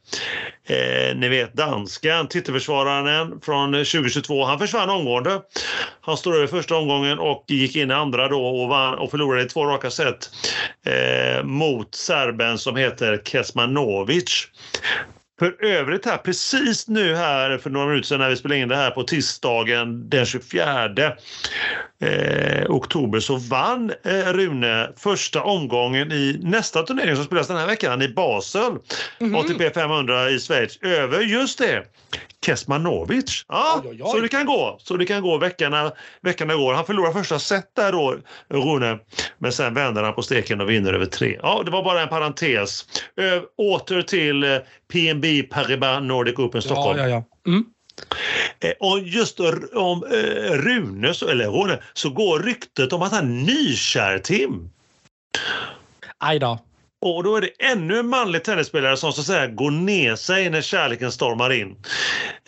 Eh, 0.66 1.16
ni 1.16 1.28
vet 1.28 1.52
danskan, 1.52 2.28
titelförsvararen 2.28 3.40
från 3.40 3.72
2022. 3.72 4.44
Han 4.44 4.58
försvann 4.58 4.90
omgående. 4.90 5.40
Han 6.00 6.16
stod 6.16 6.34
över 6.34 6.46
första 6.46 6.76
omgången 6.76 7.18
och 7.18 7.44
gick 7.48 7.76
in 7.76 7.90
i 7.90 7.94
andra 7.94 8.28
då 8.28 8.46
och, 8.46 8.68
vann, 8.68 8.94
och 8.94 9.10
förlorade 9.10 9.42
i 9.44 9.48
två 9.48 9.66
raka 9.66 9.90
set 9.90 10.30
eh, 10.86 11.44
mot 11.44 11.94
serben 11.94 12.58
som 12.58 12.76
heter 12.76 13.22
Kesmanovic. 13.24 14.48
För 15.38 15.64
övrigt 15.64 16.06
här, 16.06 16.16
precis 16.16 16.88
nu 16.88 17.14
här 17.14 17.58
för 17.58 17.70
några 17.70 17.86
minuter 17.86 18.06
sedan 18.06 18.20
när 18.20 18.30
vi 18.30 18.36
spelade 18.36 18.60
in 18.60 18.68
det 18.68 18.76
här 18.76 18.90
på 18.90 19.02
tisdagen 19.02 20.08
den 20.08 20.26
24 20.26 20.88
eh, 22.04 22.70
oktober 22.70 23.20
så 23.20 23.36
vann 23.36 23.92
eh, 24.04 24.32
Rune 24.32 24.90
första 24.96 25.42
omgången 25.42 26.12
i 26.12 26.40
nästa 26.42 26.82
turnering 26.82 27.16
som 27.16 27.24
spelas 27.24 27.48
den 27.48 27.56
här 27.56 27.66
veckan 27.66 28.02
i 28.02 28.08
Basel. 28.08 28.72
Mhm. 29.20 29.34
ATP 29.34 29.70
500 29.70 30.30
i 30.30 30.38
Schweiz 30.38 30.78
över 30.82 31.20
just 31.20 31.58
det 31.58 31.84
Kesmanovic. 32.46 33.44
Ja, 33.48 33.80
Oj, 33.84 33.90
oj, 33.90 34.00
oj. 34.02 34.10
så 34.10 34.20
det 34.20 34.28
kan 34.28 34.46
gå. 34.46 34.78
Så 34.82 34.96
det 34.96 35.06
kan 35.06 35.22
gå 35.22 35.38
veckorna, 35.38 35.92
veckorna 36.22 36.54
går. 36.54 36.74
Han 36.74 36.86
förlorar 36.86 37.12
första 37.12 37.38
set 37.38 37.74
där 37.76 37.92
då, 37.92 38.16
Rune. 38.48 38.98
Men 39.38 39.52
sen 39.52 39.74
vänder 39.74 40.02
han 40.02 40.14
på 40.14 40.22
steken 40.22 40.60
och 40.60 40.70
vinner 40.70 40.92
över 40.92 41.06
tre. 41.06 41.38
Ja, 41.42 41.62
det 41.64 41.70
var 41.70 41.84
bara 41.84 42.02
en 42.02 42.08
parentes. 42.08 42.84
Ö, 43.16 43.40
åter 43.58 44.02
till 44.02 44.44
eh, 44.44 44.58
PNB 44.92 45.42
Paribas 45.42 46.02
Nordic 46.02 46.38
Open 46.38 46.62
Stockholm. 46.62 46.98
Ja, 46.98 47.08
ja, 47.08 47.24
ja. 47.44 47.50
Mm. 47.52 47.64
Eh, 48.60 48.72
och 48.80 49.00
just 49.00 49.40
om 49.74 50.04
eh, 50.04 50.52
Rune, 50.52 51.14
så, 51.14 51.28
eller 51.28 51.48
Rune, 51.48 51.78
så 51.92 52.10
går 52.10 52.38
ryktet 52.38 52.92
om 52.92 53.02
att 53.02 53.12
han 53.12 53.24
är 53.24 53.44
nykär 53.46 54.18
Tim. 54.18 54.70
Aj 56.18 56.38
då. 56.38 56.58
Och 57.04 57.24
då 57.24 57.36
är 57.36 57.40
det 57.40 57.50
ännu 57.58 57.98
en 57.98 58.06
manlig 58.08 58.44
tennisspelare 58.44 58.96
som 58.96 59.12
så 59.12 59.20
att 59.20 59.26
säga 59.26 59.46
går 59.46 59.70
ner 59.70 60.16
sig 60.16 60.50
när 60.50 60.60
kärleken 60.60 61.12
stormar 61.12 61.52
in. 61.52 61.76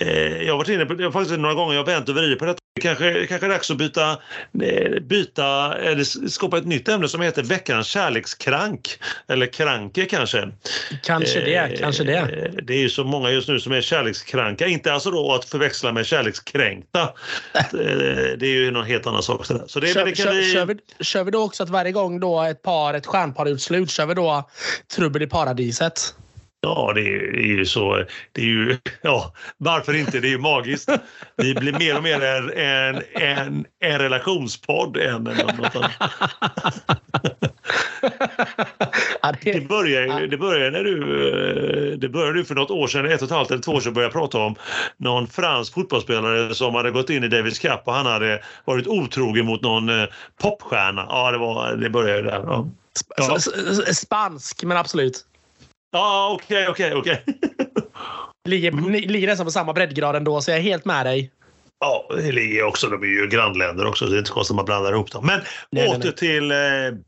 Eh, 0.01 0.43
jag 0.43 0.53
har 0.53 0.59
varit 0.59 0.69
inne 0.69 0.87
på 0.87 0.95
det 0.95 1.13
faktiskt 1.13 1.39
några 1.41 1.55
gånger, 1.55 1.75
jag 1.75 1.81
har 1.81 1.87
vänt 1.87 2.09
och 2.09 2.15
vridit 2.15 2.39
på 2.39 2.45
detta. 2.45 2.59
Kanske, 2.81 3.27
kanske 3.27 3.47
är 3.47 3.51
dags 3.51 3.71
att 3.71 3.77
byta, 3.77 4.11
eh, 4.63 5.01
byta 5.01 5.79
eller 5.79 6.29
skapa 6.29 6.59
ett 6.59 6.67
nytt 6.67 6.89
ämne 6.89 7.09
som 7.09 7.21
heter 7.21 7.43
veckans 7.43 7.87
kärlekskrank. 7.87 8.99
Eller 9.29 9.47
kranke 9.47 10.05
kanske. 10.05 10.49
Kanske 11.03 11.41
det, 11.41 11.55
Eh, 11.57 11.79
kanske 11.79 12.05
det. 12.05 12.51
Det 12.63 12.75
är 12.75 12.79
ju 12.79 12.89
så 12.89 13.05
många 13.05 13.31
just 13.31 13.49
nu 13.49 13.61
som 13.61 13.73
är 13.73 13.81
kärlekskranka. 13.81 14.67
Inte 14.67 14.93
alltså 14.93 15.11
då 15.11 15.33
att 15.35 15.45
förväxla 15.45 15.93
med 15.93 16.07
kärlekskränkta. 16.07 17.01
Eh, 17.55 17.63
Det 17.73 18.47
är 18.47 18.55
ju 18.55 18.71
någon 18.71 18.87
helt 18.87 19.07
annan 19.07 19.23
sak. 19.23 19.47
Så 19.47 19.53
det, 19.55 19.61
det, 19.81 19.93
Kör, 19.93 20.05
det 20.05 20.13
kan 20.13 20.27
kör, 20.27 20.33
vi... 20.33 20.53
kör, 20.53 20.67
vi, 20.67 21.05
kör 21.05 21.25
vi 21.25 21.31
då 21.31 21.43
också 21.43 21.63
att 21.63 21.69
varje 21.71 21.93
gång 21.93 22.21
då 22.21 22.43
ett 22.43 22.63
par, 22.63 22.95
ett 22.95 23.07
stjärnpar 23.07 23.47
ut 23.47 23.63
slut, 23.63 23.91
kör 23.91 24.07
vi 24.07 24.15
då 24.15 24.46
Trubbel 24.97 25.23
i 25.23 25.27
paradiset? 25.27 26.15
Ja, 26.61 26.93
det 26.95 27.01
är, 27.01 27.41
ju 27.41 27.67
så. 27.67 28.05
Det 28.33 28.41
är 28.41 28.45
ju, 28.45 28.79
ja, 29.03 29.33
varför 29.59 29.95
inte? 29.95 30.21
Det 30.21 30.29
är 30.29 30.31
ju 30.31 30.39
magiskt. 30.39 30.89
Vi 31.37 31.55
blir 31.55 31.73
mer 31.79 31.97
och 31.97 32.03
mer 32.03 32.21
en, 32.23 32.51
en, 32.51 33.03
en, 33.15 33.65
en 33.81 33.99
relationspodd 33.99 34.97
än 34.97 35.25
något 35.25 35.77
annat. 35.77 35.93
Det 39.43 39.61
ju- 40.21 40.27
det 40.27 40.37
börjar 40.39 40.71
när 40.71 40.85
du, 40.85 41.97
det 41.97 42.09
började 42.09 42.45
för 42.45 42.55
något 42.55 42.71
år 42.71 42.87
sedan, 42.87 43.07
ett 43.07 43.23
och 43.23 43.27
ett 43.29 43.35
halvt 43.35 43.51
eller 43.51 43.63
två 43.63 43.73
år 43.73 43.81
sedan, 43.81 43.93
började 43.95 44.13
prata 44.13 44.39
om 44.39 44.55
någon 44.97 45.27
fransk 45.27 45.75
fotbollsspelare 45.75 46.55
som 46.55 46.75
hade 46.75 46.91
gått 46.91 47.11
in 47.11 47.25
i 47.25 47.29
Davis 47.29 47.59
Cup 47.59 47.81
och 47.85 47.93
han 47.93 48.07
hade 48.07 48.43
varit 48.65 48.87
otrogen 48.87 49.47
mot 49.47 49.63
någon 49.63 49.89
eh, 49.89 50.07
popstjärna. 50.43 51.07
Ja, 51.09 51.31
det, 51.31 51.39
var, 51.39 51.77
det 51.77 51.91
började 51.91 52.23
där. 52.23 52.43
Ja, 52.47 52.69
Ja. 53.17 53.37
s- 53.37 53.49
s- 53.89 53.99
Spansk, 53.99 54.63
men 54.65 54.77
absolut. 54.77 55.25
ja 55.93 56.31
okej, 56.43 56.69
okej, 56.69 56.95
okej. 56.95 57.25
Ligger, 58.49 58.73
ni- 58.73 59.07
ligger 59.07 59.27
nästan 59.29 59.47
på 59.47 59.53
samma 59.53 59.73
breddgrad 59.73 60.17
ändå, 60.17 60.41
så 60.41 60.51
jag 60.51 60.59
är 60.59 60.63
helt 60.63 60.85
med 60.85 61.07
dig. 61.07 61.31
Ja, 61.81 62.07
det 62.17 62.33
ligger 62.33 62.63
också. 62.65 62.87
De 62.89 63.03
är 63.03 63.07
ju 63.07 63.27
grannländer 63.29 63.87
också, 63.87 64.05
så 64.05 64.11
det 64.11 64.17
är 64.17 64.19
inte 64.19 64.31
konstigt 64.31 64.53
att 64.53 64.57
man 64.57 64.65
blandar 64.65 64.93
ihop 64.93 65.13
dem. 65.13 65.27
Men 65.27 65.41
Nej, 65.71 65.89
åter 65.89 65.99
nej, 65.99 66.07
nej. 66.09 66.17
till 66.17 66.51
eh, 66.51 66.57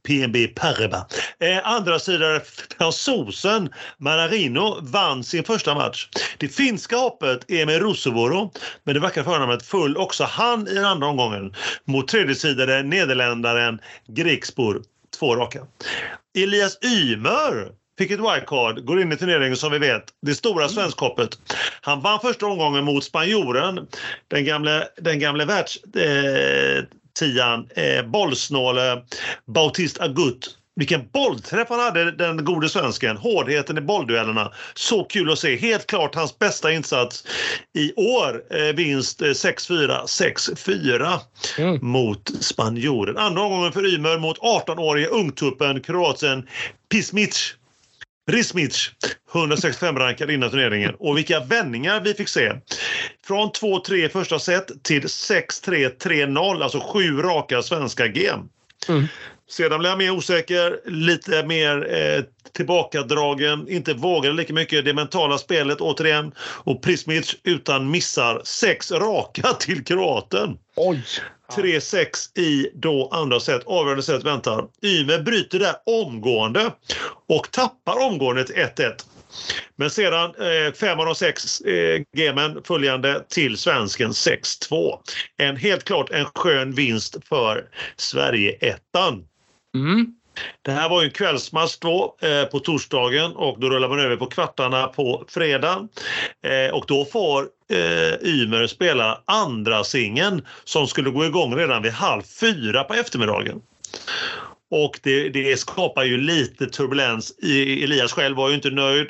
PNB 0.07 0.46
Paribas. 0.55 1.03
Eh, 1.40 1.59
andra 1.72 1.98
sidan, 1.98 2.40
fransosen 2.79 3.68
Manarino 3.98 4.79
vann 4.83 5.24
sin 5.24 5.44
första 5.44 5.74
match. 5.74 6.09
Det 6.38 6.48
finska 6.48 6.96
hoppet 6.96 7.51
Emil 7.51 7.81
Rusevoro, 7.81 8.53
med 8.85 8.94
det 8.96 9.01
vackra 9.01 9.24
förnamnet 9.24 9.62
full 9.62 9.96
också 9.96 10.24
han 10.24 10.68
i 10.68 10.74
den 10.74 10.85
andra 10.85 11.07
omgången 11.07 11.55
mot 11.85 12.09
tredjesidade 12.09 12.83
nederländaren 12.83 13.81
Grigspor. 14.07 14.83
Två 15.18 15.37
raka. 15.37 15.66
Elias 16.38 16.79
Ymer 16.85 17.73
fick 17.99 18.11
ett 18.11 18.21
wildcard, 18.21 18.85
går 18.85 19.01
in 19.01 19.12
i 19.12 19.16
turneringen 19.16 19.57
som 19.57 19.73
vi 19.73 19.79
vet. 19.79 20.05
Det 20.23 20.35
stora 20.35 20.68
svenskhoppet. 20.68 21.38
Han 21.81 22.01
vann 22.01 22.21
första 22.21 22.47
omgången 22.47 22.85
mot 22.85 23.05
spanjoren, 23.05 23.87
den 24.29 24.44
gamle, 24.44 24.88
den 24.97 25.18
gamle 25.18 25.44
världstian, 25.44 26.05
eh, 26.05 26.85
tian, 27.18 27.68
eh, 27.75 28.07
bollsnåle 28.07 29.03
Bautista 29.47 30.05
Agut. 30.05 30.59
Vilken 30.78 31.08
bollträff 31.12 31.68
han 31.68 31.80
hade, 31.80 32.10
den 32.10 32.44
gode 32.44 32.68
svensken. 32.68 33.16
Hårdheten 33.16 33.78
i 33.78 33.80
bollduellerna. 33.80 34.52
Så 34.74 35.04
kul 35.04 35.30
att 35.30 35.38
se. 35.38 35.56
Helt 35.56 35.86
klart 35.86 36.14
hans 36.14 36.38
bästa 36.38 36.72
insats 36.72 37.24
i 37.78 37.92
år. 37.94 38.42
Eh, 38.50 38.74
vinst 38.74 39.22
eh, 39.22 39.26
6-4, 39.26 40.06
6-4 40.06 41.18
Mm. 41.58 41.78
mot 41.82 42.30
spanjoren. 42.40 43.16
Andra 43.16 43.42
omgången 43.42 43.72
för 43.72 43.94
Ymer 43.94 44.18
mot 44.18 44.38
18-årige 44.38 45.06
ungtuppen 45.06 45.80
kroaten 45.80 46.48
Pismic. 46.90 47.54
Rismic, 48.30 48.90
165 49.34 49.98
rankad 49.98 50.30
innan 50.30 50.50
turneringen. 50.50 50.94
Och 50.98 51.16
vilka 51.18 51.40
vändningar 51.40 52.00
vi 52.00 52.14
fick 52.14 52.28
se. 52.28 52.52
Från 53.26 53.50
2-3 53.50 53.94
i 53.94 54.08
första 54.08 54.38
set 54.38 54.82
till 54.84 55.02
6-3, 55.02 55.90
3-0, 55.98 56.62
alltså 56.62 56.80
sju 56.80 57.16
raka 57.22 57.62
svenska 57.62 58.08
game. 58.08 58.44
Mm. 58.88 59.06
Sedan 59.50 59.78
blev 59.78 59.90
han 59.90 59.98
mer 59.98 60.11
osäker, 60.11 60.80
lite 60.87 61.46
mer 61.46 61.94
eh, 61.94 62.24
tillbakadragen, 62.52 63.68
inte 63.68 63.94
vågade 63.94 64.34
lika 64.34 64.52
mycket. 64.52 64.84
Det 64.84 64.94
mentala 64.94 65.38
spelet 65.38 65.80
återigen. 65.80 66.32
Och 66.40 66.82
Prismic 66.82 67.37
utan 67.42 67.90
missar 67.90 68.40
sex 68.44 68.92
raka 68.92 69.52
till 69.52 69.84
kroaten. 69.84 70.58
Oj! 70.76 71.02
3-6 71.56 72.38
i 72.38 72.70
då 72.74 73.08
andra 73.12 73.40
set. 73.40 73.62
Avgörande 73.66 74.02
set 74.02 74.24
väntar. 74.24 74.66
Ymer 74.82 75.22
bryter 75.22 75.58
där 75.58 75.74
omgående 75.87 76.70
och 77.28 77.50
tappar 77.50 78.06
omgående 78.06 78.44
till 78.44 78.56
1-1. 78.56 78.92
Men 79.76 79.90
sedan 79.90 80.34
eh, 80.34 80.72
fem 80.72 81.00
av 81.00 81.06
de 81.06 81.14
sex 81.14 81.61
eh, 81.61 82.02
gamen 82.16 82.62
följande 82.64 83.24
till 83.28 83.56
svensken 83.56 84.11
6-2. 84.11 84.98
En 85.37 85.56
helt 85.56 85.84
klart 85.84 86.11
en 86.11 86.24
skön 86.24 86.72
vinst 86.72 87.16
för 87.28 87.64
Sverige-ettan. 87.96 89.24
Mm. 89.74 90.14
Det 90.62 90.72
här 90.72 90.88
var 90.88 91.02
ju 91.02 91.07
en 91.07 91.12
kvällsmatch 91.12 91.78
då 91.78 92.16
eh, 92.20 92.44
på 92.44 92.59
torsdagen 92.59 93.33
och 93.33 93.61
då 93.61 93.70
rullar 93.70 93.88
man 93.88 94.00
över 94.00 94.16
på 94.16 94.26
kvartarna 94.26 94.87
på 94.87 95.24
fredagen. 95.28 95.88
Eh, 96.42 96.74
och 96.74 96.85
då 96.87 97.04
får 97.04 97.48
eh, 97.70 98.28
Ymer 98.28 98.66
spela 98.66 99.22
andra 99.24 99.85
singeln 99.85 100.46
som 100.64 100.87
skulle 100.87 101.11
gå 101.11 101.24
igång 101.24 101.57
redan 101.57 101.83
vid 101.83 101.92
halv 101.92 102.22
fyra 102.22 102.85
på 102.85 102.94
eftermiddagen. 102.94 103.61
Och 104.70 105.00
det, 105.02 105.28
det 105.28 105.59
skapar 105.59 106.04
ju 106.04 106.16
lite 106.16 106.66
turbulens. 106.66 107.33
Elias 107.42 108.12
själv 108.12 108.37
var 108.37 108.48
ju 108.48 108.54
inte 108.54 108.70
nöjd, 108.70 109.09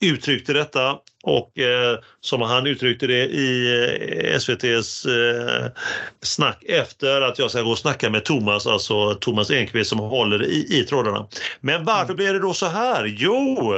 uttryckte 0.00 0.52
detta 0.52 0.98
och 1.26 1.58
eh, 1.58 1.98
som 2.20 2.42
han 2.42 2.66
uttryckte 2.66 3.06
det 3.06 3.24
i 3.24 3.72
eh, 4.22 4.36
SVTs 4.36 5.06
eh, 5.06 5.66
snack 6.22 6.64
efter 6.68 7.20
att 7.20 7.38
jag 7.38 7.50
ska 7.50 7.62
gå 7.62 7.70
och 7.70 7.78
snacka 7.78 8.10
med 8.10 8.24
Thomas, 8.24 8.66
alltså 8.66 9.14
Thomas 9.14 9.50
Enqvist 9.50 9.90
som 9.90 9.98
håller 9.98 10.42
i, 10.42 10.80
i 10.80 10.84
trådarna. 10.84 11.26
Men 11.60 11.84
varför 11.84 12.14
blev 12.14 12.32
det 12.32 12.40
då 12.40 12.54
så 12.54 12.66
här? 12.66 13.04
Jo, 13.18 13.74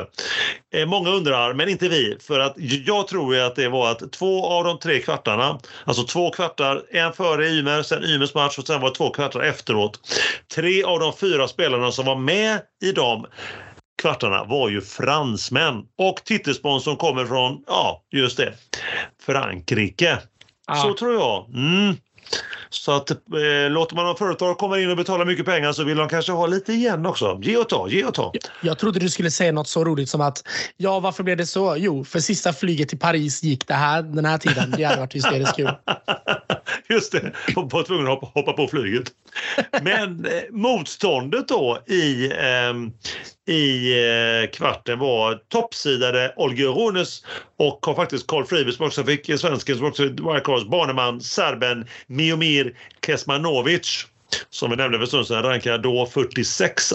eh, 0.74 0.86
många 0.86 1.10
undrar, 1.10 1.54
men 1.54 1.68
inte 1.68 1.88
vi. 1.88 2.16
För 2.20 2.40
att 2.40 2.54
jag 2.86 3.08
tror 3.08 3.34
ju 3.34 3.40
att 3.40 3.56
det 3.56 3.68
var 3.68 3.90
att 3.90 4.12
två 4.12 4.46
av 4.46 4.64
de 4.64 4.78
tre 4.78 5.00
kvartarna, 5.00 5.60
alltså 5.84 6.02
två 6.02 6.30
kvartar, 6.30 6.82
en 6.90 7.12
före 7.12 7.48
Ymer, 7.48 7.82
sen 7.82 8.04
Ymers 8.04 8.34
match 8.34 8.58
och 8.58 8.66
sen 8.66 8.80
var 8.80 8.88
det 8.88 8.94
två 8.94 9.10
kvartar 9.10 9.40
efteråt. 9.40 10.00
Tre 10.54 10.84
av 10.84 11.00
de 11.00 11.12
fyra 11.12 11.48
spelarna 11.48 11.92
som 11.92 12.06
var 12.06 12.16
med 12.16 12.60
i 12.82 12.92
dem 12.92 13.26
kvartarna 13.98 14.44
var 14.44 14.68
ju 14.68 14.80
fransmän 14.80 15.82
och 15.98 16.16
titelsponsorn 16.24 16.96
kommer 16.96 17.26
från, 17.26 17.62
ja 17.66 18.02
just 18.12 18.36
det, 18.36 18.54
Frankrike. 19.22 20.18
Ah. 20.66 20.82
Så 20.82 20.94
tror 20.94 21.14
jag. 21.14 21.48
Mm. 21.54 21.96
Så 22.70 22.92
att 22.92 23.10
eh, 23.10 23.70
låter 23.70 23.96
man 23.96 24.16
företag 24.16 24.58
komma 24.58 24.78
in 24.78 24.90
och 24.90 24.96
betala 24.96 25.24
mycket 25.24 25.46
pengar 25.46 25.72
så 25.72 25.84
vill 25.84 25.96
de 25.96 26.08
kanske 26.08 26.32
ha 26.32 26.46
lite 26.46 26.72
igen 26.72 27.06
också. 27.06 27.40
Ge 27.42 27.56
och 27.56 27.68
ta, 27.68 27.88
ge 27.88 28.04
och 28.04 28.14
ta. 28.14 28.32
Jag 28.62 28.78
trodde 28.78 29.00
du 29.00 29.08
skulle 29.08 29.30
säga 29.30 29.52
något 29.52 29.68
så 29.68 29.84
roligt 29.84 30.08
som 30.08 30.20
att 30.20 30.42
ja, 30.76 31.00
varför 31.00 31.22
blev 31.22 31.36
det 31.36 31.46
så? 31.46 31.76
Jo, 31.78 32.04
för 32.04 32.20
sista 32.20 32.52
flyget 32.52 32.88
till 32.88 32.98
Paris 32.98 33.42
gick 33.42 33.68
det 33.68 33.74
här 33.74 34.02
den 34.02 34.24
här 34.24 34.38
tiden. 34.38 34.74
Det 34.76 34.84
hade 34.84 35.00
varit 35.00 35.14
hysteriskt 35.14 35.56
kul. 35.56 35.70
Just 36.88 37.12
det, 37.12 37.32
och 37.56 37.72
var 37.72 37.82
tvungen 37.82 38.06
att 38.06 38.20
hoppa, 38.34 38.52
på 38.52 38.68
flyget. 38.68 39.04
Men 39.82 40.24
eh, 40.24 40.32
motståndet 40.50 41.48
då 41.48 41.78
i, 41.86 42.32
ehm, 42.38 42.92
i 43.48 43.94
eh, 44.42 44.50
kvarten 44.50 44.98
var 44.98 45.34
toppsidade 45.48 46.34
Olga 46.36 46.64
Rones 46.64 47.24
och 47.58 47.86
har 47.86 47.94
faktiskt 47.94 48.26
Carl 48.26 48.44
Friberg 48.44 48.74
som 48.74 48.86
också 48.86 49.04
fick 49.04 49.38
svensken 49.40 49.76
som 49.76 49.86
också 49.86 50.08
var 50.18 50.40
Karls 50.40 50.64
baneman, 50.64 51.20
serben 51.20 51.86
Miomir 52.06 52.74
Kesmanovic 53.06 54.06
som 54.50 54.70
vi 54.70 54.76
nämnde 54.76 54.98
för 54.98 55.02
en 55.02 55.08
stund 55.08 55.26
sedan, 55.26 55.42
rankar 55.42 55.78
då 55.78 56.06
46. 56.06 56.92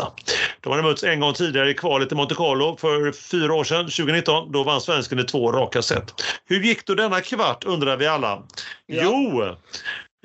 De 0.62 0.72
hade 0.72 0.84
mötts 0.84 1.04
en 1.04 1.20
gång 1.20 1.34
tidigare 1.34 1.70
i 1.70 1.74
kvalet 1.74 2.12
i 2.12 2.16
Monte 2.16 2.36
Carlo 2.36 2.78
för 2.80 3.12
fyra 3.12 3.54
år 3.54 3.64
sedan, 3.64 3.86
2019. 3.86 4.52
Då 4.52 4.64
vann 4.64 4.82
svensken 4.82 5.20
i 5.20 5.24
två 5.24 5.52
raka 5.52 5.82
set. 5.82 6.14
Hur 6.46 6.60
gick 6.60 6.86
då 6.86 6.96
denna 6.96 7.22
kvart 7.22 7.64
undrar 7.64 7.98
vi 7.98 8.08
alla? 8.08 8.44
Ja. 8.86 9.02
Jo, 9.04 9.42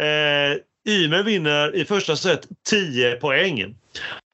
eh, 0.04 0.56
Ymer 0.88 1.22
vinner 1.22 1.76
i 1.76 1.84
första 1.84 2.16
set 2.16 2.46
10 2.66 3.12
poäng. 3.12 3.74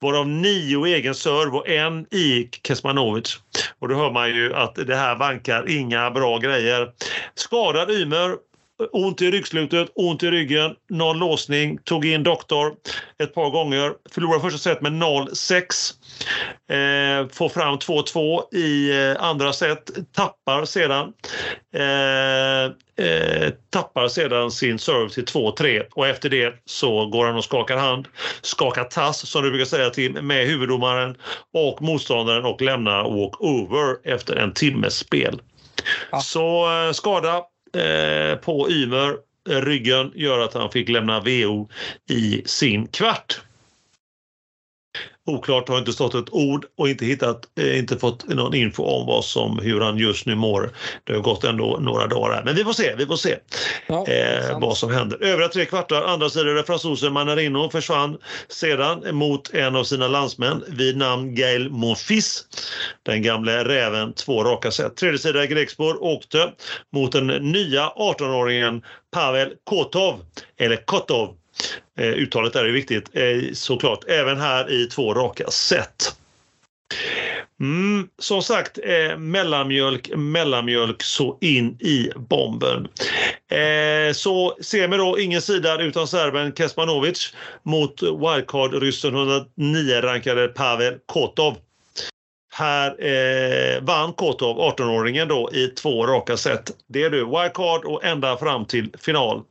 Varav 0.01 0.29
nio 0.29 0.85
egen 0.85 1.15
serve 1.15 1.57
och 1.57 1.69
en 1.69 2.07
i 2.15 2.49
Kesmanovic. 2.67 3.39
Och 3.79 3.89
då 3.89 3.95
hör 3.95 4.11
man 4.11 4.29
ju 4.29 4.55
att 4.55 4.75
det 4.75 4.97
här 4.97 5.17
vankar 5.17 5.71
inga 5.71 6.11
bra 6.11 6.39
grejer. 6.39 6.93
Skadad 7.35 7.91
Ymer 7.91 8.37
Ont 8.93 9.23
i 9.23 9.31
ryggslutet, 9.31 9.89
ont 9.95 10.23
i 10.23 10.31
ryggen, 10.31 10.75
någon 10.91 11.19
låsning, 11.19 11.79
tog 11.79 12.07
in 12.07 12.23
doktor 12.23 12.75
ett 13.23 13.35
par 13.35 13.51
gånger. 13.51 13.93
Förlorade 14.11 14.41
första 14.41 14.59
set 14.59 14.81
med 14.81 14.93
0-6. 14.93 15.95
Eh, 16.69 17.29
får 17.29 17.49
fram 17.49 17.79
2-2 17.79 18.55
i 18.55 18.91
eh, 18.91 19.25
andra 19.25 19.53
set, 19.53 19.91
tappar 20.13 20.65
sedan. 20.65 21.13
Eh, 21.75 22.65
eh, 23.07 23.53
tappar 23.71 24.09
sedan 24.09 24.51
sin 24.51 24.79
serve 24.79 25.11
till 25.11 25.25
2-3 25.25 25.83
och 25.95 26.07
efter 26.07 26.29
det 26.29 26.55
så 26.65 27.07
går 27.07 27.27
han 27.27 27.37
och 27.37 27.45
skakar 27.45 27.77
hand, 27.77 28.09
skakar 28.43 28.85
tass 28.85 29.29
som 29.29 29.43
du 29.43 29.51
brukar 29.51 29.67
säga 29.67 29.91
till 29.91 30.23
med 30.23 30.47
huvuddomaren 30.47 31.17
och 31.53 31.83
motståndaren 31.83 32.45
och 32.45 32.63
lämnar 32.63 33.03
walk-over 33.03 33.97
efter 34.05 34.37
en 34.37 34.53
timmes 34.53 34.97
spel. 34.97 35.41
Ja. 36.11 36.21
Så 36.21 36.73
eh, 36.73 36.93
skada 36.93 37.43
eh, 37.77 38.37
på 38.37 38.71
Ymer 38.71 39.17
eh, 39.51 39.61
ryggen 39.61 40.13
gör 40.15 40.41
att 40.41 40.55
han 40.55 40.71
fick 40.71 40.89
lämna 40.89 41.21
VO 41.21 41.69
i 42.11 42.43
sin 42.45 42.87
kvart. 42.87 43.41
Oklart, 45.27 45.69
har 45.69 45.79
inte 45.79 45.93
stått 45.93 46.15
ett 46.15 46.33
ord 46.33 46.67
och 46.79 46.89
inte 46.89 47.05
hittat, 47.05 47.59
eh, 47.59 47.79
inte 47.79 47.99
fått 47.99 48.29
någon 48.29 48.55
info 48.55 48.85
om 48.85 49.07
vad 49.07 49.25
som, 49.25 49.59
hur 49.59 49.81
han 49.81 49.99
just 49.99 50.27
nu 50.27 50.35
mår. 50.35 50.71
Det 51.05 51.13
har 51.13 51.21
gått 51.21 51.45
ändå 51.45 51.79
några 51.81 52.07
dagar 52.07 52.35
här. 52.35 52.45
Men 52.45 52.55
vi 52.55 52.65
får 52.65 52.73
se, 52.73 52.95
vi 52.95 53.07
får 53.07 53.17
se 53.17 53.37
ja, 53.87 54.07
eh, 54.07 54.61
vad 54.61 54.77
som 54.77 54.91
händer. 54.91 55.25
Övriga 55.25 55.49
tre 55.49 55.65
kvartar, 55.65 56.03
andra 56.03 56.31
sidan 56.31 56.65
fransosen 56.65 57.13
Manarino 57.13 57.71
försvann 57.71 58.19
sedan 58.49 59.17
mot 59.17 59.55
en 59.55 59.77
av 59.77 59.85
sina 59.85 60.09
landsmän 60.09 60.65
vid 60.69 60.97
namn 60.97 61.35
Gail 61.35 61.71
Monfils. 61.71 62.45
Den 63.03 63.23
gamle 63.23 63.65
räven, 63.65 64.13
två 64.13 64.45
raka 64.45 64.71
set. 64.71 64.97
Tredje 64.97 65.19
sidan 65.19 65.49
Grekspor 65.49 66.03
åkte 66.03 66.53
mot 66.93 67.13
den 67.13 67.27
nya 67.27 67.89
18-åringen 67.89 68.83
Pavel 69.13 69.53
Kotov, 69.65 70.21
eller 70.59 70.77
Kotov 70.77 71.37
Eh, 71.99 72.09
uttalet 72.09 72.57
är 72.57 72.65
ju 72.65 72.73
viktigt 72.73 73.11
eh, 73.13 73.53
såklart, 73.53 74.05
även 74.09 74.41
här 74.41 74.71
i 74.71 74.87
två 74.87 75.15
raka 75.15 75.51
set. 75.51 76.17
Mm, 77.61 78.09
som 78.19 78.43
sagt, 78.43 78.79
eh, 78.83 79.19
mellanmjölk, 79.19 80.11
mellanmjölk 80.17 81.03
så 81.03 81.39
in 81.41 81.77
i 81.81 82.11
bomben. 82.17 82.89
Eh, 83.51 84.13
så 84.13 84.57
semi 84.61 84.97
då, 84.97 85.19
ingen 85.19 85.43
sida 85.43 85.83
utan 85.83 86.09
serben 86.09 86.53
Kesmanovic 86.53 87.35
mot 87.63 88.03
wildcard-ryssen 88.03 89.15
109-rankade 89.15 90.49
Pavel 90.49 90.95
Kotov. 91.07 91.57
Här 92.57 93.05
eh, 93.05 93.83
vann 93.83 94.13
Kotov, 94.13 94.59
18-åringen, 94.59 95.29
då 95.29 95.51
i 95.53 95.67
två 95.67 96.07
raka 96.07 96.37
set. 96.37 96.71
Det 96.89 97.03
är 97.03 97.11
du, 97.11 97.25
wildcard 97.25 97.85
och 97.85 98.05
ända 98.05 98.37
fram 98.37 98.65
till 98.65 98.91
final. 98.99 99.43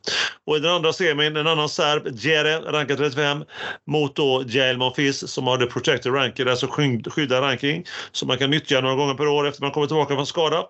Och 0.46 0.58
i 0.58 0.60
den 0.60 0.72
andra 0.72 0.94
semin, 0.94 1.38
en 1.38 1.48
annan 1.48 1.70
serb, 1.70 2.08
Jere, 2.16 2.60
rankad 2.60 2.98
35, 2.98 3.44
mot 3.88 4.16
då 4.16 4.44
Jael 4.48 4.78
Monfils 4.78 5.32
som 5.32 5.48
har 5.48 5.58
the 5.58 5.66
protected 5.66 6.14
ranking, 6.14 6.48
alltså 6.48 6.68
skyddad 6.68 7.44
ranking, 7.44 7.86
som 8.12 8.28
man 8.28 8.38
kan 8.38 8.50
nyttja 8.50 8.82
några 8.82 8.96
gånger 8.96 9.14
per 9.14 9.28
år 9.28 9.48
efter 9.48 9.62
man 9.62 9.72
kommer 9.72 9.88
tillbaka 9.88 10.16
från 10.16 10.28
skada. 10.28 10.64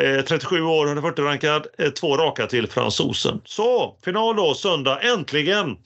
Eh, 0.00 0.24
37 0.24 0.62
år, 0.62 0.86
140 0.86 1.24
rankad, 1.24 1.66
eh, 1.78 1.90
två 1.90 2.16
raka 2.16 2.46
till 2.46 2.66
fransosen. 2.66 3.40
Så, 3.44 3.96
final 4.04 4.36
då, 4.36 4.54
söndag, 4.54 5.00
äntligen 5.00 5.76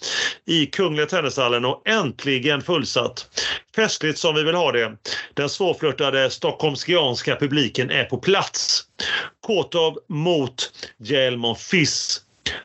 i 0.47 0.67
Kungliga 0.67 1.07
Tennishallen 1.07 1.65
och 1.65 1.89
äntligen 1.89 2.63
fullsatt. 2.63 3.27
Festligt 3.81 4.19
som 4.19 4.35
vi 4.35 4.43
vill 4.43 4.55
ha 4.55 4.73
det. 4.73 4.97
Den 5.35 5.49
svårflörtade 5.49 6.31
stockholmskianska 6.31 7.37
publiken 7.37 7.91
är 7.91 8.05
på 8.05 8.19
plats. 8.19 8.83
Kotov 9.41 9.99
mot 10.09 10.73
Jael 10.99 11.37
Monfils. 11.37 12.23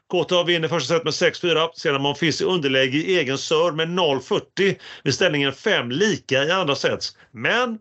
Kotov 0.07 0.45
vinner 0.45 0.68
första 0.68 0.93
set 0.93 1.03
med 1.03 1.13
6-4. 1.13 1.70
Sedan 1.76 2.01
Monfils 2.01 2.41
i 2.41 2.43
underläge 2.43 2.97
i 2.97 3.18
egen 3.20 3.38
serve 3.38 3.72
med 3.72 3.88
0-40 3.88 4.76
vid 5.03 5.13
ställningen 5.13 5.53
5 5.53 5.91
lika 5.91 6.43
i 6.43 6.51
andra 6.51 6.76
set. 6.76 7.05
Men 7.32 7.80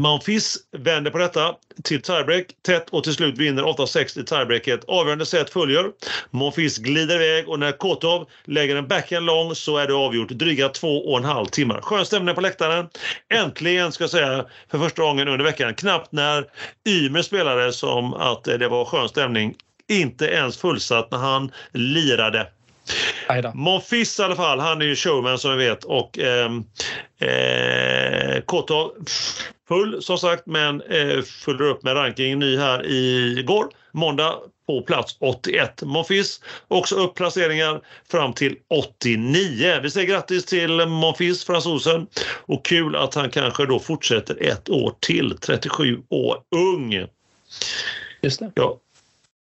Monfils 0.00 0.58
vänder 0.72 1.10
på 1.10 1.18
detta 1.18 1.54
till 1.84 2.02
tiebreak 2.02 2.46
tätt 2.66 2.90
och 2.90 3.04
till 3.04 3.14
slut 3.14 3.38
vinner 3.38 3.62
8-6 3.62 4.20
i 4.20 4.24
tiebreaket. 4.24 4.84
Avgörande 4.88 5.26
set 5.26 5.50
följer. 5.50 5.86
Monfils 6.30 6.78
glider 6.78 7.14
iväg 7.14 7.48
och 7.48 7.58
när 7.58 7.72
Kotov 7.72 8.28
lägger 8.44 8.76
en 8.76 8.88
backhand 8.88 9.26
lång 9.26 9.54
så 9.54 9.76
är 9.76 9.86
det 9.86 9.94
avgjort 9.94 10.28
dryga 10.28 10.68
två 10.68 10.98
och 10.98 11.18
en 11.18 11.24
halv 11.24 11.46
timmar. 11.46 11.80
Skön 11.80 12.06
stämning 12.06 12.34
på 12.34 12.40
läktaren. 12.40 12.88
Äntligen 13.34 13.92
ska 13.92 14.04
jag 14.04 14.10
säga 14.10 14.44
för 14.70 14.78
första 14.78 15.02
gången 15.02 15.28
under 15.28 15.44
veckan. 15.44 15.74
Knappt 15.74 16.12
när 16.12 16.44
Ymer 16.88 17.22
spelade 17.22 17.72
som 17.72 18.14
att 18.14 18.44
det 18.44 18.68
var 18.68 18.84
skön 18.84 19.08
stämning. 19.08 19.54
Inte 19.88 20.26
ens 20.26 20.56
fullsatt 20.56 21.10
när 21.10 21.18
han 21.18 21.52
lirade. 21.72 22.46
Monfils 23.54 24.20
i 24.20 24.22
alla 24.22 24.36
fall, 24.36 24.60
han 24.60 24.82
är 24.82 24.86
ju 24.86 24.96
showman 24.96 25.38
som 25.38 25.56
vi 25.56 25.68
vet 25.68 25.84
och 25.84 26.18
eh, 26.18 26.50
eh, 27.18 28.40
Kotov 28.40 28.92
full 29.68 30.02
som 30.02 30.18
sagt 30.18 30.46
men 30.46 30.80
eh, 30.80 31.22
följer 31.22 31.62
upp 31.62 31.82
med 31.82 31.96
rankingen 31.96 32.38
ny 32.38 32.56
här 32.56 32.86
igår, 32.86 33.68
måndag 33.92 34.34
på 34.66 34.82
plats 34.82 35.16
81. 35.20 35.82
Monfils 35.82 36.40
också 36.68 36.94
upp 36.94 37.14
placeringar 37.14 37.80
fram 38.10 38.32
till 38.32 38.56
89. 38.68 39.80
Vi 39.82 39.90
säger 39.90 40.06
grattis 40.06 40.44
till 40.44 40.86
Monfils, 40.86 41.44
fransosen. 41.44 42.06
Och 42.46 42.64
kul 42.64 42.96
att 42.96 43.14
han 43.14 43.30
kanske 43.30 43.66
då 43.66 43.78
fortsätter 43.78 44.42
ett 44.42 44.70
år 44.70 44.94
till, 45.00 45.38
37 45.38 46.02
år 46.08 46.42
ung. 46.56 47.06
Just 48.20 48.40
det. 48.40 48.52
Ja. 48.54 48.78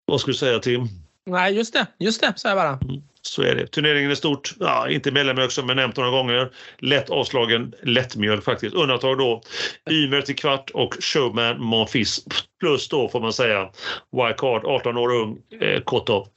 Vad 0.06 0.22
skulle 0.22 0.34
du 0.34 0.38
säga 0.38 0.60
Tim? 0.60 0.90
Nej, 1.26 1.54
just 1.54 1.74
det. 1.74 1.88
Just 1.98 2.22
det, 2.22 2.34
sa 2.36 2.50
jag 2.50 2.58
bara. 2.58 2.80
Mm. 2.82 3.02
Så 3.28 3.42
är 3.42 3.56
det. 3.56 3.68
Turneringen 3.68 4.12
är 4.12 4.16
stort. 4.16 4.54
Ja, 4.60 4.90
inte 4.90 5.12
mellanmjölk 5.12 5.52
som 5.52 5.70
jag 5.70 5.76
nämnt 5.76 5.98
några 5.98 6.10
gånger. 6.10 6.52
Lätt 6.78 7.10
avslagen 7.10 7.74
lättmjölk 7.84 8.44
faktiskt. 8.44 8.76
Undantag 8.76 9.18
då 9.18 9.42
Ymer 9.90 10.22
till 10.22 10.36
kvart 10.36 10.70
och 10.74 10.96
Showman 11.00 11.62
Monfils. 11.62 12.26
Plus 12.60 12.88
då 12.90 13.10
får 13.10 13.20
man 13.20 13.34
säga 13.34 13.70
Wildcard 14.12 14.66
18 14.66 14.98
år 14.98 15.14
ung 15.14 15.38
eh, 15.62 15.82
Kotov. 15.82 16.28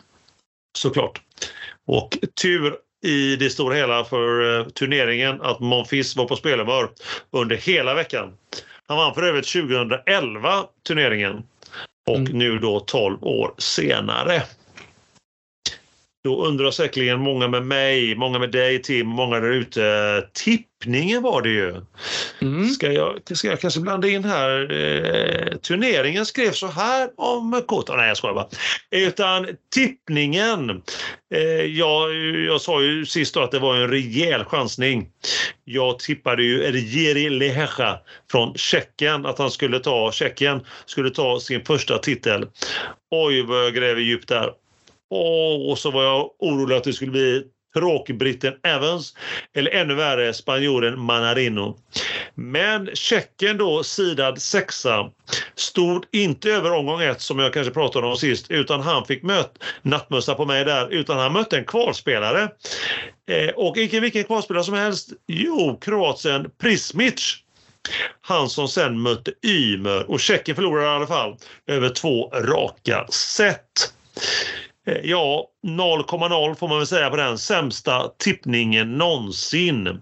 Såklart. 0.78 1.20
Och 1.86 2.18
tur 2.42 2.74
i 3.06 3.36
det 3.36 3.50
stora 3.50 3.74
hela 3.74 4.04
för 4.04 4.58
eh, 4.58 4.66
turneringen 4.66 5.42
att 5.42 5.60
Monfils 5.60 6.16
var 6.16 6.24
på 6.24 6.36
spelhumör 6.36 6.90
under 7.30 7.56
hela 7.56 7.94
veckan. 7.94 8.32
Han 8.88 8.96
vann 8.96 9.14
för 9.14 9.22
övrigt 9.22 9.52
2011 9.52 10.64
turneringen 10.86 11.42
och 12.06 12.16
mm. 12.16 12.38
nu 12.38 12.58
då 12.58 12.80
12 12.80 13.24
år 13.24 13.54
senare. 13.58 14.42
Då 16.26 16.44
undrar 16.46 16.70
säkerligen 16.70 17.20
många 17.20 17.48
med 17.48 17.66
mig, 17.66 18.14
många 18.14 18.38
med 18.38 18.50
dig 18.50 18.82
Tim, 18.82 19.06
många 19.06 19.40
där 19.40 19.50
ute. 19.50 20.24
Tippningen 20.32 21.22
var 21.22 21.42
det 21.42 21.48
ju. 21.48 21.82
Mm. 22.40 22.68
Ska, 22.68 22.92
jag, 22.92 23.20
ska 23.34 23.48
jag 23.48 23.60
kanske 23.60 23.80
blanda 23.80 24.08
in 24.08 24.24
här? 24.24 24.72
Eh, 24.72 25.56
turneringen 25.56 26.26
skrev 26.26 26.52
så 26.52 26.66
här 26.66 27.10
om 27.16 27.62
Kota. 27.66 27.96
Nej, 27.96 28.08
jag 28.08 28.16
skojar 28.16 28.34
bara. 28.34 28.48
Utan 28.90 29.46
tippningen. 29.74 30.82
Eh, 31.34 31.40
jag, 31.64 32.14
jag 32.46 32.60
sa 32.60 32.82
ju 32.82 33.06
sist 33.06 33.34
då 33.34 33.40
att 33.40 33.50
det 33.50 33.58
var 33.58 33.76
en 33.76 33.90
rejäl 33.90 34.44
chansning. 34.44 35.08
Jag 35.64 35.98
tippade 35.98 36.42
ju 36.42 36.78
Jiri 36.78 37.30
Lehecha 37.30 37.98
från 38.30 38.54
Tjeckien, 38.54 39.26
att 39.26 39.38
han 39.38 39.50
skulle 39.50 39.78
ta, 39.78 40.12
Tjeckien 40.12 40.60
skulle 40.86 41.10
ta 41.10 41.40
sin 41.40 41.64
första 41.64 41.98
titel. 41.98 42.46
Oj, 43.10 43.42
vad 43.42 43.64
jag 43.64 43.74
gräver 43.74 44.00
djupt 44.00 44.28
där. 44.28 44.50
Och 45.68 45.78
så 45.78 45.90
var 45.90 46.04
jag 46.04 46.30
orolig 46.38 46.76
att 46.76 46.84
det 46.84 46.92
skulle 46.92 47.10
bli 47.10 47.44
tråkbritten 47.76 48.54
Evans 48.62 49.14
eller 49.54 49.70
ännu 49.70 49.94
värre 49.94 50.34
spanjoren 50.34 51.00
Manarino. 51.00 51.78
Men 52.34 52.90
Tjeckien 52.94 53.58
då, 53.58 53.84
sidad 53.84 54.42
sexa, 54.42 55.10
stod 55.54 56.04
inte 56.12 56.50
över 56.50 56.72
omgång 56.72 57.02
ett 57.02 57.20
som 57.20 57.38
jag 57.38 57.52
kanske 57.52 57.72
pratade 57.72 58.06
om 58.06 58.16
sist 58.16 58.50
utan 58.50 58.80
han 58.80 59.04
fick 59.04 59.22
möt, 59.22 59.62
nattmössa 59.82 60.34
på 60.34 60.44
mig 60.44 60.64
där 60.64 60.88
utan 60.88 61.18
han 61.18 61.32
mötte 61.32 61.56
en 61.56 61.64
kvalspelare. 61.64 62.48
Eh, 63.30 63.48
och 63.54 63.76
icke 63.76 64.00
vilken 64.00 64.24
kvalspelare 64.24 64.64
som 64.64 64.74
helst. 64.74 65.12
Jo, 65.26 65.78
Kroatien 65.80 66.50
Prismic. 66.60 67.36
Han 68.20 68.48
som 68.48 68.68
sen 68.68 69.00
mötte 69.00 69.32
Ymer 69.46 70.10
och 70.10 70.20
Tjeckien 70.20 70.54
förlorade 70.54 70.86
i 70.86 70.90
alla 70.90 71.06
fall 71.06 71.36
över 71.66 71.88
två 71.88 72.28
raka 72.28 73.06
set. 73.10 73.92
Eh, 74.86 75.00
ja, 75.02 75.46
0,0 75.66 76.54
får 76.54 76.68
man 76.68 76.78
väl 76.78 76.86
säga 76.86 77.10
på 77.10 77.16
den 77.16 77.38
sämsta 77.38 78.08
tippningen 78.18 78.98
någonsin. 78.98 80.00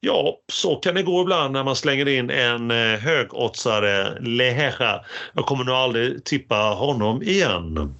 Ja, 0.00 0.38
så 0.52 0.76
kan 0.76 0.94
det 0.94 1.02
gå 1.02 1.22
ibland 1.22 1.52
när 1.52 1.64
man 1.64 1.76
slänger 1.76 2.08
in 2.08 2.30
en 2.30 2.70
eh, 2.70 2.98
högoddsare, 3.00 4.20
Lehecha. 4.20 5.04
Jag 5.32 5.46
kommer 5.46 5.64
nog 5.64 5.74
aldrig 5.74 6.24
tippa 6.24 6.56
honom 6.56 7.22
igen. 7.22 7.94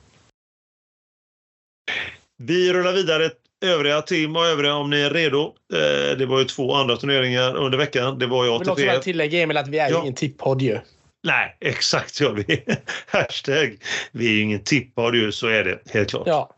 Vi 2.38 2.72
rullar 2.72 2.92
vidare 2.92 3.30
övriga 3.64 4.02
Tim 4.02 4.36
och 4.36 4.46
övriga 4.46 4.74
om 4.74 4.90
ni 4.90 5.00
är 5.00 5.10
redo. 5.10 5.54
Eh, 5.74 6.18
det 6.18 6.26
var 6.26 6.38
ju 6.38 6.44
två 6.44 6.74
andra 6.74 6.96
turneringar 6.96 7.56
under 7.56 7.78
veckan. 7.78 8.18
Det 8.18 8.26
var 8.26 8.44
ju 8.44 8.50
Jag 8.50 8.58
vill 8.76 8.88
också 8.88 9.02
tillägga 9.02 9.42
Emil 9.42 9.56
att 9.56 9.68
vi 9.68 9.78
är 9.78 9.90
Ja. 9.90 10.00
ingen 10.00 10.14
tippodd 10.14 10.62
ju. 10.62 10.78
Nej, 11.22 11.56
exakt 11.60 12.14
så. 12.14 12.32
vi. 12.46 12.64
Hashtag. 13.06 13.78
Vi 14.12 14.26
är 14.26 14.32
ju 14.32 14.40
ingen 14.40 14.64
tippar 14.64 15.12
ju, 15.12 15.32
så 15.32 15.46
är 15.46 15.64
det 15.64 15.78
helt 15.92 16.10
klart. 16.10 16.26
Ja. 16.26 16.56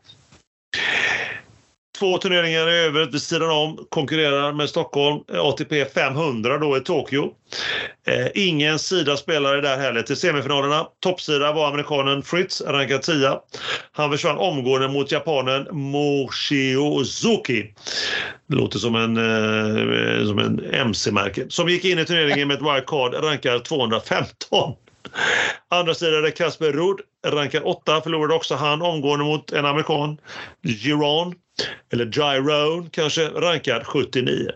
Två 1.99 2.17
turneringar 2.17 2.69
i 2.69 2.77
övrigt 2.77 3.13
vid 3.13 3.21
sidan 3.21 3.49
om 3.49 3.85
konkurrerar 3.89 4.53
med 4.53 4.69
Stockholm. 4.69 5.23
ATP 5.33 5.85
500 5.85 6.57
då 6.57 6.77
i 6.77 6.79
Tokyo. 6.79 7.31
Eh, 8.07 8.27
ingen 8.33 8.79
sida 8.79 9.17
spelare 9.17 9.61
där 9.61 9.77
heller 9.77 10.01
till 10.01 10.15
semifinalerna. 10.15 10.87
Toppsida 10.99 11.51
var 11.51 11.67
amerikanen 11.67 12.23
Fritz, 12.23 12.61
rankad 12.61 13.01
10. 13.01 13.39
Han 13.91 14.11
försvann 14.11 14.37
omgående 14.37 14.87
mot 14.87 15.11
japanen 15.11 15.67
Moshiozuki. 15.71 17.73
Det 18.47 18.55
låter 18.55 18.79
som 18.79 18.95
en, 18.95 19.17
eh, 19.17 20.27
som 20.27 20.39
en 20.39 20.73
MC-märke. 20.73 21.45
Som 21.49 21.69
gick 21.69 21.85
in 21.85 21.99
i 21.99 22.05
turneringen 22.05 22.47
med 22.47 22.57
ett 22.57 22.75
wildcard, 22.75 23.13
rankad 23.23 23.63
215. 23.63 24.73
Andra 25.69 25.93
sidan 25.93 26.25
är 26.25 26.29
Kasper 26.29 26.71
Ruud, 26.71 26.97
rankad 27.31 27.63
åtta 27.63 28.01
förlorade 28.01 28.33
också 28.33 28.55
han 28.55 28.81
omgående 28.81 29.25
mot 29.25 29.51
en 29.51 29.65
amerikan, 29.65 30.17
Giron, 30.63 31.33
eller 31.93 32.05
Gyron 32.05 32.89
kanske, 32.89 33.27
rankad 33.27 33.85
79. 33.85 34.49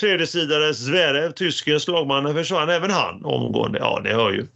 Tredjesidare 0.00 0.74
Zverev, 0.74 1.32
tysken 1.32 1.80
slagmannen, 1.80 2.34
försvann 2.34 2.70
även 2.70 2.90
han 2.90 3.24
omgående. 3.24 3.78
Ja, 3.78 4.00
ni 4.04 4.10
hör 4.10 4.32
ju. 4.32 4.46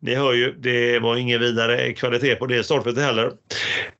Ni 0.00 0.14
hör 0.14 0.32
ju, 0.32 0.52
det 0.52 0.98
var 0.98 1.16
ingen 1.16 1.40
vidare 1.40 1.92
kvalitet 1.92 2.34
på 2.34 2.46
det 2.46 2.62
startfältet 2.62 3.04
heller. 3.04 3.26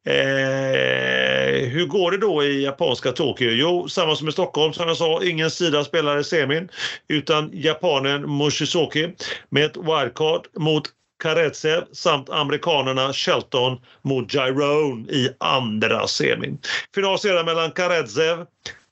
Eh, 0.07 1.69
hur 1.69 1.87
går 1.87 2.11
det 2.11 2.19
då 2.19 2.45
i 2.45 2.65
japanska 2.65 3.13
Tokyo? 3.13 3.51
Jo, 3.51 3.89
samma 3.89 4.17
som 4.17 4.29
i 4.29 4.33
Stockholm 4.33 4.73
som 4.73 4.89
jag 4.89 4.97
sa, 4.97 5.25
ingen 5.25 5.51
sida 5.51 5.85
spelar 5.85 6.19
i 6.19 6.25
semin 6.25 6.69
utan 7.09 7.51
japanen 7.53 8.31
Moshizuki 8.31 9.09
med 9.51 9.65
ett 9.65 9.77
wildcard 9.77 10.47
mot 10.59 10.83
Karetsev 11.23 11.85
samt 11.93 12.31
amerikanerna 12.31 13.13
Shelton 13.13 13.79
mot 14.03 14.35
Gyrone 14.35 15.13
i 15.13 15.31
andra 15.41 16.07
semin. 16.07 16.59
Final 16.95 17.19
sedan 17.19 17.45
mellan 17.45 17.71
Karetsev 17.71 18.47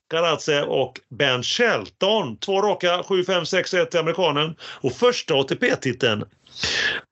Karatsev 0.09 0.63
och 0.63 0.99
Ben 1.09 1.43
Shelton. 1.43 2.37
Två 2.37 2.61
raka 2.61 3.01
7-5-6-1 3.01 3.85
till 3.85 3.99
amerikanen 3.99 4.55
och 4.61 4.93
första 4.93 5.33
ATP-titeln. 5.35 6.23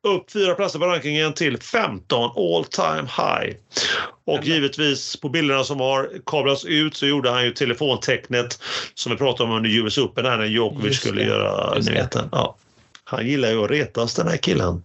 Upp 0.07 0.31
fyra 0.31 0.55
platser 0.55 0.79
på 0.79 0.85
rankingen 0.85 1.33
till 1.33 1.57
15 1.57 2.31
all 2.35 2.65
time 2.65 3.09
high. 3.17 3.55
Och 4.25 4.43
givetvis 4.43 5.15
på 5.15 5.29
bilderna 5.29 5.63
som 5.63 5.79
har 5.79 6.09
kablats 6.25 6.65
ut 6.65 6.95
så 6.97 7.05
gjorde 7.05 7.29
han 7.29 7.45
ju 7.45 7.51
telefontecknet 7.51 8.59
som 8.93 9.11
vi 9.11 9.17
pratade 9.17 9.49
om 9.49 9.55
under 9.55 9.69
US 9.69 9.97
Open 9.97 10.25
här 10.25 10.37
när 10.37 10.45
Djokovic 10.45 10.99
skulle 10.99 11.23
göra 11.23 11.75
Just 11.75 11.87
det. 11.87 11.93
nyheten. 11.93 12.29
Ja. 12.31 12.55
Han 13.03 13.27
gillar 13.27 13.49
ju 13.49 13.63
att 13.63 13.71
retas 13.71 14.15
den 14.15 14.27
här 14.27 14.37
killen. 14.37 14.83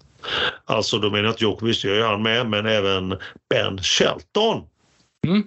Alltså 0.65 0.99
då 0.99 1.11
menar 1.11 1.25
jag 1.25 1.31
att 1.31 1.41
Djokovic 1.41 1.83
det 1.83 1.89
gör 1.89 2.11
han 2.11 2.23
med 2.23 2.47
men 2.47 2.67
även 2.67 3.19
Ben 3.51 3.83
Shelton. 3.83 4.63
Mm. 5.27 5.43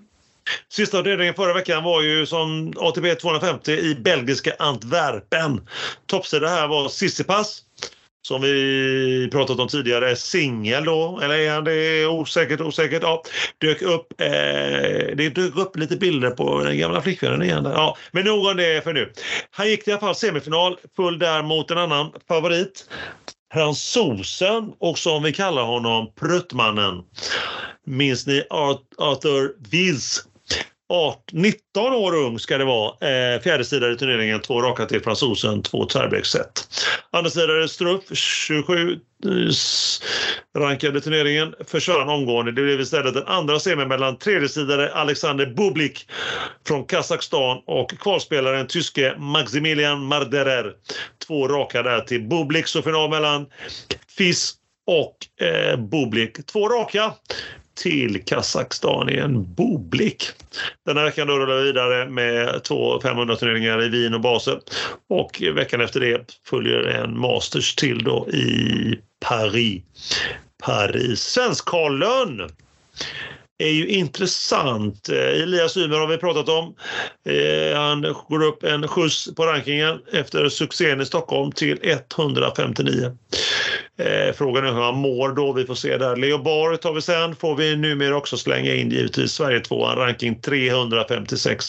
Sista 0.69 0.97
avdelningen 0.97 1.33
förra 1.33 1.53
veckan 1.53 1.83
var 1.83 2.01
ju 2.01 2.25
som 2.25 2.73
ATP 2.77 3.15
250 3.15 3.71
i 3.71 3.95
belgiska 3.95 4.53
Antwerpen. 4.59 5.67
Toppsida 6.05 6.47
här 6.47 6.67
var 6.67 6.89
Sissipas 6.89 7.63
som 8.27 8.41
vi 8.41 9.29
pratat 9.31 9.59
om 9.59 9.67
tidigare, 9.67 10.15
singel 10.15 10.85
då, 10.85 11.19
eller 11.23 11.35
är 11.35 11.51
han 11.51 11.63
det 11.63 12.05
osäkert, 12.05 12.61
osäkert? 12.61 13.03
Ja, 13.03 13.23
dök 13.57 13.81
upp, 13.81 14.21
eh, 14.21 14.27
det 15.15 15.35
dök 15.35 15.55
upp 15.55 15.77
lite 15.77 15.97
bilder 15.97 16.29
på 16.29 16.63
den 16.63 16.77
gamla 16.77 17.01
flickvännen 17.01 17.43
igen. 17.43 17.63
Där. 17.63 17.71
Ja, 17.71 17.97
men 18.11 18.25
nog 18.25 18.45
om 18.45 18.57
det 18.57 18.83
för 18.83 18.93
nu. 18.93 19.13
Han 19.51 19.67
gick 19.69 19.87
i 19.87 19.91
alla 19.91 19.99
fall 19.99 20.15
semifinal, 20.15 20.77
full 20.95 21.19
där 21.19 21.43
mot 21.43 21.71
en 21.71 21.77
annan 21.77 22.11
favorit. 22.27 22.89
Fransosen 23.53 24.73
och 24.79 24.99
som 24.99 25.23
vi 25.23 25.33
kallar 25.33 25.63
honom, 25.63 26.11
Pruttmannen. 26.15 27.03
Minns 27.85 28.27
ni 28.27 28.43
Arthur 28.97 29.69
Wills? 29.69 30.27
19 31.31 31.93
år 31.93 32.15
ung 32.15 32.39
ska 32.39 32.57
det 32.57 32.65
vara. 32.65 32.89
Eh, 32.89 33.41
fjärde 33.41 33.63
i 33.93 33.97
turneringen, 33.97 34.41
två 34.41 34.61
raka 34.61 34.85
till 34.85 35.03
fransosen, 35.03 35.63
två 35.63 35.85
tiebreak-set. 35.85 36.67
Andra 37.11 37.29
sidan 37.29 37.63
är 37.63 37.67
Struff, 37.67 38.03
27 38.13 38.91
eh, 38.93 40.59
rankade 40.59 41.01
turneringen, 41.01 41.53
försvann 41.67 42.09
omgående. 42.09 42.51
Det 42.51 42.61
blev 42.61 42.81
istället 42.81 43.13
den 43.13 43.27
andra 43.27 43.59
semin 43.59 43.87
mellan 43.87 44.17
tredjesidare 44.17 44.93
Alexander 44.93 45.45
Bublik 45.45 46.07
från 46.67 46.85
Kazakstan 46.85 47.61
och 47.65 47.91
kvalspelaren 47.99 48.67
tyske 48.67 49.15
Maximilian 49.17 50.05
Marderer. 50.05 50.73
Två 51.27 51.47
raka 51.47 51.83
där 51.83 52.01
till 52.01 52.27
Bublik, 52.27 52.67
så 52.67 52.81
final 52.81 53.09
mellan 53.09 53.45
Fis 54.17 54.53
och 54.87 55.45
eh, 55.47 55.77
Bublik. 55.77 56.45
Två 56.45 56.69
raka 56.69 57.13
till 57.77 58.23
Kazakstan 58.25 59.09
i 59.09 59.17
en 59.17 59.53
boblick. 59.53 60.23
Den 60.85 60.97
här 60.97 61.05
veckan 61.05 61.27
då 61.27 61.39
rullar 61.39 61.57
vi 61.57 61.63
vidare 61.63 62.09
med 62.09 62.63
två 62.63 62.99
500-turneringar 62.99 63.83
i 63.83 63.89
Wien 63.89 64.13
och 64.13 64.21
Basel. 64.21 64.59
Och 65.09 65.41
veckan 65.55 65.81
efter 65.81 65.99
det 65.99 66.39
följer 66.45 66.83
en 66.83 67.19
Masters 67.19 67.75
till 67.75 68.03
då 68.03 68.29
i 68.29 68.99
Paris. 69.19 69.83
Paris. 70.63 71.19
Svensk 71.19 71.73
Lönn 71.73 72.49
är 73.57 73.69
ju 73.69 73.87
intressant. 73.87 75.09
Eh, 75.09 75.41
Elias 75.41 75.77
Ymer 75.77 75.97
har 75.97 76.07
vi 76.07 76.17
pratat 76.17 76.49
om. 76.49 76.75
Eh, 77.29 77.79
han 77.79 78.15
går 78.29 78.43
upp 78.43 78.63
en 78.63 78.87
skjuts 78.87 79.35
på 79.35 79.45
rankingen 79.45 79.99
efter 80.11 80.49
succén 80.49 81.01
i 81.01 81.05
Stockholm 81.05 81.51
till 81.51 81.79
159. 81.81 83.17
Eh, 83.99 84.33
frågan 84.33 84.65
är 84.65 84.71
hur 84.71 84.81
han 84.81 84.95
mår 84.95 85.29
då. 85.29 85.53
Vi 85.53 85.65
får 85.65 85.75
se 85.75 85.97
där. 85.97 86.15
Leo 86.15 86.37
Borg 86.37 86.77
tar 86.77 86.93
vi 86.93 87.01
sen. 87.01 87.35
Får 87.35 87.55
vi 87.55 87.75
numera 87.75 88.15
också 88.17 88.37
slänga 88.37 88.75
in 88.75 88.89
givetvis 88.89 89.31
Sverige 89.31 89.59
tvåan, 89.59 89.97
ranking 89.97 90.41
356. 90.41 91.65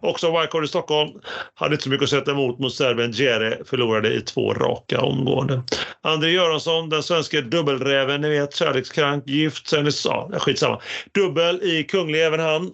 Också 0.00 0.38
wildcard 0.38 0.64
i 0.64 0.68
Stockholm. 0.68 1.10
Hade 1.54 1.74
inte 1.74 1.84
så 1.84 1.90
mycket 1.90 2.04
att 2.04 2.10
sätta 2.10 2.30
emot 2.30 2.58
mot 2.58 2.74
serben 2.74 3.12
Jere. 3.12 3.58
Förlorade 3.66 4.14
i 4.14 4.20
två 4.20 4.54
raka 4.54 5.00
omgående. 5.00 5.62
André 6.02 6.30
Göransson, 6.30 6.88
den 6.88 7.02
svenska 7.02 7.40
dubbelräven, 7.40 8.20
ni 8.20 8.28
vet 8.28 8.56
kärlekskrank, 8.56 9.24
gift, 9.26 9.68
sen 9.68 9.90
ja, 10.04 10.30
skitsamma. 10.38 10.80
Dubbel 11.14 11.62
i 11.62 11.84
Kunglig 11.84 12.26
även 12.26 12.40
han. 12.40 12.70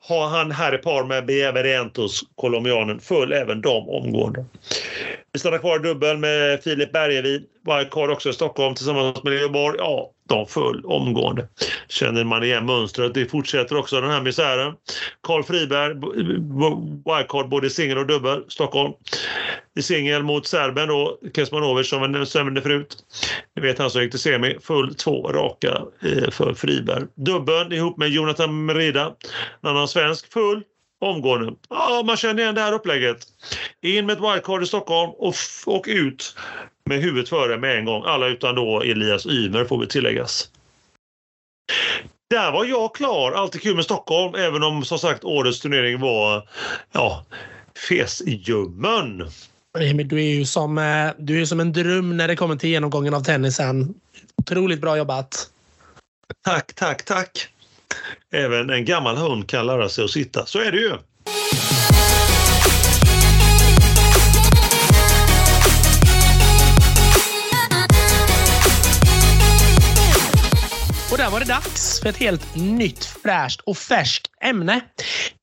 Har 0.00 0.28
han 0.28 0.50
här 0.50 0.74
i 0.74 0.78
par 0.78 1.04
med 1.04 1.26
Beverentos, 1.26 2.20
colombianen, 2.34 3.00
föll 3.00 3.32
även 3.32 3.60
de 3.60 3.88
omgående. 3.88 4.44
Vi 5.32 5.40
stannar 5.40 5.58
kvar 5.58 5.76
i 5.78 5.82
dubbel 5.82 6.16
med 6.18 6.62
Filip 6.62 6.92
Bergevid, 6.92 7.46
wildcard 7.66 8.10
också 8.10 8.28
i 8.28 8.32
Stockholm 8.32 8.74
tillsammans 8.74 9.22
med 9.24 9.32
Leo 9.32 9.48
Borg. 9.48 9.76
Ja, 9.78 10.10
de 10.28 10.46
föll 10.46 10.84
omgående. 10.84 11.48
Känner 11.88 12.24
man 12.24 12.44
igen 12.44 12.66
mönstret. 12.66 13.14
Det 13.14 13.26
fortsätter 13.26 13.76
också 13.76 14.00
den 14.00 14.10
här 14.10 14.20
misären. 14.20 14.74
Karl 15.20 15.42
Friberg, 15.42 15.94
wildcard 17.04 17.48
både 17.48 17.66
i 17.66 17.70
singel 17.70 17.98
och 17.98 18.06
dubbel, 18.06 18.44
Stockholm. 18.48 18.92
I 19.78 19.82
singel 19.82 20.22
mot 20.22 20.46
serben 20.46 20.88
då, 20.88 21.18
Kesmanovic 21.34 21.88
som 21.88 22.02
vi 22.02 22.08
nämnde 22.08 22.62
förut. 22.62 22.96
Ni 23.56 23.62
vet 23.62 23.78
han 23.78 23.90
som 23.90 24.02
gick 24.02 24.10
till 24.10 24.20
semi, 24.20 24.56
full 24.62 24.94
två 24.94 25.32
raka 25.32 25.82
eh, 26.02 26.30
för 26.30 26.54
Friberg. 26.54 27.04
Dubbeln 27.14 27.72
ihop 27.72 27.96
med 27.96 28.08
Jonathan 28.08 28.66
Merida, 28.66 29.14
en 29.62 29.68
annan 29.70 29.88
svensk, 29.88 30.32
full 30.32 30.62
omgående. 31.00 31.52
Ja, 31.68 32.02
man 32.06 32.16
känner 32.16 32.42
igen 32.42 32.54
det 32.54 32.60
här 32.60 32.72
upplägget. 32.72 33.18
In 33.82 34.06
med 34.06 34.12
ett 34.12 34.34
wildcard 34.34 34.62
i 34.62 34.66
Stockholm 34.66 35.10
och, 35.10 35.34
och 35.66 35.84
ut 35.88 36.36
med 36.88 37.00
huvudet 37.00 37.28
före 37.28 37.58
med 37.58 37.78
en 37.78 37.84
gång. 37.84 38.02
Alla 38.06 38.26
utan 38.26 38.54
då 38.54 38.82
Elias 38.82 39.26
Ymer 39.26 39.64
får 39.64 39.80
vi 39.80 39.86
tilläggas. 39.86 40.50
Där 42.30 42.52
var 42.52 42.64
jag 42.64 42.94
klar. 42.94 43.32
Alltid 43.32 43.62
kul 43.62 43.76
med 43.76 43.84
Stockholm, 43.84 44.34
även 44.34 44.62
om 44.62 44.84
som 44.84 44.98
sagt 44.98 45.24
årets 45.24 45.60
turnering 45.60 46.00
var 46.00 46.48
ja, 46.92 47.24
fesljummen. 47.88 49.30
Emil, 49.78 50.08
du 50.08 50.16
är 50.16 50.34
ju 50.34 50.44
som, 50.44 50.78
eh, 50.78 51.10
du 51.18 51.40
är 51.40 51.44
som 51.44 51.60
en 51.60 51.72
dröm 51.72 52.16
när 52.16 52.28
det 52.28 52.36
kommer 52.36 52.56
till 52.56 52.70
genomgången 52.70 53.14
av 53.14 53.20
tennisen. 53.20 53.94
Otroligt 54.36 54.80
bra 54.80 54.96
jobbat. 54.96 55.50
Tack, 56.44 56.74
tack, 56.74 57.04
tack. 57.04 57.48
Även 58.32 58.70
en 58.70 58.84
gammal 58.84 59.16
hund 59.16 59.48
kan 59.48 59.66
lära 59.66 59.88
sig 59.88 60.04
att 60.04 60.10
sitta. 60.10 60.46
Så 60.46 60.58
är 60.58 60.72
det 60.72 60.78
ju. 60.78 60.92
Dags 71.48 72.00
för 72.00 72.08
ett 72.08 72.16
helt 72.16 72.56
nytt, 72.56 73.04
fräscht 73.04 73.60
och 73.60 73.76
färskt 73.76 74.26
ämne. 74.40 74.80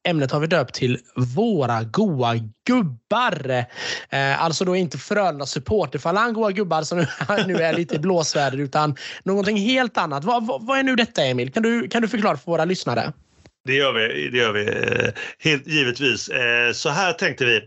Ämnet 0.08 0.32
har 0.32 0.40
vi 0.40 0.48
döpt 0.48 0.76
till 0.76 1.00
Våra 1.16 1.84
goa 1.84 2.36
gubbar. 2.68 3.66
Eh, 4.10 4.44
alltså 4.44 4.66
då 4.66 4.76
inte 4.76 4.98
Frölunda 4.98 5.46
supporterfalang 5.46 6.34
goa 6.34 6.52
gubbar 6.52 6.84
som 6.84 6.98
nu, 6.98 7.08
nu 7.48 7.56
är 7.56 7.74
lite 7.74 7.96
i 7.96 8.00
blåsväder 8.00 8.58
utan 8.58 8.96
någonting 9.24 9.58
helt 9.58 9.98
annat. 9.98 10.24
Vad, 10.24 10.48
vad, 10.48 10.66
vad 10.66 10.80
är 10.80 10.84
nu 10.84 10.96
detta 10.96 11.24
Emil? 11.24 11.52
Kan 11.52 11.64
du, 11.64 11.88
kan 11.88 12.02
du 12.02 12.08
förklara 12.08 12.38
för 12.38 12.52
våra 12.52 12.66
lyssnare? 12.66 13.14
Det 13.66 13.74
gör 13.74 13.94
vi, 13.94 14.30
det 14.30 14.38
gör 14.38 14.52
vi 14.52 14.66
eh, 14.66 15.12
helt 15.40 15.68
givetvis. 15.68 16.30
Eh, 16.30 16.72
så 16.74 16.90
här 16.90 17.14
tänkte 17.14 17.46
vi. 17.46 17.62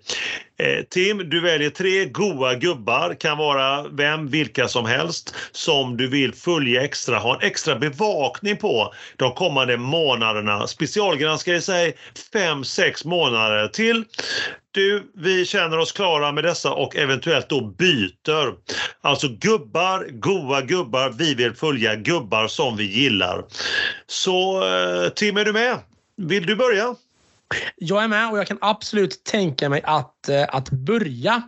Eh, 0.62 0.84
Tim, 0.90 1.30
du 1.30 1.40
väljer 1.40 1.70
tre 1.70 2.04
goa 2.04 2.54
gubbar, 2.54 3.14
kan 3.20 3.38
vara 3.38 3.88
vem, 3.88 4.28
vilka 4.28 4.68
som 4.68 4.86
helst, 4.86 5.34
som 5.52 5.96
du 5.96 6.08
vill 6.08 6.34
följa 6.34 6.84
extra, 6.84 7.18
ha 7.18 7.34
en 7.34 7.46
extra 7.46 7.76
bevakning 7.76 8.56
på 8.56 8.94
de 9.16 9.34
kommande 9.34 9.76
månaderna. 9.76 10.66
Specialgranska 10.66 11.54
i 11.54 11.60
sig 11.60 11.96
fem, 12.32 12.64
sex 12.64 13.04
månader 13.04 13.68
till. 13.68 14.04
Du, 14.70 15.12
vi 15.14 15.44
känner 15.44 15.78
oss 15.78 15.92
klara 15.92 16.32
med 16.32 16.44
dessa 16.44 16.72
och 16.72 16.96
eventuellt 16.96 17.48
då 17.48 17.60
byter. 17.60 18.54
Alltså 19.00 19.28
gubbar, 19.28 20.06
goa 20.10 20.60
gubbar, 20.60 21.14
vi 21.18 21.34
vill 21.34 21.54
följa 21.54 21.96
gubbar 21.96 22.48
som 22.48 22.76
vi 22.76 22.84
gillar. 22.84 23.44
Så 24.06 24.66
eh, 24.66 25.08
Tim, 25.08 25.36
är 25.36 25.44
du 25.44 25.52
med? 25.52 25.78
Vill 26.16 26.46
du 26.46 26.56
börja? 26.56 26.94
Jag 27.76 28.04
är 28.04 28.08
med 28.08 28.30
och 28.30 28.38
jag 28.38 28.46
kan 28.46 28.58
absolut 28.60 29.24
tänka 29.24 29.68
mig 29.68 29.82
att, 29.84 30.28
eh, 30.28 30.46
att 30.48 30.70
börja. 30.70 31.42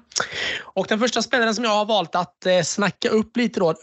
Och 0.63 0.87
den 0.89 0.99
första 0.99 1.23
spelaren 1.23 1.55
som 1.55 1.65
jag 1.65 1.71
har 1.71 1.85
valt 1.85 2.15
att 2.15 2.47
eh, 2.47 2.63
snacka 2.63 3.09
upp 3.09 3.37
lite 3.37 3.61
då, 3.61 3.75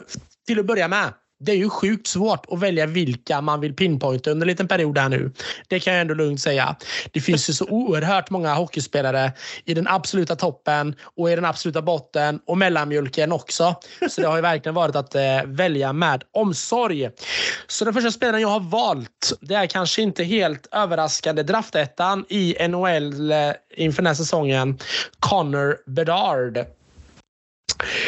till 0.47 0.59
att 0.59 0.65
börja 0.65 0.88
med 0.88 1.13
det 1.40 1.52
är 1.52 1.56
ju 1.56 1.70
sjukt 1.70 2.08
svårt 2.08 2.46
att 2.52 2.60
välja 2.60 2.86
vilka 2.86 3.42
man 3.42 3.60
vill 3.60 3.76
pinpointa 3.76 4.32
under 4.32 4.46
en 4.46 4.48
liten 4.48 4.68
period 4.68 4.98
här 4.98 5.10
nu. 5.10 5.32
Det 5.68 5.80
kan 5.80 5.94
jag 5.94 6.02
ändå 6.02 6.14
lugnt 6.14 6.42
säga. 6.42 6.76
Det 7.12 7.22
finns 7.22 7.50
ju 7.50 7.54
så 7.54 7.66
oerhört 7.66 8.30
många 8.30 8.54
hockeyspelare 8.54 9.32
i 9.66 9.74
den 9.74 9.88
absoluta 9.88 10.36
toppen 10.36 10.96
och 11.04 11.32
i 11.32 11.36
den 11.36 11.46
absoluta 11.46 11.82
botten 11.82 12.40
och 12.46 12.58
mellanmjölken 12.58 13.32
också. 13.32 13.76
Så 14.10 14.22
det 14.22 14.28
har 14.28 14.36
ju 14.36 14.42
verkligen 14.42 14.76
varit 14.76 14.96
att 14.96 15.16
eh, 15.16 15.44
välja 15.46 15.94
med 15.94 16.24
omsorg. 16.32 17.10
Så 17.68 17.86
den 17.86 17.94
första 17.94 18.12
spelaren 18.12 18.42
jag 18.42 18.50
har 18.50 18.60
valt, 18.60 19.34
det 19.42 19.56
är 19.56 19.66
kanske 19.66 20.02
inte 20.02 20.24
helt 20.24 20.68
överraskande 20.72 21.44
draftettan 21.44 22.26
i 22.30 22.68
NHL 22.68 23.32
eh, 23.32 23.38
inför 23.76 24.02
den 24.02 24.08
här 24.08 24.14
säsongen. 24.14 24.78
Connor 25.20 25.78
Bedard. 25.86 26.66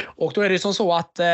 Och 0.06 0.32
då 0.36 0.42
är 0.42 0.50
det 0.50 0.60
som 0.60 0.74
så 0.74 0.94
att 0.94 1.20
eh, 1.20 1.26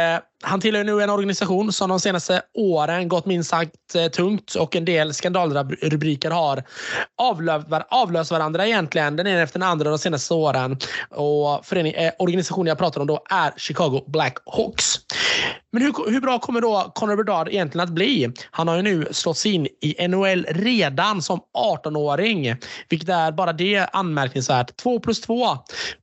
han 0.45 0.61
tillhör 0.61 0.83
nu 0.83 1.01
en 1.01 1.09
organisation 1.09 1.73
som 1.73 1.89
de 1.89 1.99
senaste 1.99 2.41
åren 2.53 3.07
gått 3.07 3.25
minst 3.25 3.49
sagt 3.49 3.95
eh, 3.95 4.07
tungt 4.07 4.55
och 4.55 4.75
en 4.75 4.85
del 4.85 5.13
skandalrubriker 5.13 6.31
har 6.31 6.63
avlöst 7.89 8.31
varandra 8.31 8.67
egentligen. 8.67 9.15
Den 9.15 9.27
ena 9.27 9.41
efter 9.41 9.59
den 9.59 9.69
andra 9.69 9.89
de 9.89 9.99
senaste 9.99 10.33
åren. 10.33 10.77
Och 11.09 11.65
förening, 11.65 11.93
eh, 11.93 12.11
organisationen 12.19 12.67
jag 12.67 12.77
pratar 12.77 13.01
om 13.01 13.07
då 13.07 13.23
är 13.29 13.53
Chicago 13.57 14.03
Blackhawks. 14.07 14.99
Men 15.71 15.81
hur, 15.81 16.11
hur 16.11 16.21
bra 16.21 16.39
kommer 16.39 16.61
då 16.61 16.91
Connor 16.95 17.15
Bedard 17.15 17.49
egentligen 17.49 17.87
att 17.87 17.93
bli? 17.93 18.31
Han 18.51 18.67
har 18.67 18.75
ju 18.75 18.81
nu 18.81 19.07
slått 19.11 19.37
sig 19.37 19.53
in 19.53 19.67
i 19.81 20.07
NHL 20.07 20.45
redan 20.49 21.21
som 21.21 21.39
18-åring, 21.57 22.55
vilket 22.89 23.09
är 23.09 23.31
bara 23.31 23.53
det 23.53 23.87
anmärkningsvärt. 23.93 24.77
2 24.77 24.99
plus 24.99 25.21
2 25.21 25.47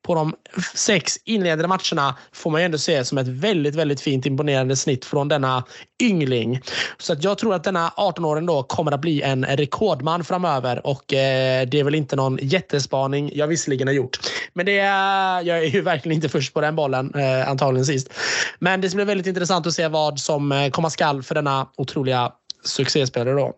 på 0.03 0.15
de 0.15 0.35
sex 0.75 1.17
inledande 1.25 1.69
matcherna 1.69 2.17
får 2.33 2.51
man 2.51 2.61
ju 2.61 2.65
ändå 2.65 2.79
se 2.79 3.05
som 3.05 3.19
ett 3.19 3.29
väldigt, 3.29 3.75
väldigt 3.75 4.01
fint 4.01 4.27
imponerande 4.33 4.77
snitt 4.77 5.05
från 5.05 5.29
denna 5.29 5.65
yngling. 6.03 6.61
Så 6.99 7.13
att 7.13 7.25
jag 7.25 7.39
tror 7.39 7.55
att 7.55 7.65
denna 7.65 7.89
18-åring 7.89 8.47
då 8.47 8.63
kommer 8.63 8.93
att 8.93 9.01
bli 9.01 9.23
en 9.23 9.45
rekordman 9.45 10.25
framöver 10.25 10.87
och 10.87 11.13
eh, 11.13 11.69
det 11.69 11.81
är 11.81 11.85
väl 11.85 11.95
inte 11.95 12.17
någon 12.17 12.39
jättespaning 12.43 13.31
jag 13.35 13.47
visserligen 13.47 13.89
har 13.89 13.95
gjort. 13.95 14.19
Men 14.53 14.67
det 14.67 14.79
är, 14.79 15.41
jag 15.41 15.59
är 15.59 15.67
ju 15.67 15.81
verkligen 15.81 16.17
inte 16.17 16.29
först 16.29 16.55
på 16.55 16.61
den 16.61 16.77
bollen, 16.77 17.15
eh, 17.15 17.49
antagligen 17.49 17.87
sist. 17.87 18.13
Men 18.59 18.81
det 18.81 18.89
ska 18.89 18.97
bli 18.97 19.05
väldigt 19.05 19.27
intressant 19.27 19.67
att 19.67 19.75
se 19.75 19.89
vad 19.89 20.19
som 20.19 20.53
eh, 20.53 20.71
komma 20.71 20.91
skall 20.91 21.23
för 21.23 21.35
denna 21.35 21.67
otroliga 21.77 22.33
succéspelare 22.65 23.35
då. 23.35 23.53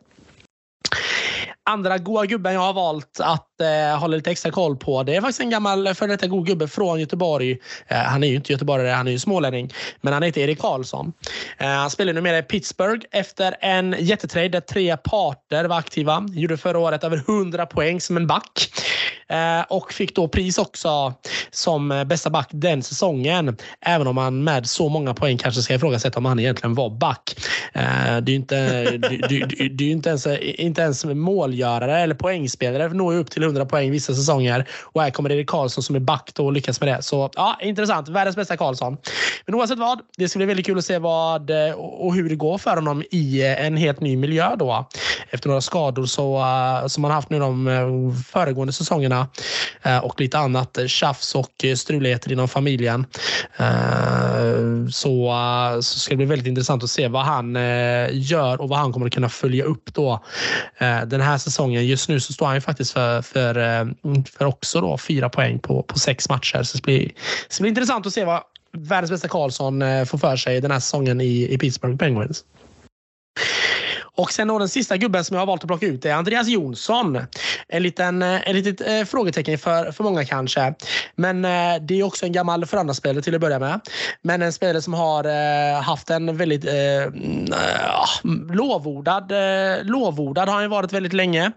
Andra 1.70 1.98
goa 1.98 2.26
gubben 2.26 2.54
jag 2.54 2.60
har 2.60 2.72
valt 2.72 3.20
att 3.20 3.48
eh, 3.60 3.98
hålla 3.98 4.16
lite 4.16 4.30
extra 4.30 4.50
koll 4.50 4.76
på 4.76 5.02
det 5.02 5.16
är 5.16 5.20
faktiskt 5.20 5.40
en 5.40 5.50
gammal 5.50 5.94
före 5.94 6.08
detta 6.10 6.26
god 6.26 6.46
gubbe 6.46 6.68
från 6.68 7.00
Göteborg. 7.00 7.58
Eh, 7.88 7.96
han 7.96 8.24
är 8.24 8.28
ju 8.28 8.34
inte 8.34 8.52
göteborgare, 8.52 8.90
han 8.90 9.06
är 9.06 9.12
ju 9.12 9.18
smålänning. 9.18 9.72
Men 10.00 10.12
han 10.12 10.22
heter 10.22 10.40
Erik 10.40 10.58
Karlsson. 10.58 11.12
Eh, 11.58 11.66
han 11.66 11.90
spelar 11.90 12.12
numera 12.12 12.38
i 12.38 12.42
Pittsburgh 12.42 13.06
efter 13.10 13.56
en 13.60 13.96
jättetrade 13.98 14.48
där 14.48 14.60
tre 14.60 14.96
parter 14.96 15.64
var 15.64 15.78
aktiva. 15.78 16.26
Gjorde 16.32 16.56
förra 16.56 16.78
året 16.78 17.04
över 17.04 17.16
100 17.16 17.66
poäng 17.66 18.00
som 18.00 18.16
en 18.16 18.26
back. 18.26 18.70
Eh, 19.28 19.62
och 19.68 19.92
fick 19.92 20.16
då 20.16 20.28
pris 20.28 20.58
också 20.58 21.14
som 21.50 22.04
bästa 22.06 22.30
back 22.30 22.48
den 22.50 22.82
säsongen. 22.82 23.56
Även 23.80 24.06
om 24.06 24.14
man 24.14 24.44
med 24.44 24.66
så 24.66 24.88
många 24.88 25.14
poäng 25.14 25.38
kanske 25.38 25.62
ska 25.62 25.74
ifrågasätta 25.74 26.18
om 26.18 26.24
han 26.24 26.40
egentligen 26.40 26.74
var 26.74 26.90
back. 26.90 27.36
Eh, 27.72 28.16
det 28.22 28.30
är 28.30 28.30
ju 28.30 28.34
inte, 28.34 28.84
det, 28.84 29.18
det, 29.28 29.68
det 29.68 29.84
är 29.84 29.90
inte, 29.90 30.08
ens, 30.08 30.26
inte 30.42 30.82
ens 30.82 31.04
målgörare 31.04 31.98
eller 31.98 32.14
poängspelare 32.14 32.88
når 32.88 33.14
ju 33.14 33.20
upp 33.20 33.30
till 33.30 33.43
100 33.44 33.66
poäng 33.66 33.90
vissa 33.90 34.14
säsonger. 34.14 34.68
Och 34.82 35.02
här 35.02 35.10
kommer 35.10 35.32
Erik 35.32 35.48
Karlsson 35.48 35.82
som 35.82 35.96
är 35.96 36.00
back 36.00 36.30
då 36.34 36.46
och 36.46 36.52
lyckas 36.52 36.80
med 36.80 36.88
det. 36.88 37.02
Så 37.02 37.30
ja, 37.34 37.58
intressant. 37.62 38.08
Världens 38.08 38.36
bästa 38.36 38.56
Karlsson. 38.56 38.96
Men 39.46 39.54
oavsett 39.54 39.78
vad, 39.78 40.00
det 40.16 40.28
ska 40.28 40.38
bli 40.38 40.46
väldigt 40.46 40.66
kul 40.66 40.78
att 40.78 40.84
se 40.84 40.98
vad 40.98 41.50
eh, 41.50 41.74
och 41.74 42.14
hur 42.14 42.28
det 42.28 42.36
går 42.36 42.58
för 42.58 42.76
honom 42.76 43.02
i 43.10 43.42
eh, 43.42 43.66
en 43.66 43.76
helt 43.76 44.00
ny 44.00 44.16
miljö 44.16 44.56
då. 44.56 44.88
Efter 45.30 45.48
några 45.48 45.60
skador 45.60 46.06
så, 46.06 46.38
eh, 46.38 46.86
som 46.86 47.04
han 47.04 47.12
haft 47.12 47.30
nu 47.30 47.38
de 47.38 48.24
föregående 48.28 48.72
säsongerna 48.72 49.28
och 50.02 50.20
lite 50.20 50.38
annat 50.38 50.78
tjafs 50.86 51.34
och 51.34 51.64
struligheter 51.76 52.32
inom 52.32 52.48
familjen. 52.48 53.06
Så, 54.92 55.32
så 55.82 55.98
ska 55.98 56.12
det 56.12 56.16
bli 56.16 56.26
väldigt 56.26 56.46
intressant 56.46 56.82
att 56.82 56.90
se 56.90 57.08
vad 57.08 57.24
han 57.24 57.54
gör 58.10 58.60
och 58.60 58.68
vad 58.68 58.78
han 58.78 58.92
kommer 58.92 59.06
att 59.06 59.14
kunna 59.14 59.28
följa 59.28 59.64
upp 59.64 59.94
då 59.94 60.24
den 61.06 61.20
här 61.20 61.38
säsongen. 61.38 61.86
Just 61.86 62.08
nu 62.08 62.20
så 62.20 62.32
står 62.32 62.46
han 62.46 62.54
ju 62.54 62.60
faktiskt 62.60 62.92
för, 62.92 63.22
för, 63.34 63.58
eh, 63.58 63.86
för 64.38 64.44
också 64.44 64.80
då 64.80 64.98
fyra 64.98 65.28
poäng 65.28 65.58
på, 65.58 65.82
på 65.82 65.98
sex 65.98 66.28
matcher. 66.28 66.62
Så 66.62 66.76
det 66.76 66.82
blir, 66.82 67.10
så 67.48 67.56
det 67.58 67.62
blir 67.62 67.68
intressant 67.68 68.06
att 68.06 68.12
se 68.12 68.24
vad 68.24 68.42
världens 68.72 69.10
bästa 69.10 69.28
Karlsson 69.28 69.82
eh, 69.82 70.04
får 70.04 70.18
för 70.18 70.36
sig 70.36 70.60
den 70.60 70.70
här 70.70 70.80
säsongen 70.80 71.20
i, 71.20 71.48
i 71.50 71.58
Pittsburgh 71.58 71.96
Penguins. 71.96 72.44
Och 74.16 74.32
sen 74.32 74.48
då 74.48 74.58
den 74.58 74.68
sista 74.68 74.96
gubben 74.96 75.24
som 75.24 75.34
jag 75.34 75.40
har 75.40 75.46
valt 75.46 75.62
att 75.62 75.68
plocka 75.68 75.86
ut 75.86 76.04
är 76.04 76.14
Andreas 76.14 76.48
Jonsson. 76.48 77.20
En 77.68 77.82
liten, 77.82 78.22
eh, 78.22 78.48
en 78.48 78.56
litet 78.56 78.88
eh, 78.88 79.04
frågetecken 79.04 79.58
för, 79.58 79.92
för 79.92 80.04
många 80.04 80.24
kanske. 80.24 80.74
Men 81.14 81.44
eh, 81.44 81.74
det 81.80 82.00
är 82.00 82.02
också 82.02 82.26
en 82.26 82.32
gammal 82.32 82.66
Frölunda-spelare 82.66 83.22
till 83.22 83.34
att 83.34 83.40
börja 83.40 83.58
med. 83.58 83.80
Men 84.22 84.42
en 84.42 84.52
spelare 84.52 84.82
som 84.82 84.94
har 84.94 85.24
eh, 85.24 85.82
haft 85.82 86.10
en 86.10 86.36
väldigt 86.36 86.64
eh, 86.64 86.74
eh, 86.74 87.10
lovordad, 88.52 89.32
eh, 89.32 89.84
lovordad 89.84 90.48
har 90.48 90.60
han 90.60 90.70
varit 90.70 90.92
väldigt 90.92 91.12
länge. 91.12 91.52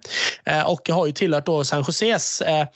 Eh, 0.45 0.69
och 0.69 0.89
har 0.89 1.05
ju 1.05 1.11
tillhört 1.11 1.45
då 1.45 1.63
San 1.63 1.83
Joses 1.87 2.41
eh, 2.41 2.67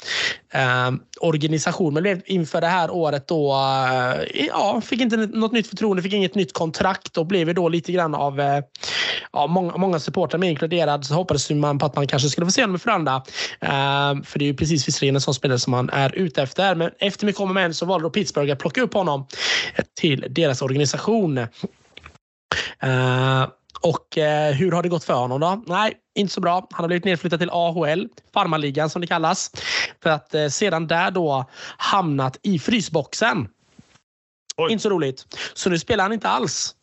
Ehm, 0.54 0.99
organisation. 1.20 1.93
Men 1.93 2.22
inför 2.26 2.62
det 2.62 2.68
här 2.68 2.91
året 2.91 3.28
då, 3.28 3.54
eh, 3.54 4.45
ja, 4.47 4.82
fick 4.82 5.02
inte 5.02 5.18
något 5.18 5.52
nytt 5.52 5.68
förtroende, 5.68 6.04
fick 6.04 6.14
inget 6.14 6.36
nytt 6.36 6.54
kontrakt 6.54 7.18
och 7.18 7.26
blev 7.26 7.56
då 7.56 7.70
lite 7.70 7.91
grann 7.91 8.16
av 8.16 8.39
eh, 8.39 8.64
ja, 9.34 9.47
många, 9.47 9.78
många 9.78 9.99
supportrar, 9.99 10.39
mig 10.39 10.49
inkluderad, 10.49 11.06
så 11.06 11.14
hoppades 11.14 11.49
man 11.49 11.80
på 11.80 11.86
att 11.86 11.95
man 11.95 12.08
kanske 12.08 12.30
skulle 12.30 12.47
få 12.47 12.52
se 12.52 12.62
honom 12.62 12.76
i 12.76 12.80
Frölunda. 12.80 13.24
Ehm, 13.60 14.24
för 14.24 14.39
det 14.39 14.45
är 14.45 14.47
ju 14.47 14.56
precis 14.56 14.88
visserligen 14.88 15.16
en 15.16 15.22
sån 15.22 15.34
spelare 15.34 15.60
som 15.60 15.72
man 15.72 15.89
är 15.89 16.16
ute 16.16 16.41
efter. 16.41 16.76
Men 16.76 16.91
efter 16.99 17.26
mycket 17.26 17.41
om 17.41 17.49
och 17.49 17.56
men 17.56 17.74
så 17.74 17.86
valde 17.86 18.06
då 18.06 18.10
Pittsburgh 18.10 18.54
att 18.54 18.60
plocka 18.60 18.82
upp 18.82 18.93
honom 18.93 19.28
till 19.99 20.26
deras 20.30 20.62
organisation. 20.62 21.38
Uh, 22.84 23.47
och 23.82 24.17
eh, 24.17 24.53
hur 24.53 24.71
har 24.71 24.84
det 24.84 24.89
gått 24.89 25.03
för 25.03 25.13
honom 25.13 25.39
då? 25.41 25.63
Nej, 25.67 25.93
inte 26.15 26.34
så 26.34 26.41
bra. 26.41 26.67
Han 26.71 26.84
har 26.84 26.88
blivit 26.88 27.05
nedflyttad 27.05 27.39
till 27.39 27.49
AHL, 27.49 28.07
farmarligan 28.34 28.89
som 28.89 29.01
det 29.01 29.07
kallas. 29.07 29.51
För 30.03 30.09
att 30.09 30.36
eh, 30.36 30.47
sedan 30.47 30.88
där 30.88 31.11
då 31.11 31.45
hamnat 31.77 32.38
i 32.43 32.59
frysboxen. 32.59 33.47
Oj. 34.57 34.71
Inte 34.71 34.82
så 34.82 34.89
roligt. 34.89 35.38
Så 35.53 35.69
nu 35.69 35.79
spelar 35.79 36.03
han 36.03 36.13
inte 36.13 36.29
alls. 36.29 36.75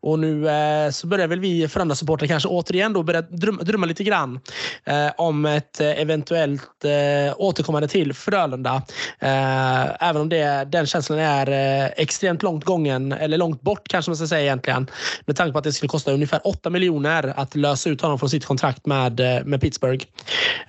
Och 0.00 0.18
nu 0.18 0.48
eh, 0.48 0.90
så 0.90 1.06
börjar 1.06 1.28
väl 1.28 1.40
vi 1.40 1.68
Frölunda-supportrar 1.68 2.26
kanske 2.26 2.48
återigen 2.48 2.92
då 2.92 3.02
börja 3.02 3.22
drömma, 3.22 3.62
drömma 3.62 3.86
lite 3.86 4.04
grann 4.04 4.40
eh, 4.84 5.10
om 5.16 5.46
ett 5.46 5.80
eh, 5.80 6.00
eventuellt 6.00 6.84
eh, 6.84 7.34
återkommande 7.36 7.88
till 7.88 8.14
Frölunda. 8.14 8.82
Eh, 9.18 10.08
även 10.08 10.22
om 10.22 10.28
det, 10.28 10.68
den 10.72 10.86
känslan 10.86 11.18
är 11.18 11.50
eh, 11.50 11.90
extremt 11.96 12.42
långt 12.42 12.64
gången, 12.64 13.12
eller 13.12 13.38
långt 13.38 13.62
bort 13.62 13.88
kanske 13.88 14.10
man 14.10 14.16
ska 14.16 14.26
säga 14.26 14.42
egentligen. 14.42 14.86
Med 15.26 15.36
tanke 15.36 15.52
på 15.52 15.58
att 15.58 15.64
det 15.64 15.72
skulle 15.72 15.88
kosta 15.88 16.12
ungefär 16.12 16.40
8 16.44 16.70
miljoner 16.70 17.32
att 17.36 17.54
lösa 17.54 17.90
ut 17.90 18.00
honom 18.00 18.18
från 18.18 18.30
sitt 18.30 18.44
kontrakt 18.44 18.86
med, 18.86 19.20
eh, 19.20 19.44
med 19.44 19.60
Pittsburgh. 19.60 20.04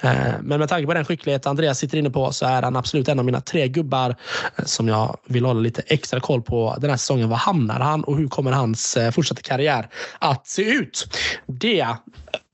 Eh, 0.01 0.11
men 0.41 0.59
med 0.59 0.69
tanke 0.69 0.87
på 0.87 0.93
den 0.93 1.05
skicklighet 1.05 1.45
Andreas 1.45 1.79
sitter 1.79 1.97
inne 1.97 2.09
på 2.09 2.31
så 2.31 2.45
är 2.45 2.61
han 2.61 2.75
absolut 2.75 3.07
en 3.07 3.19
av 3.19 3.25
mina 3.25 3.41
tre 3.41 3.67
gubbar 3.67 4.15
som 4.65 4.87
jag 4.87 5.17
vill 5.25 5.45
hålla 5.45 5.59
lite 5.59 5.81
extra 5.87 6.19
koll 6.19 6.41
på 6.41 6.75
den 6.79 6.89
här 6.89 6.97
säsongen. 6.97 7.29
Var 7.29 7.37
hamnar 7.37 7.79
han 7.79 8.03
och 8.03 8.17
hur 8.17 8.27
kommer 8.27 8.51
hans 8.51 8.82
hans 8.83 8.97
eh, 8.97 9.11
fortsatta 9.11 9.41
karriär 9.41 9.89
att 10.19 10.47
se 10.47 10.61
ut. 10.61 11.17
Det, 11.45 11.87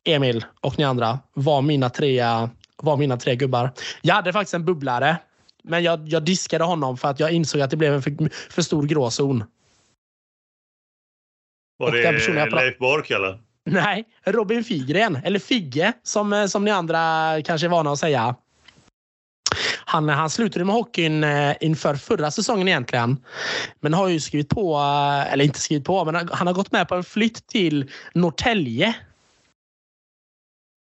Emil 0.04 0.46
och 0.62 0.78
ni 0.78 0.84
andra, 0.84 1.20
var 1.34 1.62
mina 1.62 1.90
tre, 1.90 2.24
var 2.78 2.98
mina 2.98 3.18
tre 3.18 3.36
gubbar. 3.36 3.72
Jag 4.02 4.16
hade 4.16 4.34
faktiskt 4.34 4.54
en 4.54 4.66
bubblare, 4.66 5.18
men 5.64 5.84
jag, 5.84 6.08
jag 6.08 6.24
diskade 6.24 6.64
honom 6.64 6.98
för 6.98 7.08
att 7.08 7.20
jag 7.20 7.32
insåg 7.32 7.62
att 7.62 7.70
det 7.70 7.78
blev 7.78 7.94
en 7.94 8.02
för, 8.02 8.52
för 8.52 8.62
stor 8.62 8.84
gråzon. 8.84 9.44
Var 11.78 11.92
det 11.92 12.56
Leif 12.56 12.78
Bork 12.78 13.12
eller? 13.12 13.40
Nej, 13.66 14.04
Robin 14.26 14.64
Figren. 14.64 15.16
Eller 15.24 15.40
Figge, 15.40 15.94
som, 16.04 16.34
eh, 16.34 16.46
som 16.46 16.66
ni 16.66 16.72
andra 16.72 17.42
kanske 17.46 17.68
är 17.68 17.70
vana 17.70 17.92
att 17.92 18.00
säga. 18.00 18.36
Han, 19.86 20.10
han 20.10 20.30
slutade 20.30 20.66
med 20.66 20.76
hockeyn 20.76 21.24
eh, 21.24 21.56
inför 21.62 21.96
förra 21.96 22.32
säsongen 22.32 22.68
egentligen. 22.68 23.18
Men 23.80 23.94
har 23.94 24.08
ju 24.08 24.20
skrivit 24.20 24.50
på, 24.50 24.76
eh, 24.76 25.34
eller 25.34 25.46
inte 25.46 25.60
skrivit 25.60 25.86
på, 25.86 26.06
men 26.06 26.30
han 26.32 26.48
har 26.48 26.54
gått 26.54 26.72
med 26.72 26.88
på 26.88 26.96
en 26.96 27.04
flytt 27.04 27.48
till 27.48 27.92
Norrtälje. 28.14 28.96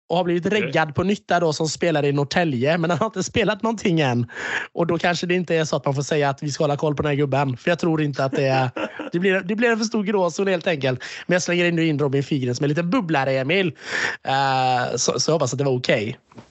Och 0.09 0.17
har 0.17 0.23
blivit 0.23 0.45
reggad 0.45 0.95
på 0.95 1.03
nytta 1.03 1.39
då 1.39 1.53
som 1.53 1.69
spelare 1.69 2.07
i 2.07 2.11
Norrtälje. 2.11 2.77
Men 2.77 2.89
han 2.89 2.99
har 2.99 3.05
inte 3.05 3.23
spelat 3.23 3.63
någonting 3.63 3.99
än. 3.99 4.27
Och 4.73 4.87
då 4.87 4.97
kanske 4.97 5.27
det 5.27 5.35
inte 5.35 5.55
är 5.55 5.65
så 5.65 5.75
att 5.75 5.85
man 5.85 5.95
får 5.95 6.01
säga 6.01 6.29
att 6.29 6.43
vi 6.43 6.51
ska 6.51 6.63
hålla 6.63 6.77
koll 6.77 6.95
på 6.95 7.03
den 7.03 7.09
här 7.09 7.15
gubben. 7.15 7.57
För 7.57 7.71
jag 7.71 7.79
tror 7.79 8.01
inte 8.01 8.25
att 8.25 8.31
det 8.31 8.45
är... 8.45 8.69
Det 9.11 9.19
blir, 9.19 9.41
det 9.41 9.55
blir 9.55 9.69
en 9.71 9.77
för 9.77 9.85
stor 9.85 10.03
gråzon 10.03 10.47
helt 10.47 10.67
enkelt. 10.67 11.03
Men 11.27 11.33
jag 11.33 11.43
slänger 11.43 11.65
ändå 11.65 11.81
in 11.81 11.99
Robin 11.99 12.23
Figren 12.23 12.55
som 12.55 12.63
en 12.63 12.69
liten 12.69 12.89
bubblare, 12.89 13.31
Emil. 13.31 13.67
Uh, 13.67 14.95
så, 14.95 15.19
så 15.19 15.31
jag 15.31 15.33
hoppas 15.33 15.53
att 15.53 15.59
det 15.59 15.65
var 15.65 15.77
okej. 15.77 16.03
Okay. 16.03 16.43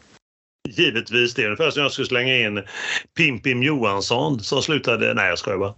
Givetvis. 0.68 1.34
Det 1.34 1.42
är 1.42 1.46
ungefär 1.46 1.70
som 1.70 1.82
jag 1.82 1.92
skulle 1.92 2.06
slänga 2.06 2.36
in 2.36 2.62
Pimpim 3.16 3.62
Johansson 3.62 4.40
som 4.40 4.62
slutade... 4.62 5.14
Nej, 5.14 5.28
jag 5.28 5.38
skojar 5.38 5.58
bara. 5.58 5.74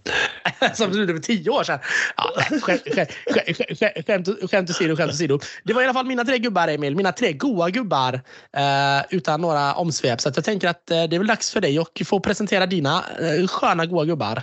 som 0.74 0.92
slutade 0.92 1.18
för 1.18 1.22
tio 1.22 1.50
år 1.50 1.64
sedan. 1.64 1.78
Ja, 2.16 2.32
skämt, 2.60 2.82
skämt 4.50 4.70
åsido, 4.70 4.96
skämt 4.96 5.12
åsido. 5.12 5.40
Det 5.64 5.72
var 5.72 5.82
i 5.82 5.84
alla 5.84 5.94
fall 5.94 6.06
mina 6.06 6.24
tre 6.24 6.38
gubbar, 6.38 6.68
Emil. 6.68 6.96
Mina 6.96 7.12
tre 7.12 7.32
goa 7.32 7.70
gubbar 7.70 8.14
eh, 8.56 9.04
utan 9.10 9.40
några 9.40 9.74
omsvep. 9.74 10.20
Så 10.20 10.32
jag 10.34 10.44
tänker 10.44 10.68
att 10.68 10.90
eh, 10.90 11.04
det 11.04 11.16
är 11.16 11.18
väl 11.18 11.26
dags 11.26 11.50
för 11.50 11.60
dig 11.60 11.78
att 11.78 12.06
få 12.06 12.20
presentera 12.20 12.66
dina 12.66 13.04
eh, 13.20 13.46
sköna 13.46 13.86
goa 13.86 14.04
gubbar. 14.04 14.42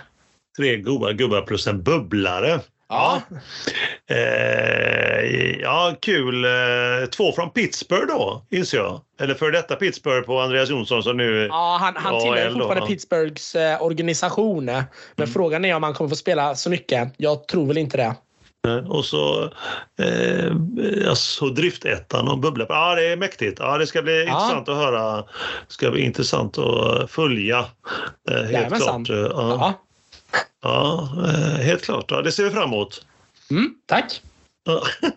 Tre 0.56 0.76
goa 0.76 1.12
gubbar 1.12 1.42
plus 1.42 1.66
en 1.66 1.82
bubblare. 1.82 2.60
Ja. 2.92 3.22
Eh, 4.10 5.60
ja, 5.60 5.94
kul. 6.00 6.44
Eh, 6.44 6.50
två 7.10 7.32
från 7.32 7.50
Pittsburgh 7.50 8.06
då, 8.06 8.46
inser 8.50 8.78
jag. 8.78 9.00
Eller 9.20 9.34
för 9.34 9.50
detta 9.50 9.76
Pittsburgh 9.76 10.26
på 10.26 10.40
Andreas 10.40 10.70
Jonsson 10.70 11.02
som 11.02 11.16
nu... 11.16 11.46
Ja, 11.50 11.78
han, 11.80 11.96
han 11.96 12.20
tillhör 12.20 12.50
fortfarande 12.50 12.86
Pittsburghs 12.86 13.54
eh, 13.54 13.82
organisation. 13.82 14.64
Men 14.64 14.84
mm. 15.16 15.30
frågan 15.32 15.64
är 15.64 15.74
om 15.74 15.82
han 15.82 15.94
kommer 15.94 16.10
få 16.10 16.16
spela 16.16 16.54
så 16.54 16.70
mycket. 16.70 17.14
Jag 17.16 17.48
tror 17.48 17.66
väl 17.66 17.78
inte 17.78 17.96
det. 17.96 18.14
Och 18.88 19.04
så 19.04 19.44
eh, 20.02 20.52
alltså 21.08 21.46
driftettan 21.46 22.28
och 22.28 22.38
bubbla. 22.38 22.66
Ja, 22.68 22.94
det 22.94 23.12
är 23.12 23.16
mäktigt. 23.16 23.58
Ja, 23.60 23.78
det 23.78 23.86
ska 23.86 24.02
bli 24.02 24.24
ja. 24.24 24.32
intressant 24.32 24.68
att 24.68 24.76
höra. 24.76 25.16
Det 25.16 25.24
ska 25.68 25.90
bli 25.90 26.02
intressant 26.02 26.58
att 26.58 27.10
följa. 27.10 27.58
Eh, 28.30 28.36
helt 28.36 28.52
Jajamensan. 28.52 29.04
klart. 29.04 29.18
Ja. 29.32 29.74
Ja. 30.62 31.08
Eh, 31.26 31.64
helt 31.64 31.84
klart. 31.84 32.10
Ja, 32.10 32.22
det 32.22 32.32
ser 32.32 32.44
vi 32.44 32.50
fram 32.50 32.62
emot. 32.62 33.06
Mm, 33.50 33.74
tack. 33.86 34.22
Ja. 34.64 34.82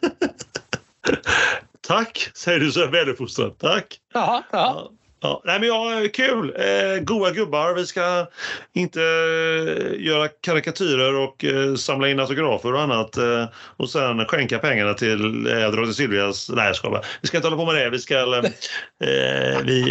tack, 1.88 2.32
säger 2.34 2.59
du 2.59 2.72
så 2.72 2.82
är 2.82 2.88
väluppfostrad. 2.88 3.57
Tack. 3.57 3.99
Ja, 4.13 4.43
ja. 4.51 4.91
Ja, 5.26 5.41
nej 5.45 5.59
men 5.59 5.69
ja, 5.69 6.07
kul! 6.13 6.55
Eh, 6.55 7.03
goa 7.03 7.32
gubbar. 7.32 7.73
Vi 7.73 7.86
ska 7.86 8.28
inte 8.73 9.01
eh, 9.01 10.05
göra 10.05 10.28
karikatyrer 10.28 11.15
och 11.15 11.45
eh, 11.45 11.76
samla 11.76 12.09
in 12.09 12.19
autografer 12.19 12.73
och 12.73 12.82
annat 12.82 13.17
eh, 13.17 13.45
och 13.78 13.89
sen 13.89 14.26
skänka 14.26 14.59
pengarna 14.59 14.93
till 14.93 15.47
eh, 15.47 15.71
Drottning 15.71 15.93
Silvias... 15.93 16.49
Nej, 16.49 16.67
jag 16.67 16.76
ska 16.76 16.89
bara. 16.89 17.01
Vi 17.21 17.28
ska 17.28 17.38
inte 17.38 17.47
hålla 17.47 17.65
på 17.65 17.71
med 17.71 17.76
det. 17.76 17.89
Vi, 17.89 17.99
ska, 17.99 18.15
eh, 18.15 18.51
vi, 19.63 19.84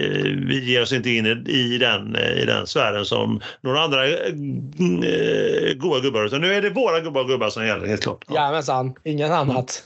vi 0.47 0.65
ger 0.65 0.83
oss 0.83 0.93
inte 0.93 1.11
in 1.11 1.27
i, 1.27 1.53
i, 1.53 1.79
den, 1.79 2.17
eh, 2.17 2.43
i 2.43 2.45
den 2.45 2.67
sfären 2.67 3.05
som 3.05 3.41
några 3.61 3.81
andra 3.81 4.09
eh, 4.09 4.33
goa 5.77 6.01
gubbar. 6.01 6.25
Utan 6.25 6.41
nu 6.41 6.55
är 6.55 6.63
det 6.63 6.71
våra 6.71 6.97
och 7.21 7.29
gubbar 7.29 7.51
som 7.51 7.67
gäller, 7.67 7.87
helt 7.87 8.03
klart. 8.03 8.25
Ja. 8.29 8.35
Jajamensan, 8.35 8.95
inget 9.05 9.31
annat. 9.31 9.83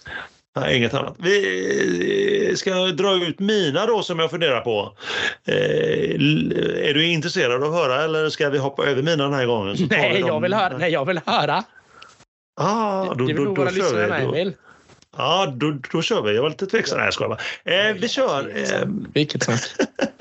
Nej, 0.57 0.77
inget 0.77 0.95
annat. 0.95 1.15
Vi 1.19 2.53
ska 2.57 2.75
dra 2.75 3.15
ut 3.15 3.39
mina 3.39 3.87
då 3.87 4.03
som 4.03 4.19
jag 4.19 4.31
funderar 4.31 4.61
på. 4.61 4.97
Eh, 5.45 5.55
är 6.89 6.95
du 6.95 7.07
intresserad 7.07 7.63
av 7.63 7.75
att 7.75 7.81
höra 7.81 8.05
eller 8.05 8.29
ska 8.29 8.51
vi 8.51 8.59
hoppa 8.59 8.87
över 8.87 9.03
mina 9.03 9.25
den 9.25 9.35
här 9.35 9.47
gången? 9.47 9.77
Nej, 9.91 10.21
jag 10.21 10.41
vill 10.41 10.55
höra. 10.55 10.79
Nej, 10.79 10.93
jag 10.93 11.05
vill 11.05 11.21
höra. 11.27 11.65
Ah, 12.61 13.05
då, 13.05 13.15
det 13.15 13.25
vill 13.35 13.45
nog 13.45 13.59
våra 13.59 13.71
lyssnare 13.71 14.07
med, 14.09 14.23
Emil. 14.25 14.53
Ja, 15.17 15.53
då, 15.57 15.79
då 15.93 16.03
kör 16.03 16.23
vi. 16.23 16.35
Jag 16.35 16.43
var 16.43 16.49
lite 16.51 16.67
tveksam. 16.67 16.99
Nej, 16.99 17.07
jag 17.07 17.15
skojar 17.15 17.29
bara. 17.29 17.89
Eh, 17.89 17.95
vi 17.95 18.09
kör. 18.09 18.53
Eh, 18.57 18.89
Vilket 19.15 19.43
snack. 19.43 19.61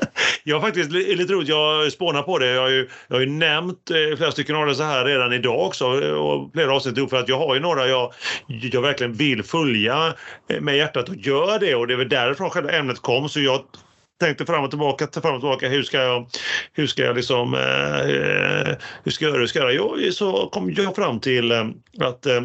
jag 0.47 0.55
har 0.55 0.61
faktiskt 0.61 0.91
lite 0.91 1.33
roligt. 1.33 1.49
Jag 1.49 1.91
spånar 1.91 2.23
på 2.23 2.37
det. 2.37 2.47
Jag 2.47 2.61
har 2.61 2.69
ju, 2.69 2.89
jag 3.07 3.15
har 3.15 3.21
ju 3.21 3.29
nämnt 3.29 3.91
eh, 3.91 4.17
flera 4.17 4.31
stycken 4.31 4.55
av 4.55 4.65
det 4.65 4.75
så 4.75 4.83
här 4.83 5.05
redan 5.05 5.33
idag 5.33 5.65
också 5.65 6.03
eh, 6.03 6.11
och 6.11 6.51
flera 6.53 6.75
avsnitt 6.75 6.97
ihop 6.97 7.09
för 7.09 7.17
att 7.17 7.29
jag 7.29 7.37
har 7.37 7.55
ju 7.55 7.61
några 7.61 7.87
jag, 7.87 8.13
jag 8.47 8.81
verkligen 8.81 9.13
vill 9.13 9.43
följa 9.43 10.13
eh, 10.49 10.61
med 10.61 10.77
hjärtat 10.77 11.09
och 11.09 11.15
gör 11.15 11.59
det 11.59 11.75
och 11.75 11.87
det 11.87 11.93
är 11.93 11.97
väl 11.97 12.09
därifrån 12.09 12.49
själva 12.49 12.71
ämnet 12.71 12.99
kom 12.99 13.29
så 13.29 13.39
jag 13.39 13.61
tänkte 14.19 14.45
fram 14.45 14.63
och 14.63 14.69
tillbaka, 14.69 15.07
fram 15.21 15.35
och 15.35 15.41
tillbaka. 15.41 15.69
Hur 15.69 15.83
ska 15.83 15.97
jag, 15.97 16.27
hur 16.73 16.87
ska 16.87 17.03
jag 17.03 17.15
liksom, 17.15 17.53
eh, 17.53 18.75
hur 19.03 19.11
ska 19.11 19.25
jag 19.25 19.31
göra, 19.31 19.39
hur 19.39 19.47
ska 19.47 19.59
jag 19.59 19.73
göra? 19.73 19.97
Jo, 19.99 20.11
så 20.11 20.49
kom 20.49 20.73
jag 20.73 20.95
fram 20.95 21.19
till 21.19 21.51
eh, 21.51 21.65
att 21.99 22.25
eh, 22.25 22.41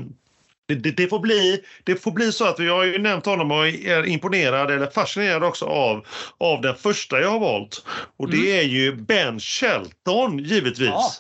det, 0.75 0.81
det, 0.81 0.91
det, 0.91 1.09
får 1.09 1.19
bli, 1.19 1.61
det 1.85 1.97
får 1.97 2.11
bli 2.11 2.33
så 2.33 2.45
att 2.45 2.59
jag 2.59 2.77
har 2.77 2.85
ju 2.85 2.99
nämnt 2.99 3.27
honom 3.27 3.51
och 3.51 3.67
är 3.67 4.07
imponerad 4.07 4.71
eller 4.71 4.87
fascinerad 4.87 5.45
också 5.45 5.65
av, 5.65 6.07
av 6.39 6.61
den 6.61 6.75
första 6.75 7.21
jag 7.21 7.31
har 7.31 7.41
valt. 7.41 7.85
Och 8.17 8.31
det 8.31 8.37
mm. 8.37 8.59
är 8.59 8.63
ju 8.63 8.97
Ben 8.97 9.41
Shelton 9.41 10.39
givetvis. 10.39 10.89
Ja. 10.89 11.13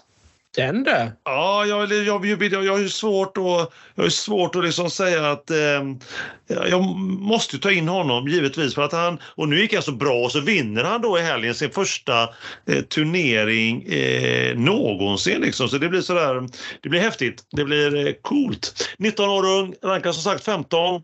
Den 0.56 0.84
du? 0.84 1.12
Ja, 1.24 1.66
jag, 1.66 1.92
jag, 1.92 2.26
jag, 2.26 2.64
jag 2.64 2.72
har 2.72 2.78
ju 2.78 2.88
svårt 2.88 3.36
att, 3.36 3.72
jag 3.94 4.02
har 4.02 4.08
svårt 4.08 4.56
att 4.56 4.64
liksom 4.64 4.90
säga 4.90 5.30
att 5.30 5.50
eh, 5.50 5.56
jag 6.46 6.82
måste 7.20 7.58
ta 7.58 7.70
in 7.70 7.88
honom 7.88 8.28
givetvis 8.28 8.74
för 8.74 8.82
att 8.82 8.92
han, 8.92 9.18
och 9.24 9.48
nu 9.48 9.60
gick 9.60 9.74
han 9.74 9.82
så 9.82 9.92
bra 9.92 10.14
och 10.14 10.32
så 10.32 10.40
vinner 10.40 10.84
han 10.84 11.00
då 11.02 11.18
i 11.18 11.22
helgen 11.22 11.54
sin 11.54 11.70
första 11.70 12.22
eh, 12.66 12.82
turnering 12.88 13.82
eh, 13.82 14.56
någonsin 14.56 15.40
liksom. 15.40 15.68
Så 15.68 15.78
det 15.78 15.88
blir 15.88 16.00
sådär, 16.00 16.48
det 16.82 16.88
blir 16.88 17.00
häftigt. 17.00 17.42
Det 17.50 17.64
blir 17.64 18.06
eh, 18.06 18.12
coolt. 18.22 18.88
19 18.98 19.28
år 19.28 19.46
ung, 19.46 19.74
rankar 19.84 20.12
som 20.12 20.22
sagt 20.22 20.44
15. 20.44 21.02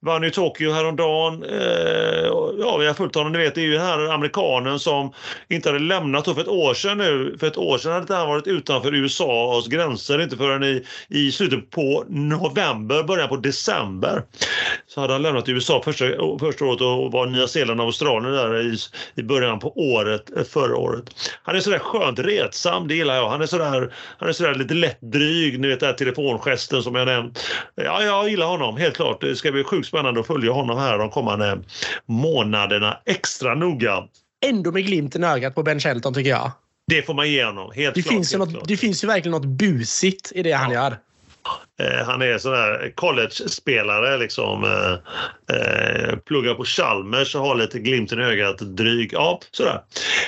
Vann 0.00 0.24
i 0.24 0.30
Tokyo 0.30 0.72
häromdagen. 0.72 1.42
Eh, 1.42 2.26
ja, 2.58 2.76
vi 2.76 2.86
har 2.86 2.94
följt 2.94 3.14
honom, 3.14 3.32
ni 3.32 3.38
vet 3.38 3.54
det 3.54 3.60
är 3.60 3.64
ju 3.64 3.72
den 3.72 3.86
här 3.86 4.08
amerikanen 4.08 4.78
som 4.78 5.12
inte 5.48 5.68
hade 5.68 5.78
lämnat 5.78 6.24
för 6.24 6.40
ett 6.40 6.48
år 6.48 6.74
sedan 6.74 6.98
nu. 6.98 7.36
För 7.40 7.46
ett 7.46 7.56
år 7.56 7.78
sedan 7.78 7.92
hade 7.92 8.14
han 8.14 8.28
varit 8.28 8.46
utanför 8.46 8.85
USAs 8.94 9.66
gränser 9.68 10.22
inte 10.22 10.36
förrän 10.36 10.64
i, 10.64 10.84
i 11.08 11.32
slutet 11.32 11.70
på 11.70 12.04
november, 12.08 13.02
början 13.02 13.28
på 13.28 13.36
december 13.36 14.22
så 14.86 15.00
hade 15.00 15.12
han 15.12 15.22
lämnat 15.22 15.48
USA 15.48 15.82
första, 15.84 16.04
första 16.40 16.64
året 16.64 16.80
och 16.80 17.12
var 17.12 17.26
Nya 17.26 17.48
Zeeland 17.48 17.80
och 17.80 17.86
Australien 17.86 18.32
där 18.32 18.60
i, 18.60 18.76
i 19.14 19.22
början 19.22 19.58
på 19.58 19.72
året, 19.76 20.30
förra 20.52 20.76
året. 20.76 21.04
Han 21.42 21.56
är 21.56 21.60
sådär 21.60 21.78
skönt 21.78 22.18
retsam, 22.18 22.88
det 22.88 22.94
gillar 22.94 23.16
jag. 23.16 23.28
Han 23.28 23.42
är 23.42 23.46
sådär, 23.46 23.94
han 24.18 24.28
är 24.28 24.32
sådär 24.32 24.54
lite 24.54 24.74
lätt 24.74 25.00
dryg, 25.00 25.60
ni 25.60 25.68
vet 25.68 25.80
den 25.80 25.86
här 25.86 25.96
telefongesten 25.96 26.82
som 26.82 26.94
jag 26.94 27.06
nämnt. 27.06 27.44
Ja, 27.74 28.02
jag 28.02 28.28
gillar 28.28 28.46
honom, 28.46 28.76
helt 28.76 28.96
klart. 28.96 29.20
Det 29.20 29.36
ska 29.36 29.52
bli 29.52 29.64
sjukt 29.64 29.88
spännande 29.88 30.20
att 30.20 30.26
följa 30.26 30.52
honom 30.52 30.78
här 30.78 30.98
de 30.98 31.10
kommande 31.10 31.58
månaderna 32.06 32.98
extra 33.06 33.54
noga. 33.54 34.04
Ändå 34.46 34.72
med 34.72 34.86
glimten 34.86 35.24
i 35.24 35.26
ögat 35.26 35.54
på 35.54 35.62
Ben 35.62 35.80
Shelton 35.80 36.14
tycker 36.14 36.30
jag. 36.30 36.52
Det 36.86 37.02
får 37.02 37.14
man 37.14 37.30
ge 37.30 37.44
honom, 37.44 37.72
helt 37.74 37.94
det 37.94 38.02
klart. 38.02 38.12
Finns 38.14 38.34
ju 38.34 38.38
något, 38.38 38.68
det 38.68 38.76
finns 38.76 39.04
ju 39.04 39.08
verkligen 39.08 39.30
något 39.30 39.58
busigt 39.58 40.32
i 40.34 40.42
det 40.42 40.48
ja. 40.48 40.56
han 40.56 40.72
gör. 40.72 40.98
Eh, 41.78 42.06
han 42.06 42.22
är 42.22 42.38
sån 42.38 42.54
här 42.54 42.92
college-spelare 42.94 44.16
liksom. 44.16 44.64
Eh, 44.64 45.56
eh, 45.56 46.16
pluggar 46.16 46.54
på 46.54 46.64
Chalmers 46.64 47.34
och 47.34 47.40
har 47.40 47.54
lite 47.54 47.78
glimten 47.78 48.20
i 48.20 48.24
ögat, 48.24 48.58
dryg. 48.58 49.12
Ja, 49.12 49.40
sådär. 49.50 49.80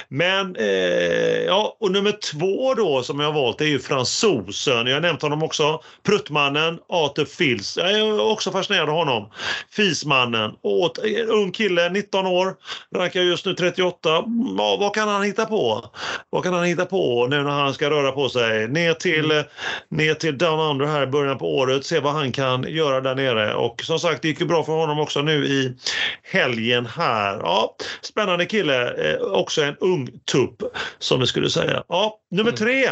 Men, 0.09 0.57
eh, 0.57 1.45
ja, 1.47 1.77
och 1.81 1.93
nummer 1.93 2.13
två 2.13 2.75
då 2.75 3.03
som 3.03 3.21
jag 3.21 3.33
har 3.33 3.43
valt 3.43 3.61
är 3.61 3.65
ju 3.65 3.79
fransosen. 3.79 4.87
Jag 4.87 4.95
har 4.95 5.01
nämnt 5.01 5.23
honom 5.23 5.43
också. 5.43 5.83
Pruttmannen, 6.07 6.79
Arthur 6.89 7.25
Fils. 7.25 7.77
Jag 7.77 7.93
är 7.93 8.21
också 8.21 8.51
fascinerad 8.51 8.89
av 8.89 8.95
honom. 8.95 9.31
Fismannen. 9.71 10.53
Och, 10.63 10.99
ung 11.29 11.53
kille, 11.53 11.89
19 11.89 12.27
år. 12.27 12.55
Verkar 12.91 13.21
just 13.21 13.47
nu 13.47 13.55
38. 13.55 14.25
Ja, 14.59 14.77
vad 14.81 14.95
kan 14.95 15.09
han 15.09 15.23
hitta 15.23 15.47
på? 15.47 15.85
Vad 16.31 16.43
kan 16.43 16.55
han 16.55 16.65
hitta 16.65 16.85
på 16.85 17.27
nu 17.27 17.43
när 17.43 17.51
han 17.51 17.75
ska 17.75 17.91
röra 17.91 18.13
på 18.13 18.29
sig? 18.29 18.69
Ner 18.69 18.95
till, 18.95 19.31
mm. 19.31 19.45
ner 19.89 20.15
till 20.15 20.39
Down 20.39 20.61
Under 20.61 20.87
här 20.87 21.03
i 21.03 21.07
början 21.07 21.38
på 21.39 21.57
året, 21.57 21.87
se 21.87 22.01
vad 22.01 22.13
han 22.13 22.33
kan 22.33 22.65
göra 22.69 23.01
där 23.01 23.15
nere. 23.15 23.55
Och 23.55 23.83
som 23.83 23.99
sagt, 23.99 24.23
det 24.23 24.29
gick 24.29 24.41
ju 24.41 24.47
bra 24.47 24.65
för 24.65 24.73
honom 24.73 24.99
också 24.99 25.23
nu 25.23 25.47
i 25.47 25.75
helgen 26.23 26.87
här. 26.87 27.39
Ja, 27.39 27.77
spännande 28.03 28.47
kille, 28.47 29.11
eh, 29.13 29.21
också 29.21 29.63
en 29.63 29.77
ung 29.77 30.09
tupp 30.33 30.63
som 30.99 31.21
vi 31.21 31.27
skulle 31.27 31.51
säga. 31.51 31.83
Ja, 31.89 32.19
nummer 32.31 32.51
mm. 32.51 32.57
tre 32.57 32.91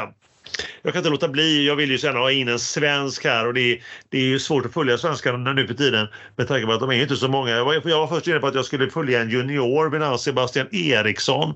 jag 0.82 0.92
kan 0.92 1.00
inte 1.00 1.10
låta 1.10 1.28
bli. 1.28 1.66
Jag 1.66 1.76
vill 1.76 1.90
ju 1.90 1.96
gärna 1.96 2.18
ha 2.18 2.30
in 2.30 2.48
en 2.48 2.58
svensk 2.58 3.24
här 3.24 3.46
och 3.46 3.54
det, 3.54 3.80
det 4.08 4.18
är 4.18 4.22
ju 4.22 4.38
svårt 4.38 4.66
att 4.66 4.72
följa 4.72 4.98
svenskarna 4.98 5.52
nu 5.52 5.66
för 5.66 5.74
tiden 5.74 6.08
med 6.36 6.48
tanke 6.48 6.66
på 6.66 6.72
att 6.72 6.80
de 6.80 6.90
är 6.90 7.02
inte 7.02 7.16
så 7.16 7.28
många. 7.28 7.50
Jag 7.50 7.64
var, 7.64 7.74
jag 7.74 7.98
var 7.98 8.06
först 8.06 8.26
inne 8.26 8.38
på 8.38 8.46
att 8.46 8.54
jag 8.54 8.64
skulle 8.64 8.90
följa 8.90 9.20
en 9.20 9.30
junior 9.30 9.90
vid 9.90 10.00
namn 10.00 10.18
Sebastian 10.18 10.66
Eriksson 10.72 11.54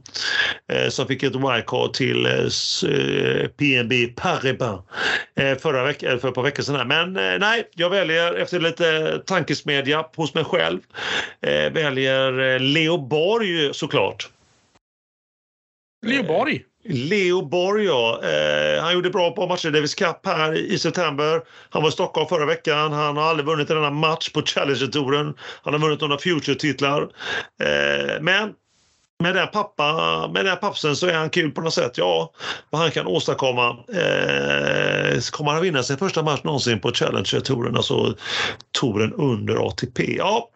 eh, 0.72 0.88
som 0.88 1.06
fick 1.06 1.22
ett 1.22 1.34
wildcard 1.34 1.92
till 1.92 2.26
eh, 2.26 2.32
eh 2.32 3.48
PNB 3.48 4.06
Paribas 4.16 4.80
eh, 5.36 5.58
förra 5.58 5.84
veck 5.84 6.00
för 6.00 6.28
ett 6.28 6.34
par 6.34 6.42
veckor 6.42 6.62
sedan. 6.62 6.88
Men 6.88 7.16
eh, 7.16 7.38
nej, 7.40 7.68
jag 7.74 7.90
väljer 7.90 8.34
efter 8.34 8.60
lite 8.60 9.18
tankesmedja 9.26 10.06
hos 10.16 10.34
mig 10.34 10.44
själv 10.44 10.80
eh, 11.40 11.72
väljer 11.72 12.40
eh, 12.40 12.60
Leo 12.60 12.98
Borg 12.98 13.74
såklart. 13.74 14.28
Leo 16.06 16.22
Borg? 16.22 16.64
Leo 16.84 17.42
Borg, 17.42 17.84
ja. 17.84 18.20
Eh, 18.22 18.82
han 18.82 18.94
gjorde 18.94 19.10
bra 19.10 19.30
på 19.30 19.46
matcher 19.46 19.68
i 19.68 19.70
Davis 19.70 19.94
Cup 19.94 20.26
här 20.26 20.54
i 20.54 20.78
september. 20.78 21.40
Han 21.70 21.82
var 21.82 21.88
i 21.88 21.92
Stockholm 21.92 22.28
förra 22.28 22.46
veckan. 22.46 22.92
Han 22.92 23.16
har 23.16 23.24
aldrig 23.24 23.46
vunnit 23.46 23.70
en 23.70 23.76
enda 23.76 23.90
match 23.90 24.28
på 24.32 24.42
Challenger-touren. 24.42 25.34
Han 25.62 25.72
har 25.72 25.80
vunnit 25.80 26.00
några 26.00 26.18
Future-titlar. 26.18 27.02
Eh, 27.62 28.20
men 28.20 28.54
med 29.22 29.34
den, 29.34 29.48
pappa, 29.48 30.28
med 30.34 30.44
den 30.44 30.56
pappsen 30.56 30.96
så 30.96 31.06
är 31.06 31.14
han 31.14 31.30
kul 31.30 31.50
på 31.50 31.60
något 31.60 31.74
sätt. 31.74 31.98
Ja, 31.98 32.32
vad 32.70 32.80
han 32.80 32.90
kan 32.90 33.06
åstadkomma. 33.06 33.68
Eh, 33.70 35.20
kommer 35.30 35.52
han 35.52 35.62
vinna 35.62 35.82
sin 35.82 35.98
första 35.98 36.22
match 36.22 36.40
någonsin 36.44 36.80
på 36.80 36.92
Challenger-touren, 36.92 37.76
alltså 37.76 38.14
touren 38.80 39.12
under 39.12 39.68
ATP? 39.68 40.16
Ja, 40.16 40.48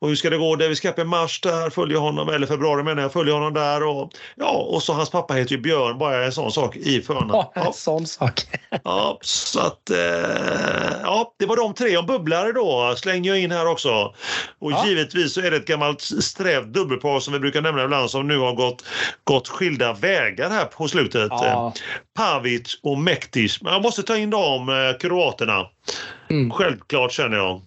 och 0.00 0.08
hur 0.08 0.16
ska 0.16 0.30
det 0.30 0.38
gå? 0.38 0.56
Davis 0.56 0.80
Cup 0.80 0.98
i 0.98 1.04
mars 1.04 1.40
där, 1.40 1.70
följer 1.70 1.98
honom, 1.98 2.28
eller 2.28 2.46
februari 2.46 2.82
menar 2.82 3.02
jag, 3.02 3.12
följer 3.12 3.34
honom 3.34 3.54
där 3.54 3.82
och 3.82 4.12
ja, 4.34 4.50
och 4.50 4.82
så 4.82 4.92
hans 4.92 5.10
pappa 5.10 5.34
heter 5.34 5.52
ju 5.52 5.58
Björn, 5.58 5.98
bara 5.98 6.24
en 6.24 6.32
sån 6.32 6.52
sak 6.52 6.76
i 6.76 7.02
förnamn. 7.02 7.30
Ja, 7.32 7.52
en 7.54 7.72
sån 7.72 8.06
sak. 8.06 8.40
ja, 8.84 9.18
så 9.20 9.60
att 9.60 9.90
eh, 9.90 9.96
ja, 11.02 11.34
det 11.38 11.46
var 11.46 11.56
de 11.56 11.74
tre 11.74 11.96
om 11.96 12.06
bubblare 12.06 12.52
då, 12.52 12.94
slänger 12.96 13.30
jag 13.30 13.40
in 13.40 13.50
här 13.50 13.66
också. 13.66 14.14
Och 14.58 14.72
ja. 14.72 14.86
givetvis 14.86 15.34
så 15.34 15.40
är 15.40 15.50
det 15.50 15.56
ett 15.56 15.66
gammalt 15.66 16.00
strävt 16.00 16.66
dubbelpar 16.66 17.20
som 17.20 17.32
vi 17.32 17.38
brukar 17.38 17.60
nämna 17.60 17.84
ibland 17.84 18.10
som 18.10 18.28
nu 18.28 18.38
har 18.38 18.52
gått, 18.52 18.84
gått 19.24 19.48
skilda 19.48 19.92
vägar 19.92 20.50
här 20.50 20.64
på 20.64 20.88
slutet. 20.88 21.28
Ja. 21.30 21.72
Pavic 22.16 22.80
och 22.82 22.98
Mektis. 22.98 23.62
Men 23.62 23.72
jag 23.72 23.82
måste 23.82 24.02
ta 24.02 24.16
in 24.16 24.30
de 24.30 24.68
eh, 24.68 24.98
kroaterna. 24.98 25.66
Mm. 26.30 26.50
Självklart 26.50 27.12
känner 27.12 27.36
jag. 27.36 27.60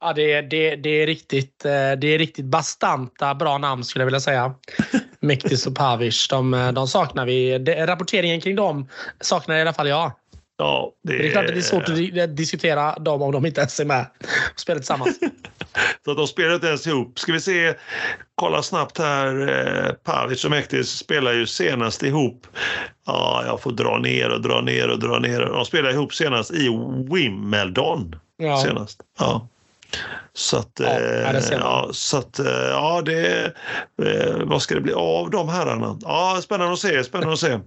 Ja, 0.00 0.12
det, 0.12 0.40
det, 0.40 0.76
det, 0.76 1.02
är 1.02 1.06
riktigt, 1.06 1.64
eh, 1.64 1.70
det 1.70 2.14
är 2.14 2.18
riktigt 2.18 2.44
bastanta 2.44 3.34
bra 3.34 3.58
namn 3.58 3.84
skulle 3.84 4.02
jag 4.02 4.06
vilja 4.06 4.20
säga. 4.20 4.54
Mektis 5.20 5.66
och 5.66 5.74
Pavic, 5.74 6.28
de, 6.28 6.72
de 6.74 6.88
saknar 6.88 7.26
vi. 7.26 7.58
rapporteringen 7.86 8.40
kring 8.40 8.56
dem 8.56 8.88
saknar 9.20 9.56
i 9.56 9.60
alla 9.60 9.72
fall 9.72 9.88
jag. 9.88 10.12
Ja, 10.58 10.92
det... 11.02 11.18
det 11.18 11.26
är 11.26 11.30
klart 11.30 11.44
att 11.44 11.52
det 11.52 11.58
är 11.58 11.62
svårt 11.62 11.88
att 12.22 12.36
diskutera 12.36 12.98
dem 12.98 13.22
om 13.22 13.32
de 13.32 13.46
inte 13.46 13.60
ens 13.60 13.80
är 13.80 13.84
med 13.84 14.06
och 14.52 14.60
spelar 14.60 14.78
tillsammans. 14.78 15.18
Så 16.04 16.14
de 16.14 16.26
spelar 16.26 16.54
inte 16.54 16.66
ens 16.66 16.86
ihop. 16.86 17.18
Ska 17.18 17.32
vi 17.32 17.40
se, 17.40 17.74
kolla 18.34 18.62
snabbt 18.62 18.98
här. 18.98 19.48
Eh, 19.48 19.92
Pavic 19.92 20.44
och 20.44 20.50
Mektis 20.50 20.88
spelar 20.88 21.32
ju 21.32 21.46
senast 21.46 22.02
ihop. 22.02 22.46
Ja, 23.06 23.42
jag 23.46 23.60
får 23.60 23.72
dra 23.72 23.98
ner 23.98 24.30
och 24.30 24.42
dra 24.42 24.60
ner 24.60 24.88
och 24.88 24.98
dra 24.98 25.18
ner. 25.18 25.40
De 25.40 25.64
spelar 25.64 25.90
ihop 25.90 26.14
senast 26.14 26.50
i 26.50 26.68
Wimbledon. 27.12 28.16
Ja. 28.36 28.62
Senast. 28.62 29.00
Ja. 29.18 29.48
Så 30.32 30.56
att, 30.56 30.72
ja, 30.80 30.86
eh, 30.86 31.42
ja, 31.50 31.88
så 31.92 32.16
att, 32.16 32.38
eh, 32.38 32.46
ja 32.52 33.02
det, 33.04 33.44
eh, 34.02 34.36
vad 34.44 34.62
ska 34.62 34.74
det 34.74 34.80
bli 34.80 34.92
av 34.92 35.30
de 35.30 35.48
herrarna? 35.48 35.98
Ja, 36.02 36.40
spännande 36.42 36.72
att 36.72 36.78
se, 36.78 37.04
spännande 37.04 37.32
att 37.32 37.40
se. 37.40 37.58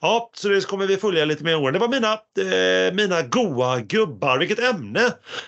Ja, 0.00 0.30
så 0.34 0.48
det 0.48 0.66
kommer 0.66 0.86
vi 0.86 0.96
följa 0.96 1.24
lite 1.24 1.44
mer. 1.44 1.72
Det 1.72 1.78
var 1.78 1.88
mina, 1.88 2.12
eh, 2.12 2.94
mina 2.94 3.22
goa 3.22 3.80
gubbar. 3.80 4.38
Vilket 4.38 4.58
ämne! 4.58 5.00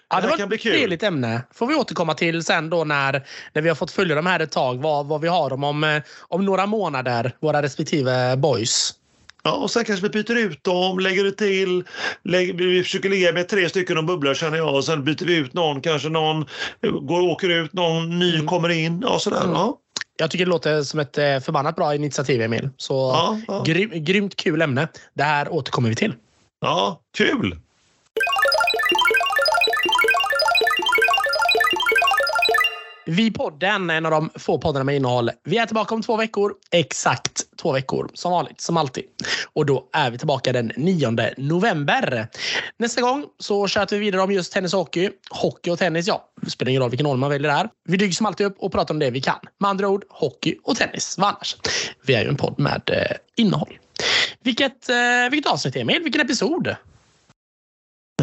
Ja, 0.09 0.17
det, 0.17 0.23
det 0.23 0.29
var 0.29 0.37
kan 0.37 0.49
bli 0.49 0.59
kul. 0.59 0.73
trevligt 0.73 1.03
ämne. 1.03 1.43
får 1.55 1.67
vi 1.67 1.75
återkomma 1.75 2.15
till 2.15 2.45
sen 2.45 2.71
då 2.71 2.85
när, 2.85 3.27
när 3.53 3.63
vi 3.63 3.69
har 3.69 3.77
fått 3.77 3.91
följa 3.91 4.17
de 4.17 4.27
här 4.27 4.41
ett 4.41 4.53
tag. 4.53 4.83
Vad, 4.83 5.07
vad 5.07 5.21
vi 5.21 5.29
har 5.29 5.51
dem 5.51 5.65
om, 5.65 6.01
om 6.29 6.45
några 6.45 6.67
månader, 6.67 7.33
våra 7.41 7.63
respektive 7.63 8.37
boys. 8.37 8.95
Ja, 9.43 9.53
och 9.53 9.71
sen 9.71 9.85
kanske 9.85 10.09
vi 10.09 10.23
byter 10.23 10.37
ut 10.37 10.65
dem, 10.65 10.99
lägger 10.99 11.25
det 11.25 11.33
till. 11.33 11.85
Lägger, 12.25 12.55
vi 12.55 12.83
försöker 12.83 13.11
ligga 13.11 13.33
med 13.33 13.49
tre 13.49 13.69
stycken 13.69 13.99
och 13.99 14.05
bubblor 14.05 14.35
känner 14.35 14.59
jag. 14.59 14.75
Och 14.75 14.85
sen 14.85 15.05
byter 15.05 15.25
vi 15.25 15.37
ut 15.37 15.53
någon, 15.53 15.81
kanske 15.81 16.09
någon 16.09 16.47
går 16.83 17.21
åker 17.21 17.49
ut, 17.49 17.73
någon 17.73 18.19
ny 18.19 18.35
mm. 18.35 18.47
kommer 18.47 18.69
in. 18.69 19.01
Ja, 19.07 19.19
sådär. 19.19 19.41
Mm. 19.41 19.53
Ja. 19.53 19.79
Jag 20.17 20.31
tycker 20.31 20.45
det 20.45 20.51
låter 20.51 20.83
som 20.83 21.01
ett 21.01 21.19
eh, 21.19 21.41
förbannat 21.41 21.77
bra 21.77 21.95
initiativ, 21.95 22.43
Emil. 22.43 22.69
Så 22.77 22.95
ja, 22.95 23.41
ja. 23.49 23.63
Grym, 23.63 23.91
grymt 23.95 24.37
kul 24.37 24.63
ämne. 24.63 24.89
Det 25.15 25.23
här 25.23 25.53
återkommer 25.53 25.89
vi 25.89 25.95
till. 25.95 26.15
Ja, 26.61 27.01
kul! 27.17 27.57
Vi 33.05 33.31
podden, 33.31 33.91
en 33.91 34.07
av 34.07 34.11
de 34.11 34.31
få 34.35 34.59
poddarna 34.59 34.85
med 34.85 34.97
innehåll. 34.97 35.31
Vi 35.45 35.59
är 35.59 35.67
tillbaka 35.67 35.95
om 35.95 36.03
två 36.03 36.17
veckor. 36.17 36.55
Exakt 36.71 37.43
två 37.57 37.73
veckor. 37.73 38.11
Som 38.15 38.33
vanligt, 38.33 38.61
som 38.61 38.77
alltid. 38.77 39.05
Och 39.53 39.67
då 39.67 39.89
är 39.93 40.11
vi 40.11 40.19
tillbaka 40.19 40.53
den 40.53 40.73
9 40.77 41.11
november. 41.37 42.29
Nästa 42.77 43.01
gång 43.01 43.27
så 43.39 43.69
tjatar 43.69 43.97
vi 43.97 44.01
vidare 44.01 44.23
om 44.23 44.33
just 44.33 44.53
tennis 44.53 44.75
och 44.75 44.81
hockey. 44.81 45.11
Hockey 45.31 45.71
och 45.71 45.79
tennis, 45.79 46.07
ja. 46.07 46.33
Det 46.43 46.51
spelar 46.51 46.71
ingen 46.71 46.83
roll 46.83 46.91
vilken 46.91 47.07
ordning 47.07 47.21
man 47.21 47.31
väljer 47.31 47.51
där. 47.51 47.69
Vi 47.85 47.97
dyker 47.97 48.15
som 48.15 48.27
alltid 48.27 48.47
upp 48.47 48.57
och 48.59 48.73
pratar 48.73 48.95
om 48.95 48.99
det 48.99 49.11
vi 49.11 49.21
kan. 49.21 49.39
Med 49.59 49.71
andra 49.71 49.89
ord, 49.89 50.05
hockey 50.09 50.59
och 50.63 50.77
tennis. 50.77 51.19
Vad 51.19 51.29
annars? 51.29 51.57
Vi 52.03 52.15
är 52.15 52.23
ju 52.23 52.29
en 52.29 52.37
podd 52.37 52.59
med 52.59 52.91
eh, 52.93 53.17
innehåll. 53.37 53.79
Vilket, 54.43 54.89
eh, 54.89 55.31
vilket 55.31 55.53
avsnitt, 55.53 55.77
Emil? 55.77 56.03
Vilken 56.03 56.21
episod? 56.21 56.77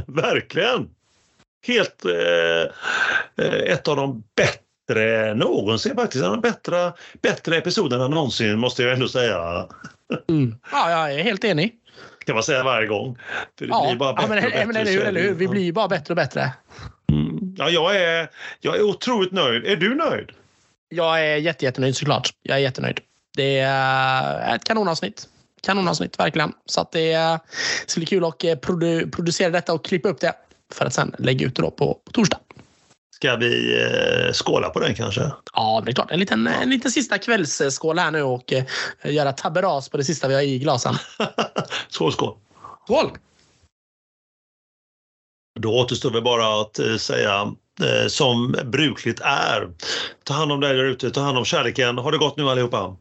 Verkligen! 0.07 0.89
Helt 1.67 2.05
eh, 2.05 3.43
eh 3.45 3.73
ett 3.73 3.87
av 3.87 3.95
de 3.95 4.23
bättre 4.35 4.66
bättre 4.87 5.33
någonsin 5.33 5.95
faktiskt. 5.95 6.23
En 6.23 6.41
bättre, 6.41 6.93
bättre 7.21 7.57
episoden 7.57 8.01
än 8.01 8.11
någonsin 8.11 8.59
måste 8.59 8.83
jag 8.83 8.93
ändå 8.93 9.07
säga. 9.07 9.67
Mm. 10.29 10.55
Ja, 10.71 10.91
jag 10.91 11.19
är 11.19 11.23
helt 11.23 11.43
enig. 11.43 11.75
Kan 12.25 12.35
man 12.35 12.43
säga 12.43 12.63
varje 12.63 12.87
gång. 12.87 13.17
För 13.59 13.65
det 13.65 13.71
ja, 13.71 13.85
blir 13.87 13.99
bara 13.99 14.13
bättre 14.13 14.23
ja, 14.23 14.35
men, 14.35 14.37
och 14.37 14.51
bättre. 14.51 14.65
Men, 14.65 14.75
eller 14.75 14.91
hur, 14.91 15.01
eller 15.01 15.21
hur? 15.21 15.33
Vi 15.33 15.47
blir 15.47 15.71
bara 15.71 15.87
bättre 15.87 16.11
och 16.11 16.15
bättre. 16.15 16.51
Mm. 17.11 17.55
Ja, 17.57 17.69
jag 17.69 17.95
är, 17.95 18.29
jag 18.61 18.75
är 18.75 18.81
otroligt 18.81 19.31
nöjd. 19.31 19.65
Är 19.65 19.75
du 19.75 19.95
nöjd? 19.95 20.31
Jag 20.89 21.25
är 21.25 21.37
jätte, 21.37 21.65
jättenöjd 21.65 21.95
såklart. 21.95 22.29
Jag 22.43 22.57
är 22.57 22.61
jättenöjd. 22.61 22.99
Det 23.35 23.59
är 23.59 24.55
ett 24.55 24.63
kanonavsnitt. 24.63 25.27
Kanonavsnitt, 25.61 26.19
verkligen. 26.19 26.53
Så 26.65 26.81
att 26.81 26.91
det 26.91 27.39
ska 27.85 27.99
bli 27.99 28.05
kul 28.05 28.25
att 28.25 28.43
eh, 28.43 28.55
produ 28.55 29.11
producera 29.11 29.49
detta 29.49 29.73
och 29.73 29.85
klippa 29.85 30.09
upp 30.09 30.19
det 30.19 30.33
för 30.73 30.85
att 30.85 30.93
sen 30.93 31.15
lägga 31.17 31.45
ut 31.45 31.55
det 31.55 31.61
då 31.61 31.71
på, 31.71 31.93
på 32.05 32.11
torsdag. 32.11 32.39
Ska 33.17 33.35
vi 33.35 33.81
eh, 33.81 34.33
skåla 34.33 34.69
på 34.69 34.79
den 34.79 34.95
kanske? 34.95 35.31
Ja, 35.53 35.81
det 35.85 35.91
är 35.91 35.93
klart. 35.93 36.11
En 36.11 36.19
liten, 36.19 36.47
en 36.47 36.69
liten 36.69 36.91
sista 36.91 37.17
kvällsskål 37.17 37.99
här 37.99 38.11
nu 38.11 38.21
och 38.21 38.53
eh, 38.53 38.65
göra 39.03 39.33
tabberas 39.33 39.89
på 39.89 39.97
det 39.97 40.03
sista 40.03 40.27
vi 40.27 40.33
har 40.33 40.41
i 40.41 40.59
glasen. 40.59 40.95
skål, 41.89 42.11
skål! 42.11 42.35
Skål! 42.85 43.11
Då 45.59 45.79
återstår 45.79 46.11
vi 46.11 46.21
bara 46.21 46.61
att 46.61 46.79
eh, 46.79 46.95
säga 46.95 47.41
eh, 47.81 48.07
som 48.07 48.55
brukligt 48.65 49.19
är. 49.23 49.69
Ta 50.23 50.33
hand 50.33 50.51
om 50.51 50.59
dig 50.59 50.73
där 50.73 50.83
ute, 50.83 51.11
ta 51.11 51.21
hand 51.21 51.37
om 51.37 51.45
kärleken. 51.45 51.97
Ha 51.97 52.11
det 52.11 52.17
gott 52.17 52.37
nu 52.37 52.49
allihopa! 52.49 52.95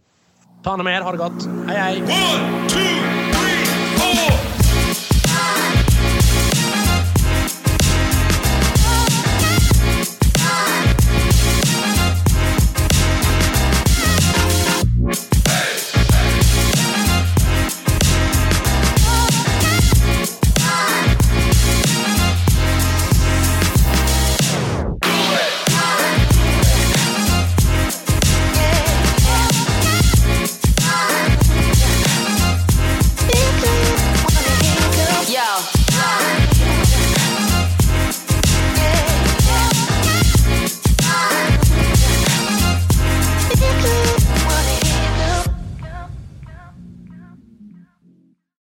Ta 0.64 0.70
hand 0.70 0.80
om 0.80 0.88
er, 0.88 1.00
ha 1.00 1.12
det 1.12 1.18
gott. 1.18 1.46
Hej 1.68 1.78
hej! 1.78 2.02
One, 2.02 2.68
two. 2.68 3.15